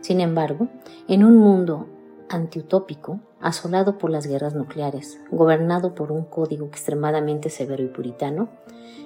Sin 0.00 0.20
embargo, 0.20 0.68
en 1.06 1.24
un 1.24 1.36
mundo 1.36 1.86
antiutópico, 2.28 3.20
asolado 3.40 3.98
por 3.98 4.10
las 4.10 4.26
guerras 4.26 4.54
nucleares, 4.54 5.18
gobernado 5.30 5.94
por 5.94 6.12
un 6.12 6.24
código 6.24 6.66
extremadamente 6.66 7.50
severo 7.50 7.82
y 7.82 7.88
puritano, 7.88 8.48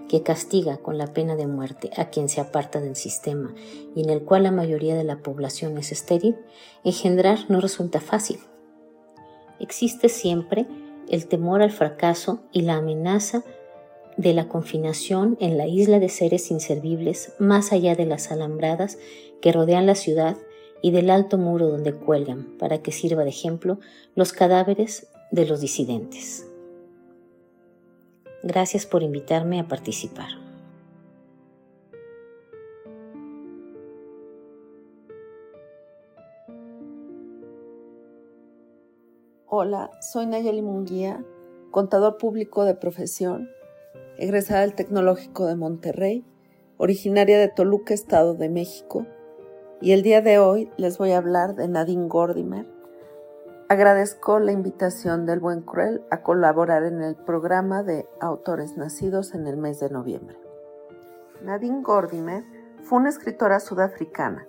que 0.08 0.22
castiga 0.22 0.76
con 0.76 0.98
la 0.98 1.06
pena 1.06 1.36
de 1.36 1.46
muerte 1.46 1.90
a 1.96 2.10
quien 2.10 2.28
se 2.28 2.40
aparta 2.40 2.80
del 2.80 2.96
sistema 2.96 3.54
y 3.94 4.02
en 4.02 4.10
el 4.10 4.22
cual 4.22 4.42
la 4.42 4.50
mayoría 4.50 4.94
de 4.94 5.04
la 5.04 5.18
población 5.18 5.78
es 5.78 5.90
estéril, 5.92 6.36
engendrar 6.84 7.38
no 7.48 7.60
resulta 7.60 8.00
fácil. 8.00 8.38
Existe 9.58 10.08
siempre 10.08 10.66
el 11.08 11.26
temor 11.28 11.62
al 11.62 11.70
fracaso 11.70 12.40
y 12.52 12.62
la 12.62 12.76
amenaza 12.76 13.42
de 14.16 14.34
la 14.34 14.48
confinación 14.48 15.36
en 15.40 15.56
la 15.56 15.66
isla 15.66 15.98
de 15.98 16.08
seres 16.08 16.50
inservibles 16.50 17.32
más 17.38 17.72
allá 17.72 17.94
de 17.94 18.04
las 18.04 18.30
alambradas 18.30 18.98
que 19.40 19.52
rodean 19.52 19.86
la 19.86 19.94
ciudad 19.94 20.36
y 20.82 20.90
del 20.90 21.10
alto 21.10 21.38
muro 21.38 21.68
donde 21.68 21.94
cuelgan, 21.94 22.58
para 22.58 22.82
que 22.82 22.90
sirva 22.90 23.22
de 23.22 23.30
ejemplo, 23.30 23.78
los 24.16 24.32
cadáveres 24.32 25.08
de 25.30 25.46
los 25.46 25.60
disidentes. 25.60 26.46
Gracias 28.42 28.84
por 28.84 29.04
invitarme 29.04 29.60
a 29.60 29.68
participar. 29.68 30.28
Hola, 39.46 39.90
soy 40.00 40.26
Nayeli 40.26 40.62
Munguía, 40.62 41.24
contador 41.70 42.16
público 42.16 42.64
de 42.64 42.74
profesión, 42.74 43.48
egresada 44.18 44.62
del 44.62 44.74
Tecnológico 44.74 45.46
de 45.46 45.54
Monterrey, 45.54 46.24
originaria 46.78 47.38
de 47.38 47.48
Toluca, 47.48 47.94
Estado 47.94 48.34
de 48.34 48.48
México, 48.48 49.06
y 49.82 49.90
el 49.90 50.02
día 50.02 50.22
de 50.22 50.38
hoy 50.38 50.70
les 50.76 50.96
voy 50.96 51.10
a 51.10 51.18
hablar 51.18 51.56
de 51.56 51.66
Nadine 51.66 52.06
Gordimer. 52.06 52.66
Agradezco 53.68 54.38
la 54.38 54.52
invitación 54.52 55.26
del 55.26 55.40
Buen 55.40 55.62
Cruel 55.62 56.04
a 56.08 56.22
colaborar 56.22 56.84
en 56.84 57.02
el 57.02 57.16
programa 57.16 57.82
de 57.82 58.08
autores 58.20 58.76
nacidos 58.76 59.34
en 59.34 59.48
el 59.48 59.56
mes 59.56 59.80
de 59.80 59.90
noviembre. 59.90 60.38
Nadine 61.42 61.82
Gordimer 61.82 62.44
fue 62.84 63.00
una 63.00 63.08
escritora 63.08 63.58
sudafricana 63.58 64.46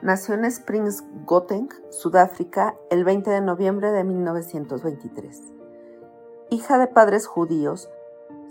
Nació 0.00 0.34
en 0.34 0.44
Springs, 0.44 1.04
Gauteng, 1.26 1.70
Sudáfrica, 1.90 2.76
el 2.88 3.02
20 3.02 3.30
de 3.30 3.40
noviembre 3.40 3.90
de 3.90 4.04
1923. 4.04 5.42
Hija 6.50 6.78
de 6.78 6.86
padres 6.86 7.26
judíos, 7.26 7.90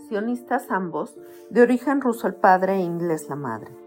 sionistas 0.10 0.70
ambos, 0.72 1.18
de 1.50 1.62
origen 1.62 2.02
ruso 2.02 2.28
el 2.28 2.36
padre 2.36 2.74
e 2.74 2.80
inglés 2.82 3.30
la 3.30 3.38
madre. 3.38 3.87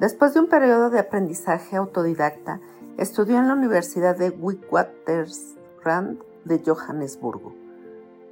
Después 0.00 0.32
de 0.32 0.40
un 0.40 0.46
periodo 0.46 0.88
de 0.88 0.98
aprendizaje 0.98 1.76
autodidacta, 1.76 2.58
estudió 2.96 3.36
en 3.36 3.48
la 3.48 3.52
Universidad 3.52 4.16
de 4.16 4.30
Witwatersrand 4.30 6.18
de 6.46 6.62
Johannesburgo. 6.64 7.52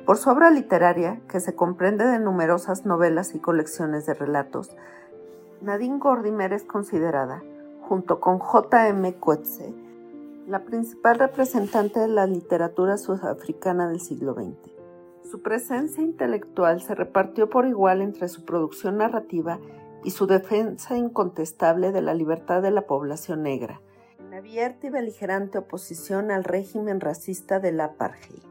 Por 0.07 0.17
su 0.17 0.31
obra 0.31 0.51
literaria, 0.51 1.21
que 1.29 1.41
se 1.41 1.55
comprende 1.55 2.07
de 2.07 2.21
numerosas 2.21 2.87
novelas 2.87 3.35
y 3.35 3.39
colecciones 3.39 4.07
de 4.07 4.15
relatos, 4.15 4.75
Nadine 5.61 5.99
Gordimer 5.99 6.55
es 6.55 6.65
considerada 6.65 7.43
junto 7.83 8.19
con 8.19 8.39
J.M. 8.39 9.17
Coetzee, 9.17 9.75
la 10.47 10.61
principal 10.61 11.19
representante 11.19 12.01
de 12.01 12.09
la 12.09 12.27
literatura 12.27 12.97
sudafricana 12.97 13.91
del 13.91 14.01
siglo 14.01 14.33
XX. 14.33 14.57
Su 15.31 15.43
presencia 15.43 16.03
intelectual 16.03 16.81
se 16.81 16.95
repartió 16.95 17.51
por 17.51 17.67
igual 17.67 18.01
entre 18.01 18.29
su 18.29 18.47
producción 18.47 18.97
narrativa 18.97 19.59
y 20.05 20.11
su 20.11 20.27
defensa 20.27 20.97
incontestable 20.97 21.93
de 21.93 22.03
la 22.03 22.15
libertad 22.15 22.63
de 22.63 22.71
la 22.71 22.87
población 22.87 23.43
negra, 23.43 23.81
en 24.19 24.35
abierta 24.35 24.87
y 24.87 24.91
beligerante 24.91 25.59
oposición 25.59 26.31
al 26.31 26.45
régimen 26.45 27.01
racista 27.01 27.61
del 27.61 27.81
apartheid. 27.81 28.43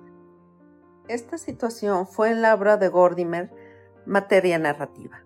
Esta 1.07 1.37
situación 1.37 2.05
fue 2.05 2.31
en 2.31 2.41
la 2.41 2.53
obra 2.53 2.77
de 2.77 2.89
Gordimer 2.89 3.51
materia 4.05 4.59
narrativa. 4.59 5.23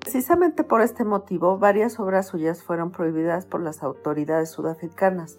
Precisamente 0.00 0.64
por 0.64 0.82
este 0.82 1.04
motivo, 1.04 1.58
varias 1.58 1.98
obras 1.98 2.26
suyas 2.26 2.62
fueron 2.62 2.90
prohibidas 2.90 3.46
por 3.46 3.62
las 3.62 3.82
autoridades 3.82 4.50
sudafricanas, 4.50 5.38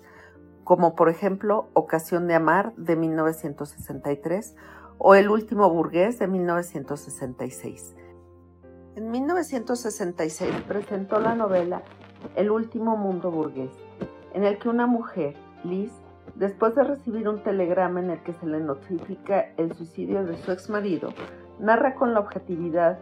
como 0.63 0.95
por 0.95 1.09
ejemplo 1.09 1.69
Ocasión 1.73 2.27
de 2.27 2.35
Amar 2.35 2.73
de 2.75 2.95
1963 2.95 4.55
o 4.97 5.13
El 5.13 5.29
último 5.29 5.69
burgués 5.69 6.19
de 6.19 6.27
1966. 6.27 7.95
En 8.95 9.11
1966 9.11 10.55
presentó 10.69 11.19
la 11.19 11.35
novela 11.35 11.83
El 12.37 12.49
último 12.49 12.95
mundo 12.95 13.29
burgués, 13.29 13.71
en 14.33 14.45
el 14.45 14.57
que 14.57 14.69
una 14.69 14.87
mujer, 14.87 15.35
Liz, 15.65 15.91
después 16.35 16.75
de 16.75 16.85
recibir 16.85 17.27
un 17.27 17.43
telegrama 17.43 17.99
en 17.99 18.11
el 18.11 18.23
que 18.23 18.31
se 18.31 18.45
le 18.45 18.61
notifica 18.61 19.51
el 19.57 19.75
suicidio 19.75 20.23
de 20.23 20.37
su 20.37 20.53
ex 20.53 20.69
marido, 20.69 21.09
narra 21.59 21.95
con 21.95 22.13
la 22.13 22.21
objetividad 22.21 22.97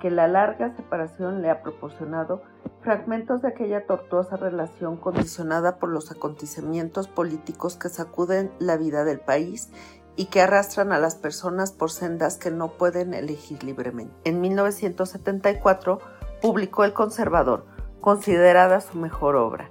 que 0.00 0.12
la 0.12 0.28
larga 0.28 0.76
separación 0.76 1.42
le 1.42 1.50
ha 1.50 1.60
proporcionado 1.62 2.42
fragmentos 2.82 3.42
de 3.42 3.48
aquella 3.48 3.84
tortuosa 3.84 4.36
relación 4.36 4.96
condicionada 4.96 5.78
por 5.78 5.88
los 5.88 6.12
acontecimientos 6.12 7.08
políticos 7.08 7.76
que 7.76 7.88
sacuden 7.88 8.52
la 8.60 8.76
vida 8.76 9.04
del 9.04 9.18
país 9.18 9.70
y 10.16 10.26
que 10.26 10.40
arrastran 10.40 10.92
a 10.92 10.98
las 10.98 11.14
personas 11.14 11.72
por 11.72 11.90
sendas 11.90 12.36
que 12.36 12.50
no 12.50 12.72
pueden 12.72 13.14
elegir 13.14 13.64
libremente. 13.64 14.14
En 14.24 14.40
1974 14.40 16.00
publicó 16.40 16.84
El 16.84 16.92
Conservador, 16.92 17.64
considerada 18.00 18.80
su 18.80 18.98
mejor 18.98 19.36
obra. 19.36 19.70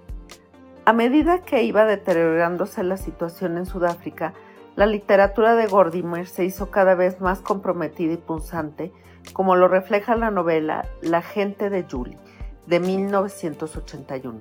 A 0.85 0.93
medida 0.93 1.43
que 1.43 1.63
iba 1.63 1.85
deteriorándose 1.85 2.83
la 2.83 2.97
situación 2.97 3.57
en 3.57 3.65
Sudáfrica, 3.65 4.33
la 4.75 4.85
literatura 4.85 5.53
de 5.53 5.67
Gordimer 5.67 6.27
se 6.27 6.45
hizo 6.45 6.71
cada 6.71 6.95
vez 6.95 7.21
más 7.21 7.41
comprometida 7.41 8.13
y 8.13 8.17
punzante, 8.17 8.91
como 9.33 9.55
lo 9.55 9.67
refleja 9.67 10.15
la 10.15 10.31
novela 10.31 10.87
La 11.01 11.21
gente 11.21 11.69
de 11.69 11.85
Julie, 11.89 12.17
de 12.65 12.79
1981. 12.79 14.39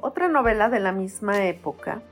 Otra 0.00 0.28
novela 0.28 0.68
de 0.68 0.80
la 0.80 0.92
misma 0.92 1.46
época, 1.46 2.02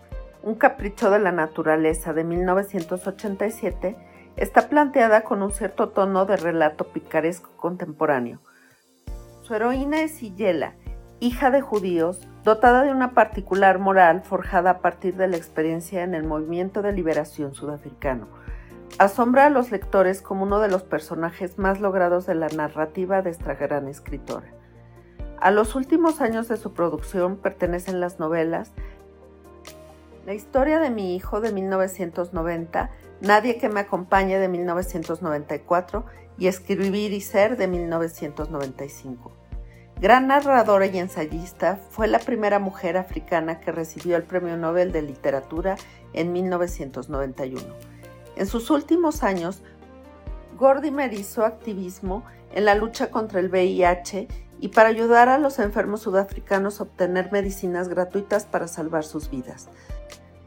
Un 0.43 0.55
capricho 0.55 1.11
de 1.11 1.18
la 1.18 1.32
naturaleza, 1.32 2.12
de 2.12 2.24
1987, 2.24 3.97
está 4.36 4.68
planteada 4.68 5.22
con 5.22 5.43
un 5.43 5.51
cierto 5.51 5.91
tono 5.91 6.24
de 6.24 6.36
relato 6.36 6.88
picaresco 6.88 7.51
contemporáneo. 7.57 8.41
Su 9.43 9.55
heroína 9.55 10.03
es 10.03 10.12
Sillela, 10.12 10.74
hija 11.18 11.51
de 11.51 11.61
judíos, 11.61 12.26
dotada 12.45 12.82
de 12.84 12.91
una 12.91 13.12
particular 13.12 13.78
moral 13.78 14.22
forjada 14.22 14.70
a 14.70 14.78
partir 14.78 15.16
de 15.16 15.28
la 15.28 15.36
experiencia 15.36 16.03
en 16.03 16.14
el 16.14 16.24
movimiento 16.24 16.80
de 16.82 16.93
liberación 16.93 17.55
sudafricano 17.55 18.28
asombra 18.99 19.47
a 19.47 19.51
los 19.51 19.70
lectores 19.70 20.22
como 20.22 20.43
uno 20.45 20.61
de 20.61 20.68
los 20.68 20.82
personajes 20.82 21.59
más 21.59 21.80
logrados 21.80 22.26
de 22.26 22.34
la 22.34 22.49
narrativa 22.49 23.22
de 23.22 23.30
esta 23.30 23.55
gran 23.55 23.88
escritora. 23.88 24.53
A 25.41 25.51
los 25.51 25.74
últimos 25.74 26.20
años 26.20 26.49
de 26.49 26.57
su 26.57 26.74
producción 26.74 27.36
pertenecen 27.38 28.01
las 28.01 28.18
novelas 28.18 28.72
La 30.27 30.35
historia 30.35 30.79
de 30.79 30.91
mi 30.91 31.14
hijo 31.14 31.41
de 31.41 31.53
1990, 31.53 32.91
Nadie 33.21 33.59
que 33.59 33.68
me 33.68 33.81
acompañe 33.81 34.39
de 34.39 34.49
1994 34.49 36.07
y 36.39 36.47
Escribir 36.47 37.12
y 37.12 37.21
ser 37.21 37.57
de 37.57 37.68
1995. 37.68 39.33
Gran 40.01 40.29
narradora 40.29 40.87
y 40.87 40.99
ensayista, 40.99 41.77
fue 41.77 42.09
la 42.09 42.18
primera 42.18 42.59
mujer 42.59 42.97
africana 42.97 43.61
que 43.61 43.73
recibió 43.73 44.16
el 44.16 44.23
Premio 44.23 44.57
Nobel 44.57 44.93
de 44.93 45.03
Literatura 45.03 45.77
en 46.14 46.33
1991 46.33 47.61
en 48.41 48.47
sus 48.47 48.71
últimos 48.71 49.23
años, 49.23 49.62
Gordimer 50.57 51.12
hizo 51.12 51.45
activismo 51.45 52.25
en 52.55 52.64
la 52.64 52.75
lucha 52.75 53.11
contra 53.11 53.39
el 53.39 53.51
VIH 53.51 54.29
y 54.61 54.68
para 54.68 54.89
ayudar 54.89 55.29
a 55.29 55.37
los 55.37 55.59
enfermos 55.59 56.01
sudafricanos 56.01 56.81
a 56.81 56.85
obtener 56.85 57.31
medicinas 57.33 57.91
gratuitas 57.91 58.47
para 58.47 58.66
salvar 58.66 59.05
sus 59.05 59.29
vidas. 59.31 59.68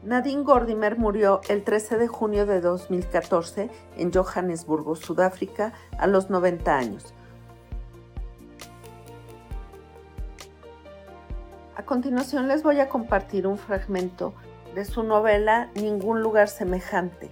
Nadine 0.04 0.42
Gordimer 0.42 0.98
murió 0.98 1.40
el 1.48 1.64
13 1.64 1.98
de 1.98 2.08
junio 2.08 2.46
de 2.46 2.60
2014 2.60 3.70
en 3.96 4.12
Johannesburgo, 4.12 4.96
Sudáfrica, 4.96 5.72
a 5.98 6.06
los 6.06 6.30
90 6.30 6.76
años. 6.76 7.14
A 11.76 11.82
continuación 11.84 12.48
les 12.48 12.62
voy 12.62 12.80
a 12.80 12.88
compartir 12.88 13.46
un 13.46 13.58
fragmento 13.58 14.34
de 14.74 14.84
su 14.84 15.02
novela 15.02 15.70
Ningún 15.74 16.22
lugar 16.22 16.48
semejante, 16.48 17.30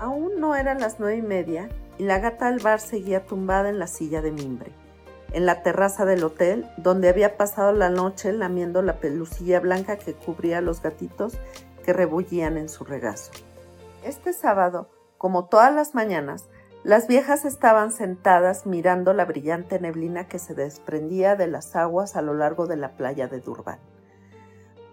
Aún 0.00 0.40
no 0.40 0.56
eran 0.56 0.80
las 0.80 0.98
nueve 0.98 1.18
y 1.18 1.22
media 1.22 1.68
y 1.98 2.04
la 2.04 2.18
gata 2.18 2.48
al 2.48 2.58
bar 2.58 2.80
seguía 2.80 3.26
tumbada 3.26 3.68
en 3.68 3.78
la 3.78 3.86
silla 3.86 4.22
de 4.22 4.32
mimbre, 4.32 4.72
en 5.32 5.46
la 5.46 5.62
terraza 5.62 6.04
del 6.04 6.24
hotel, 6.24 6.70
donde 6.76 7.08
había 7.08 7.36
pasado 7.36 7.72
la 7.72 7.90
noche 7.90 8.32
lamiendo 8.32 8.82
la 8.82 9.00
pelucilla 9.00 9.60
blanca 9.60 9.96
que 9.96 10.14
cubría 10.14 10.58
a 10.58 10.62
los 10.62 10.82
gatitos 10.82 11.38
que 11.84 11.92
rebullían 11.92 12.56
en 12.56 12.68
su 12.68 12.84
regazo. 12.84 13.32
Este 14.04 14.32
sábado, 14.32 14.88
como 15.18 15.46
todas 15.46 15.74
las 15.74 15.94
mañanas, 15.94 16.48
las 16.82 17.06
viejas 17.06 17.44
estaban 17.44 17.92
sentadas 17.92 18.64
mirando 18.64 19.12
la 19.12 19.26
brillante 19.26 19.78
neblina 19.78 20.28
que 20.28 20.38
se 20.38 20.54
desprendía 20.54 21.36
de 21.36 21.46
las 21.46 21.76
aguas 21.76 22.16
a 22.16 22.22
lo 22.22 22.32
largo 22.32 22.66
de 22.66 22.76
la 22.76 22.96
playa 22.96 23.28
de 23.28 23.40
Durban. 23.40 23.78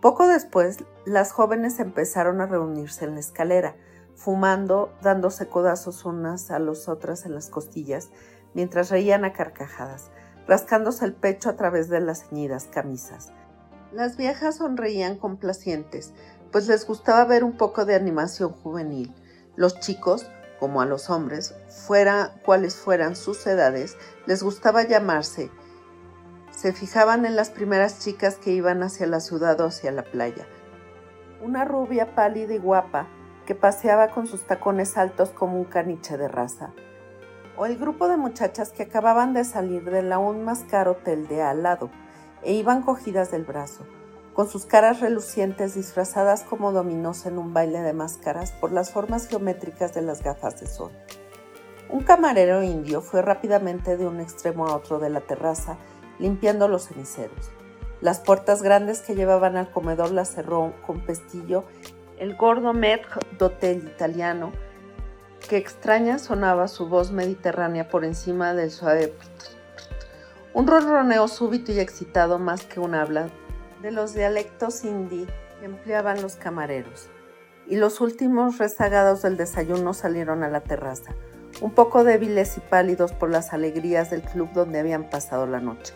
Poco 0.02 0.28
después, 0.28 0.84
las 1.06 1.32
jóvenes 1.32 1.80
empezaron 1.80 2.42
a 2.42 2.46
reunirse 2.46 3.06
en 3.06 3.14
la 3.14 3.22
escalera, 3.22 3.76
fumando, 4.16 4.92
dándose 5.02 5.48
codazos 5.48 6.04
unas 6.04 6.52
a 6.52 6.60
las 6.60 6.90
otras 6.90 7.26
en 7.26 7.34
las 7.34 7.50
costillas, 7.50 8.10
mientras 8.54 8.90
reían 8.90 9.24
a 9.24 9.34
carcajadas, 9.34 10.12
rascándose 10.48 11.06
el 11.06 11.14
pecho 11.14 11.50
a 11.50 11.56
través 11.56 11.90
de 11.90 12.00
las 12.00 12.28
ceñidas 12.28 12.66
camisas. 12.66 13.32
Las 13.92 14.18
viejas 14.18 14.58
sonreían 14.58 15.18
complacientes, 15.18 16.14
pues 16.52 16.68
les 16.68 16.86
gustaba 16.86 17.26
ver 17.26 17.44
un 17.44 17.58
poco 17.58 17.86
de 17.86 17.96
animación 17.96 18.52
juvenil. 18.52 19.14
Los 19.56 19.80
chicos, 19.80 20.30
como 20.60 20.82
a 20.82 20.86
los 20.86 21.10
hombres, 21.10 21.56
fuera 21.68 22.34
cuales 22.46 22.76
fueran 22.76 23.16
sus 23.16 23.46
edades, 23.48 23.98
les 24.26 24.44
gustaba 24.44 24.84
llamarse. 24.84 25.52
Se 26.52 26.74
fijaban 26.74 27.26
en 27.26 27.36
las 27.36 27.50
primeras 27.50 28.00
chicas 28.00 28.36
que 28.36 28.52
iban 28.52 28.84
hacia 28.84 29.08
la 29.08 29.20
ciudad 29.20 29.60
o 29.62 29.66
hacia 29.66 29.92
la 29.92 30.04
playa. 30.04 30.48
Una 31.42 31.66
rubia 31.66 32.16
pálida 32.16 32.54
y 32.54 32.58
guapa, 32.58 33.08
que 33.46 33.56
paseaba 33.56 34.10
con 34.10 34.28
sus 34.28 34.46
tacones 34.46 34.98
altos 34.98 35.30
como 35.30 35.58
un 35.58 35.66
caniche 35.66 36.18
de 36.18 36.28
raza, 36.28 36.74
o 37.58 37.66
el 37.66 37.78
grupo 37.78 38.08
de 38.08 38.18
muchachas 38.18 38.72
que 38.72 38.84
acababan 38.84 39.34
de 39.34 39.44
salir 39.44 39.84
del 39.90 40.12
aún 40.14 40.46
más 40.46 40.64
caro 40.70 40.92
hotel 40.92 41.28
de 41.28 41.42
al 41.42 41.64
lado 41.64 41.90
e 42.44 42.54
iban 42.54 42.84
cogidas 42.84 43.32
del 43.32 43.44
brazo, 43.44 43.84
con 44.34 44.48
sus 44.48 44.66
caras 44.66 45.00
relucientes 45.00 45.74
disfrazadas 45.74 46.44
como 46.44 46.72
dominós 46.72 47.26
en 47.26 47.40
un 47.40 47.54
baile 47.54 47.82
de 47.82 47.94
máscaras 47.94 48.52
por 48.52 48.72
las 48.72 48.92
formas 48.92 49.28
geométricas 49.28 49.94
de 49.94 50.04
las 50.04 50.24
gafas 50.24 50.60
de 50.62 50.68
sol. 50.68 50.92
Un 51.90 52.04
camarero 52.04 52.64
indio 52.64 53.02
fue 53.02 53.22
rápidamente 53.22 53.98
de 53.98 54.06
un 54.06 54.20
extremo 54.20 54.68
a 54.68 54.76
otro 54.76 55.00
de 55.00 55.10
la 55.10 55.22
terraza, 55.22 55.78
limpiando 56.20 56.68
los 56.68 56.88
ceniceros. 56.88 57.50
Las 58.02 58.20
puertas 58.20 58.62
grandes 58.62 59.02
que 59.02 59.16
llevaban 59.16 59.58
al 59.58 59.72
comedor 59.72 60.12
las 60.12 60.30
cerró 60.30 60.74
con 60.86 61.00
pestillo 61.00 61.64
el 62.20 62.36
gordo 62.36 62.74
maître 62.74 63.20
d'hotel 63.38 63.88
italiano, 63.88 64.52
que 65.50 65.58
extraña 65.58 66.20
sonaba 66.20 66.68
su 66.68 66.88
voz 66.88 67.12
mediterránea 67.12 67.88
por 67.88 68.04
encima 68.06 68.54
del 68.54 68.72
suave 68.72 69.14
un 70.58 70.66
ronroneo 70.66 71.28
súbito 71.28 71.72
y 71.72 71.80
excitado 71.80 72.40
más 72.40 72.64
que 72.64 72.80
un 72.80 72.96
habla 72.96 73.30
de 73.84 73.92
los 73.92 74.16
dialectos 74.16 74.84
hindi 74.84 75.28
que 75.60 75.66
empleaban 75.66 76.20
los 76.24 76.36
camareros. 76.36 77.10
Y 77.68 77.76
los 77.76 78.02
últimos 78.02 78.58
rezagados 78.58 79.22
del 79.22 79.38
desayuno 79.38 79.94
salieron 79.94 80.42
a 80.42 80.50
la 80.50 80.62
terraza, 80.62 81.14
un 81.62 81.76
poco 81.76 82.04
débiles 82.04 82.58
y 82.58 82.62
pálidos 82.62 83.12
por 83.12 83.30
las 83.30 83.54
alegrías 83.54 84.10
del 84.10 84.24
club 84.24 84.50
donde 84.54 84.80
habían 84.80 85.12
pasado 85.12 85.46
la 85.46 85.60
noche. 85.60 85.94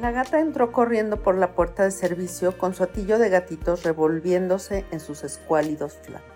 La 0.00 0.12
gata 0.12 0.38
entró 0.38 0.70
corriendo 0.70 1.16
por 1.16 1.36
la 1.36 1.52
puerta 1.54 1.82
de 1.82 1.90
servicio 1.90 2.56
con 2.56 2.74
su 2.74 2.84
atillo 2.84 3.18
de 3.18 3.28
gatitos 3.28 3.82
revolviéndose 3.82 4.84
en 4.92 5.00
sus 5.00 5.24
escuálidos 5.24 5.98
flancos. 6.02 6.29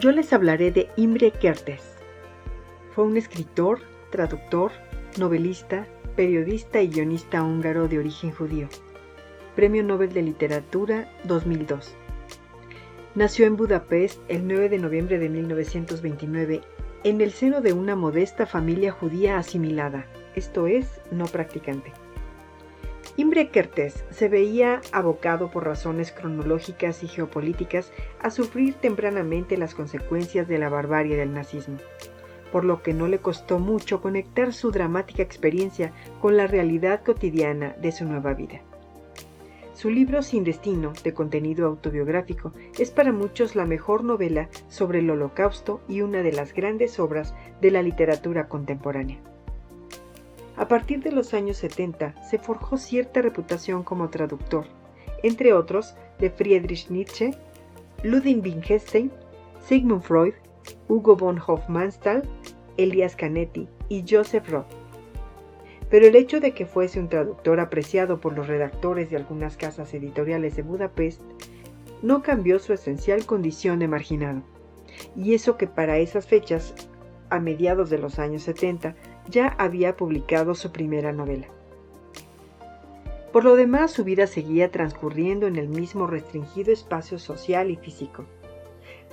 Yo 0.00 0.12
les 0.12 0.32
hablaré 0.32 0.70
de 0.70 0.88
Imre 0.96 1.30
Kertész. 1.30 1.82
Fue 2.94 3.04
un 3.04 3.18
escritor, 3.18 3.80
traductor, 4.10 4.72
novelista, 5.18 5.86
periodista 6.16 6.80
y 6.80 6.88
guionista 6.88 7.42
húngaro 7.42 7.86
de 7.86 7.98
origen 7.98 8.32
judío. 8.32 8.66
Premio 9.54 9.82
Nobel 9.82 10.14
de 10.14 10.22
Literatura 10.22 11.12
2002. 11.24 11.94
Nació 13.14 13.44
en 13.44 13.58
Budapest 13.58 14.22
el 14.28 14.48
9 14.48 14.70
de 14.70 14.78
noviembre 14.78 15.18
de 15.18 15.28
1929 15.28 16.62
en 17.04 17.20
el 17.20 17.32
seno 17.32 17.60
de 17.60 17.74
una 17.74 17.94
modesta 17.94 18.46
familia 18.46 18.92
judía 18.92 19.36
asimilada, 19.36 20.06
esto 20.34 20.66
es, 20.66 21.02
no 21.10 21.26
practicante. 21.26 21.92
Imre 23.20 23.50
Kertész 23.50 24.02
se 24.08 24.30
veía 24.30 24.80
abocado 24.92 25.50
por 25.50 25.66
razones 25.66 26.10
cronológicas 26.10 27.02
y 27.02 27.06
geopolíticas 27.06 27.92
a 28.18 28.30
sufrir 28.30 28.72
tempranamente 28.72 29.58
las 29.58 29.74
consecuencias 29.74 30.48
de 30.48 30.56
la 30.56 30.70
barbarie 30.70 31.18
del 31.18 31.34
nazismo, 31.34 31.76
por 32.50 32.64
lo 32.64 32.82
que 32.82 32.94
no 32.94 33.08
le 33.08 33.18
costó 33.18 33.58
mucho 33.58 34.00
conectar 34.00 34.54
su 34.54 34.70
dramática 34.70 35.22
experiencia 35.22 35.92
con 36.22 36.38
la 36.38 36.46
realidad 36.46 37.02
cotidiana 37.04 37.76
de 37.82 37.92
su 37.92 38.06
nueva 38.06 38.32
vida. 38.32 38.62
Su 39.74 39.90
libro 39.90 40.22
Sin 40.22 40.42
Destino, 40.42 40.94
de 41.04 41.12
contenido 41.12 41.66
autobiográfico, 41.66 42.54
es 42.78 42.90
para 42.90 43.12
muchos 43.12 43.54
la 43.54 43.66
mejor 43.66 44.02
novela 44.02 44.48
sobre 44.68 45.00
el 45.00 45.10
holocausto 45.10 45.82
y 45.88 46.00
una 46.00 46.22
de 46.22 46.32
las 46.32 46.54
grandes 46.54 46.98
obras 46.98 47.34
de 47.60 47.70
la 47.70 47.82
literatura 47.82 48.48
contemporánea. 48.48 49.18
A 50.60 50.68
partir 50.68 51.02
de 51.02 51.10
los 51.10 51.32
años 51.32 51.56
70 51.56 52.22
se 52.22 52.38
forjó 52.38 52.76
cierta 52.76 53.22
reputación 53.22 53.82
como 53.82 54.10
traductor, 54.10 54.66
entre 55.22 55.54
otros 55.54 55.94
de 56.18 56.28
Friedrich 56.28 56.90
Nietzsche, 56.90 57.30
Ludwig 58.02 58.44
Wittgenstein, 58.44 59.10
Sigmund 59.66 60.02
Freud, 60.02 60.34
Hugo 60.86 61.16
von 61.16 61.40
Hofmannsthal, 61.44 62.24
Elias 62.76 63.16
Canetti 63.16 63.70
y 63.88 64.04
Joseph 64.06 64.50
Roth. 64.50 64.66
Pero 65.88 66.06
el 66.06 66.14
hecho 66.14 66.40
de 66.40 66.52
que 66.52 66.66
fuese 66.66 67.00
un 67.00 67.08
traductor 67.08 67.58
apreciado 67.58 68.20
por 68.20 68.36
los 68.36 68.46
redactores 68.46 69.08
de 69.08 69.16
algunas 69.16 69.56
casas 69.56 69.94
editoriales 69.94 70.56
de 70.56 70.62
Budapest 70.62 71.22
no 72.02 72.20
cambió 72.20 72.58
su 72.58 72.74
esencial 72.74 73.24
condición 73.24 73.78
de 73.78 73.88
marginado. 73.88 74.42
Y 75.16 75.32
eso 75.32 75.56
que 75.56 75.66
para 75.66 75.96
esas 75.96 76.26
fechas, 76.26 76.74
a 77.30 77.40
mediados 77.40 77.88
de 77.88 77.96
los 77.96 78.18
años 78.18 78.42
70, 78.42 78.94
ya 79.30 79.48
había 79.58 79.96
publicado 79.96 80.54
su 80.54 80.72
primera 80.72 81.12
novela. 81.12 81.46
Por 83.32 83.44
lo 83.44 83.54
demás, 83.54 83.92
su 83.92 84.02
vida 84.04 84.26
seguía 84.26 84.70
transcurriendo 84.70 85.46
en 85.46 85.56
el 85.56 85.68
mismo 85.68 86.06
restringido 86.08 86.72
espacio 86.72 87.18
social 87.18 87.70
y 87.70 87.76
físico. 87.76 88.24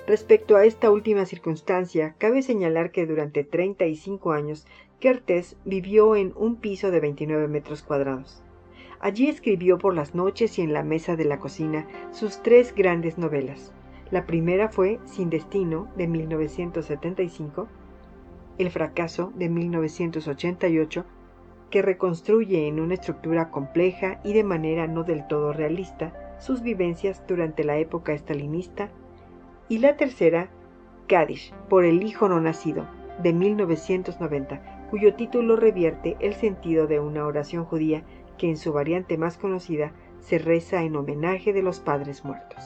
Respecto 0.07 0.55
a 0.55 0.65
esta 0.65 0.89
última 0.89 1.25
circunstancia, 1.25 2.15
cabe 2.17 2.41
señalar 2.41 2.91
que 2.91 3.05
durante 3.05 3.43
35 3.43 4.31
años 4.31 4.65
Kertész 4.99 5.55
vivió 5.65 6.15
en 6.15 6.33
un 6.35 6.55
piso 6.55 6.89
de 6.89 6.99
29 6.99 7.47
metros 7.47 7.83
cuadrados. 7.83 8.41
Allí 8.99 9.27
escribió 9.27 9.77
por 9.77 9.93
las 9.93 10.15
noches 10.15 10.57
y 10.57 10.63
en 10.63 10.73
la 10.73 10.83
mesa 10.83 11.15
de 11.15 11.25
la 11.25 11.39
cocina 11.39 11.87
sus 12.11 12.41
tres 12.41 12.73
grandes 12.73 13.19
novelas. 13.19 13.71
La 14.09 14.25
primera 14.25 14.69
fue 14.69 14.99
Sin 15.05 15.29
Destino, 15.29 15.87
de 15.97 16.07
1975, 16.07 17.67
el 18.57 18.71
fracaso 18.71 19.31
de 19.35 19.49
1988, 19.49 21.05
que 21.69 21.81
reconstruye 21.81 22.67
en 22.67 22.79
una 22.79 22.93
estructura 22.93 23.51
compleja 23.51 24.19
y 24.23 24.33
de 24.33 24.43
manera 24.43 24.87
no 24.87 25.03
del 25.03 25.27
todo 25.27 25.53
realista 25.53 26.13
sus 26.39 26.61
vivencias 26.61 27.23
durante 27.27 27.63
la 27.63 27.77
época 27.77 28.13
estalinista, 28.13 28.89
y 29.69 29.79
la 29.79 29.97
tercera, 29.97 30.49
Kadish, 31.07 31.53
por 31.69 31.83
el 31.83 32.03
hijo 32.03 32.29
no 32.29 32.39
nacido, 32.39 32.87
de 33.21 33.33
1990, 33.33 34.87
cuyo 34.89 35.15
título 35.15 35.55
revierte 35.55 36.15
el 36.19 36.33
sentido 36.33 36.87
de 36.87 36.99
una 36.99 37.25
oración 37.25 37.65
judía 37.65 38.03
que 38.37 38.49
en 38.49 38.57
su 38.57 38.71
variante 38.71 39.17
más 39.17 39.37
conocida 39.37 39.91
se 40.19 40.37
reza 40.37 40.83
en 40.83 40.95
homenaje 40.95 41.53
de 41.53 41.63
los 41.63 41.79
padres 41.79 42.23
muertos. 42.23 42.63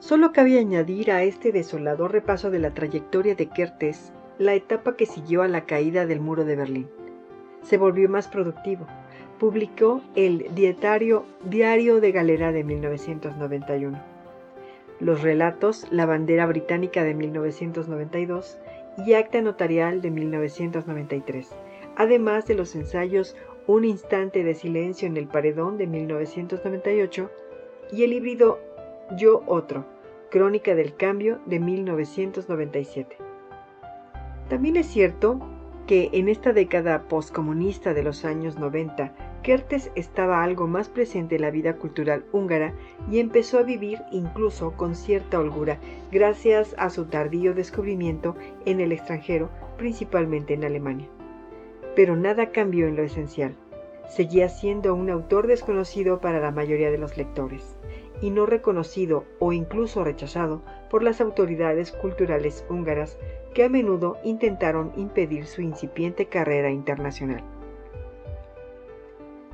Solo 0.00 0.32
cabe 0.32 0.58
añadir 0.58 1.10
a 1.10 1.22
este 1.22 1.52
desolador 1.52 2.12
repaso 2.12 2.50
de 2.50 2.58
la 2.58 2.74
trayectoria 2.74 3.34
de 3.34 3.46
Kertész 3.46 4.12
la 4.38 4.54
etapa 4.54 4.96
que 4.96 5.06
siguió 5.06 5.42
a 5.42 5.48
la 5.48 5.66
caída 5.66 6.06
del 6.06 6.20
muro 6.20 6.44
de 6.44 6.54
Berlín. 6.54 6.88
Se 7.62 7.76
volvió 7.76 8.08
más 8.08 8.28
productivo. 8.28 8.86
Publicó 9.38 10.00
el 10.14 10.46
Dietario 10.54 11.24
Diario 11.44 12.00
de 12.00 12.12
Galera 12.12 12.52
de 12.52 12.64
1991, 12.64 14.00
los 15.00 15.22
relatos 15.22 15.86
La 15.90 16.06
bandera 16.06 16.46
británica 16.46 17.04
de 17.04 17.14
1992 17.14 18.58
y 19.06 19.14
Acta 19.14 19.40
Notarial 19.42 20.02
de 20.02 20.10
1993, 20.10 21.50
además 21.96 22.46
de 22.46 22.54
los 22.54 22.74
ensayos 22.74 23.36
Un 23.66 23.84
instante 23.84 24.42
de 24.42 24.54
silencio 24.54 25.06
en 25.06 25.16
el 25.16 25.28
paredón 25.28 25.78
de 25.78 25.86
1998 25.86 27.30
y 27.92 28.02
el 28.02 28.12
híbrido 28.12 28.58
Yo 29.16 29.42
Otro, 29.46 29.84
Crónica 30.30 30.74
del 30.74 30.96
Cambio 30.96 31.38
de 31.46 31.60
1997. 31.60 33.27
También 34.48 34.76
es 34.76 34.86
cierto 34.86 35.40
que 35.86 36.10
en 36.12 36.28
esta 36.28 36.52
década 36.52 37.02
postcomunista 37.08 37.94
de 37.94 38.02
los 38.02 38.24
años 38.24 38.58
90, 38.58 39.12
Kertész 39.42 39.90
estaba 39.94 40.42
algo 40.42 40.66
más 40.66 40.88
presente 40.88 41.36
en 41.36 41.42
la 41.42 41.50
vida 41.50 41.76
cultural 41.76 42.24
húngara 42.32 42.74
y 43.10 43.20
empezó 43.20 43.58
a 43.58 43.62
vivir 43.62 43.98
incluso 44.10 44.72
con 44.72 44.94
cierta 44.94 45.38
holgura 45.38 45.78
gracias 46.10 46.74
a 46.78 46.90
su 46.90 47.06
tardío 47.06 47.54
descubrimiento 47.54 48.36
en 48.66 48.80
el 48.80 48.92
extranjero, 48.92 49.48
principalmente 49.76 50.54
en 50.54 50.64
Alemania. 50.64 51.08
Pero 51.94 52.16
nada 52.16 52.50
cambió 52.50 52.86
en 52.86 52.96
lo 52.96 53.02
esencial. 53.02 53.54
Seguía 54.08 54.48
siendo 54.48 54.94
un 54.94 55.10
autor 55.10 55.46
desconocido 55.46 56.20
para 56.20 56.40
la 56.40 56.50
mayoría 56.50 56.90
de 56.90 56.98
los 56.98 57.16
lectores 57.16 57.76
y 58.20 58.30
no 58.30 58.46
reconocido 58.46 59.24
o 59.38 59.52
incluso 59.52 60.04
rechazado 60.04 60.62
por 60.90 61.02
las 61.02 61.20
autoridades 61.20 61.92
culturales 61.92 62.64
húngaras 62.68 63.18
que 63.54 63.64
a 63.64 63.68
menudo 63.68 64.16
intentaron 64.24 64.92
impedir 64.96 65.46
su 65.46 65.62
incipiente 65.62 66.26
carrera 66.26 66.70
internacional. 66.70 67.42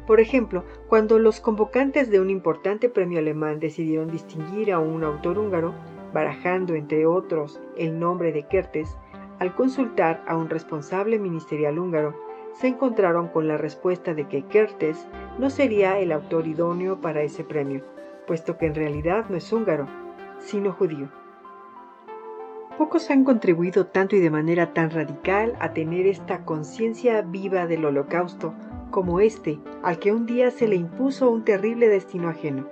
Por 0.07 0.21
ejemplo, 0.21 0.65
cuando 0.89 1.19
los 1.19 1.41
convocantes 1.41 2.11
de 2.11 2.21
un 2.21 2.29
importante 2.29 2.91
premio 2.91 3.19
alemán 3.19 3.59
decidieron 3.59 4.11
distinguir 4.11 4.73
a 4.73 4.79
un 4.79 5.03
autor 5.03 5.39
húngaro, 5.39 5.75
barajando 6.13 6.75
entre 6.75 7.07
otros 7.07 7.61
el 7.77 7.99
nombre 7.99 8.31
de 8.33 8.47
Kertész, 8.47 8.99
al 9.39 9.55
consultar 9.55 10.23
a 10.27 10.37
un 10.37 10.51
responsable 10.51 11.19
ministerial 11.19 11.79
húngaro, 11.79 12.15
se 12.53 12.69
encontraron 12.69 13.29
con 13.29 13.49
la 13.49 13.57
respuesta 13.57 14.15
de 14.15 14.29
que 14.29 14.43
Kertész 14.43 15.07
no 15.39 15.51
sería 15.51 15.99
el 15.99 16.13
autor 16.13 16.47
idóneo 16.47 17.01
para 17.01 17.23
ese 17.23 17.43
premio, 17.43 17.83
puesto 18.27 18.59
que 18.59 18.67
en 18.67 18.75
realidad 18.75 19.25
no 19.29 19.37
es 19.37 19.53
húngaro, 19.53 19.89
sino 20.39 20.73
judío. 20.73 21.09
Pocos 22.79 23.09
han 23.11 23.23
contribuido 23.23 23.87
tanto 23.87 24.17
y 24.17 24.21
de 24.21 24.31
manera 24.31 24.73
tan 24.73 24.91
radical 24.91 25.55
a 25.61 25.73
tener 25.73 26.07
esta 26.07 26.45
conciencia 26.45 27.23
viva 27.23 27.67
del 27.67 27.85
holocausto 27.85 28.53
como 28.91 29.21
este, 29.21 29.61
al 29.85 30.01
que 30.01 30.13
un 30.13 30.27
día 30.27 30.51
se 30.51 30.67
le 30.67 30.75
impuso 30.75 31.31
un 31.31 31.45
terrible 31.45 31.89
destino 31.89 32.29
ajeno. 32.29 32.69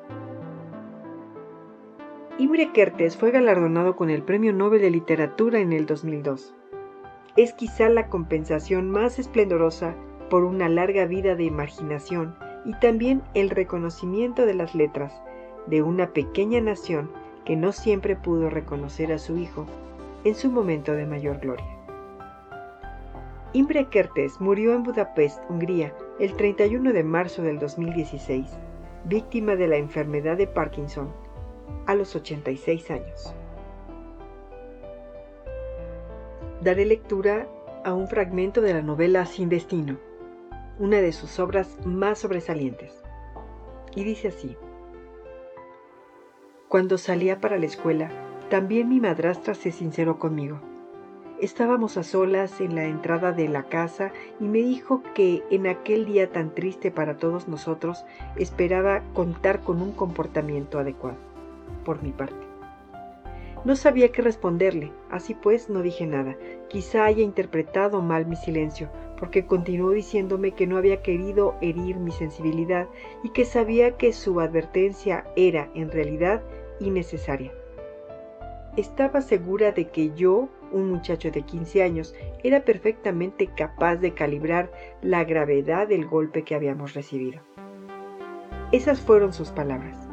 Imre 2.39 2.73
Kertész 2.73 3.17
fue 3.17 3.31
galardonado 3.31 3.95
con 3.95 4.11
el 4.11 4.23
Premio 4.23 4.53
Nobel 4.53 4.81
de 4.81 4.91
Literatura 4.91 5.61
en 5.61 5.73
el 5.73 5.87
2002. 5.87 6.53
Es 7.37 7.53
quizá 7.53 7.89
la 7.89 8.09
compensación 8.09 8.91
más 8.91 9.21
esplendorosa 9.21 9.95
por 10.29 10.43
una 10.43 10.69
larga 10.69 11.05
vida 11.05 11.37
de 11.37 11.45
imaginación 11.45 12.35
y 12.65 12.75
también 12.75 13.23
el 13.35 13.51
reconocimiento 13.51 14.47
de 14.47 14.55
las 14.55 14.75
letras 14.75 15.23
de 15.69 15.83
una 15.83 16.09
pequeña 16.09 16.61
nación 16.61 17.11
que 17.45 17.55
no 17.55 17.71
siempre 17.71 18.17
pudo 18.17 18.51
reconocer 18.51 19.13
a 19.13 19.19
su 19.19 19.37
hijo 19.37 19.67
en 20.25 20.35
su 20.35 20.51
momento 20.51 20.93
de 20.93 21.07
mayor 21.07 21.39
gloria. 21.39 21.67
Imre 23.55 23.89
Kertész 23.89 24.41
murió 24.41 24.73
en 24.73 24.83
Budapest, 24.83 25.43
Hungría, 25.51 25.95
el 26.19 26.35
31 26.37 26.93
de 26.93 27.05
marzo 27.05 27.43
del 27.43 27.59
2016, 27.59 28.47
víctima 29.05 29.57
de 29.57 29.69
la 29.69 29.77
enfermedad 29.77 30.37
de 30.37 30.47
Parkinson, 30.47 31.13
a 31.87 31.95
los 31.95 32.17
86 32.17 32.91
años. 32.91 33.35
Daré 36.63 36.87
lectura 36.87 37.47
a 37.85 37.93
un 37.93 38.07
fragmento 38.09 38.61
de 38.61 38.73
la 38.73 38.83
novela 38.83 39.27
Sin 39.27 39.49
Destino, 39.49 39.99
una 40.79 41.01
de 41.01 41.13
sus 41.13 41.39
obras 41.39 41.77
más 41.85 42.21
sobresalientes. 42.21 43.03
Y 43.95 44.05
dice 44.05 44.29
así. 44.29 44.57
Cuando 46.69 46.97
salía 46.97 47.41
para 47.41 47.59
la 47.59 47.67
escuela, 47.67 48.11
también 48.53 48.91
mi 48.91 49.01
madrastra 49.01 49.55
se 49.55 49.73
sinceró 49.73 50.19
conmigo. 50.19 50.61
Estábamos 51.41 51.97
a 51.97 52.03
solas 52.03 52.61
en 52.61 52.75
la 52.75 52.85
entrada 52.85 53.33
de 53.33 53.49
la 53.49 53.63
casa 53.63 54.13
y 54.41 54.45
me 54.45 54.59
dijo 54.59 55.03
que 55.15 55.43
en 55.51 55.67
aquel 55.67 56.05
día 56.05 56.31
tan 56.31 56.55
triste 56.55 56.91
para 56.91 57.17
todos 57.17 57.49
nosotros 57.49 58.05
esperaba 58.37 59.01
contar 59.15 59.61
con 59.61 59.81
un 59.81 59.93
comportamiento 59.93 60.79
adecuado, 60.79 61.17
por 61.83 62.03
mi 62.03 62.13
parte. 62.13 62.45
No 63.65 63.75
sabía 63.75 64.13
qué 64.13 64.21
responderle, 64.21 64.93
así 65.11 65.33
pues 65.35 65.71
no 65.71 65.81
dije 65.81 66.07
nada. 66.07 66.37
Quizá 66.69 67.07
haya 67.07 67.23
interpretado 67.23 68.03
mal 68.03 68.27
mi 68.27 68.37
silencio, 68.37 68.91
porque 69.19 69.47
continuó 69.47 69.93
diciéndome 69.93 70.51
que 70.51 70.67
no 70.67 70.77
había 70.77 71.01
querido 71.01 71.55
herir 71.63 71.97
mi 71.97 72.13
sensibilidad 72.13 72.87
y 73.23 73.31
que 73.31 73.47
sabía 73.47 73.97
que 73.97 74.13
su 74.13 74.41
advertencia 74.41 75.25
era, 75.37 75.71
en 75.75 75.91
realidad, 75.91 76.43
innecesaria. 76.81 77.51
Estaba 78.77 79.21
segura 79.21 79.73
de 79.73 79.89
que 79.89 80.13
yo, 80.15 80.49
un 80.73 80.91
muchacho 80.91 81.31
de 81.31 81.43
15 81.43 81.83
años, 81.83 82.15
era 82.43 82.65
perfectamente 82.65 83.49
capaz 83.49 83.97
de 83.97 84.15
calibrar 84.15 84.73
la 85.03 85.25
gravedad 85.25 85.89
del 85.89 86.07
golpe 86.07 86.43
que 86.43 86.55
habíamos 86.55 86.95
recibido. 86.95 87.43
Esas 88.73 89.03
fueron 89.03 89.35
sus 89.35 89.51
palabras. 89.51 90.09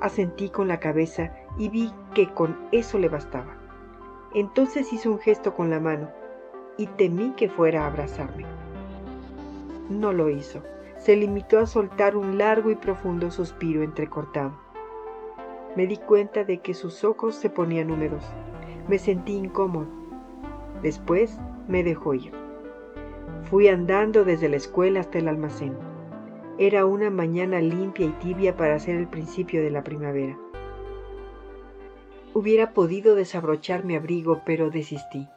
Asentí 0.00 0.50
con 0.50 0.68
la 0.68 0.78
cabeza 0.78 1.34
y 1.58 1.68
vi 1.68 1.92
que 2.14 2.32
con 2.32 2.56
eso 2.70 2.96
le 2.96 3.08
bastaba. 3.08 3.58
Entonces 4.34 4.92
hizo 4.92 5.10
un 5.10 5.18
gesto 5.18 5.54
con 5.54 5.70
la 5.70 5.80
mano 5.80 6.08
y 6.78 6.86
temí 6.86 7.32
que 7.36 7.48
fuera 7.48 7.82
a 7.82 7.86
abrazarme. 7.88 8.46
No 9.88 10.12
lo 10.12 10.30
hizo. 10.30 10.62
Se 10.98 11.16
limitó 11.16 11.58
a 11.58 11.66
soltar 11.66 12.16
un 12.16 12.38
largo 12.38 12.70
y 12.70 12.76
profundo 12.76 13.32
suspiro 13.32 13.82
entrecortado. 13.82 14.69
Me 15.76 15.86
di 15.86 15.96
cuenta 15.96 16.44
de 16.44 16.58
que 16.58 16.74
sus 16.74 17.04
ojos 17.04 17.34
se 17.34 17.48
ponían 17.48 17.90
húmedos. 17.90 18.24
Me 18.88 18.98
sentí 18.98 19.34
incómodo. 19.34 19.86
Después 20.82 21.38
me 21.68 21.84
dejó 21.84 22.14
ir. 22.14 22.32
Fui 23.44 23.68
andando 23.68 24.24
desde 24.24 24.48
la 24.48 24.56
escuela 24.56 25.00
hasta 25.00 25.18
el 25.18 25.28
almacén. 25.28 25.76
Era 26.58 26.86
una 26.86 27.10
mañana 27.10 27.60
limpia 27.60 28.06
y 28.06 28.10
tibia 28.20 28.56
para 28.56 28.78
ser 28.78 28.96
el 28.96 29.06
principio 29.06 29.62
de 29.62 29.70
la 29.70 29.82
primavera. 29.82 30.36
Hubiera 32.34 32.72
podido 32.72 33.14
desabrochar 33.14 33.84
mi 33.84 33.96
abrigo, 33.96 34.42
pero 34.44 34.70
desistí. 34.70 35.28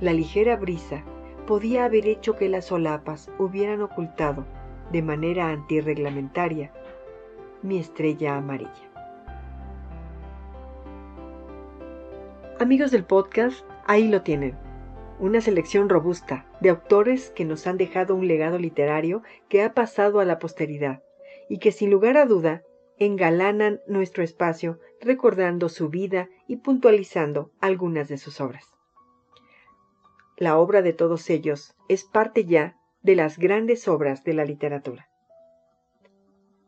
La 0.00 0.12
ligera 0.12 0.56
brisa 0.56 1.02
podía 1.46 1.84
haber 1.84 2.06
hecho 2.06 2.36
que 2.36 2.48
las 2.48 2.66
solapas 2.66 3.30
hubieran 3.38 3.80
ocultado, 3.82 4.44
de 4.92 5.02
manera 5.02 5.50
antirreglamentaria, 5.50 6.72
mi 7.62 7.78
estrella 7.78 8.36
amarilla. 8.36 8.87
Amigos 12.60 12.90
del 12.90 13.04
podcast, 13.04 13.64
ahí 13.86 14.08
lo 14.08 14.22
tienen. 14.22 14.58
Una 15.20 15.40
selección 15.40 15.88
robusta 15.88 16.44
de 16.60 16.70
autores 16.70 17.30
que 17.30 17.44
nos 17.44 17.68
han 17.68 17.78
dejado 17.78 18.16
un 18.16 18.26
legado 18.26 18.58
literario 18.58 19.22
que 19.48 19.62
ha 19.62 19.74
pasado 19.74 20.18
a 20.18 20.24
la 20.24 20.40
posteridad 20.40 21.00
y 21.48 21.58
que 21.58 21.70
sin 21.70 21.88
lugar 21.88 22.16
a 22.16 22.26
duda 22.26 22.64
engalanan 22.98 23.80
nuestro 23.86 24.24
espacio 24.24 24.80
recordando 25.00 25.68
su 25.68 25.88
vida 25.88 26.30
y 26.48 26.56
puntualizando 26.56 27.52
algunas 27.60 28.08
de 28.08 28.18
sus 28.18 28.40
obras. 28.40 28.66
La 30.36 30.58
obra 30.58 30.82
de 30.82 30.92
todos 30.92 31.30
ellos 31.30 31.76
es 31.88 32.02
parte 32.02 32.44
ya 32.44 32.76
de 33.02 33.14
las 33.14 33.38
grandes 33.38 33.86
obras 33.86 34.24
de 34.24 34.34
la 34.34 34.44
literatura. 34.44 35.08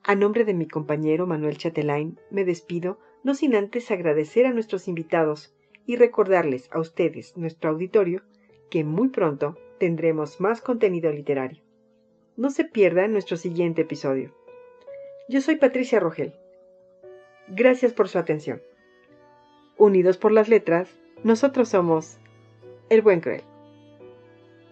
A 0.04 0.14
nombre 0.14 0.44
de 0.44 0.54
mi 0.54 0.68
compañero 0.68 1.26
Manuel 1.26 1.58
Chatelain, 1.58 2.16
me 2.30 2.44
despido, 2.44 3.00
no 3.24 3.34
sin 3.34 3.56
antes 3.56 3.90
agradecer 3.90 4.46
a 4.46 4.52
nuestros 4.52 4.86
invitados 4.86 5.52
y 5.90 5.96
recordarles 5.96 6.68
a 6.70 6.78
ustedes, 6.78 7.36
nuestro 7.36 7.70
auditorio, 7.70 8.22
que 8.70 8.84
muy 8.84 9.08
pronto 9.08 9.58
tendremos 9.80 10.40
más 10.40 10.60
contenido 10.60 11.10
literario. 11.10 11.64
No 12.36 12.50
se 12.50 12.64
pierdan 12.64 13.10
nuestro 13.10 13.36
siguiente 13.36 13.82
episodio. 13.82 14.32
Yo 15.28 15.40
soy 15.40 15.56
Patricia 15.56 15.98
Rogel. 15.98 16.32
Gracias 17.48 17.92
por 17.92 18.08
su 18.08 18.18
atención. 18.18 18.62
Unidos 19.78 20.16
por 20.16 20.30
las 20.30 20.48
letras, 20.48 20.96
nosotros 21.24 21.68
somos 21.70 22.18
El 22.88 23.02
Buen 23.02 23.20
Cruel. 23.20 23.42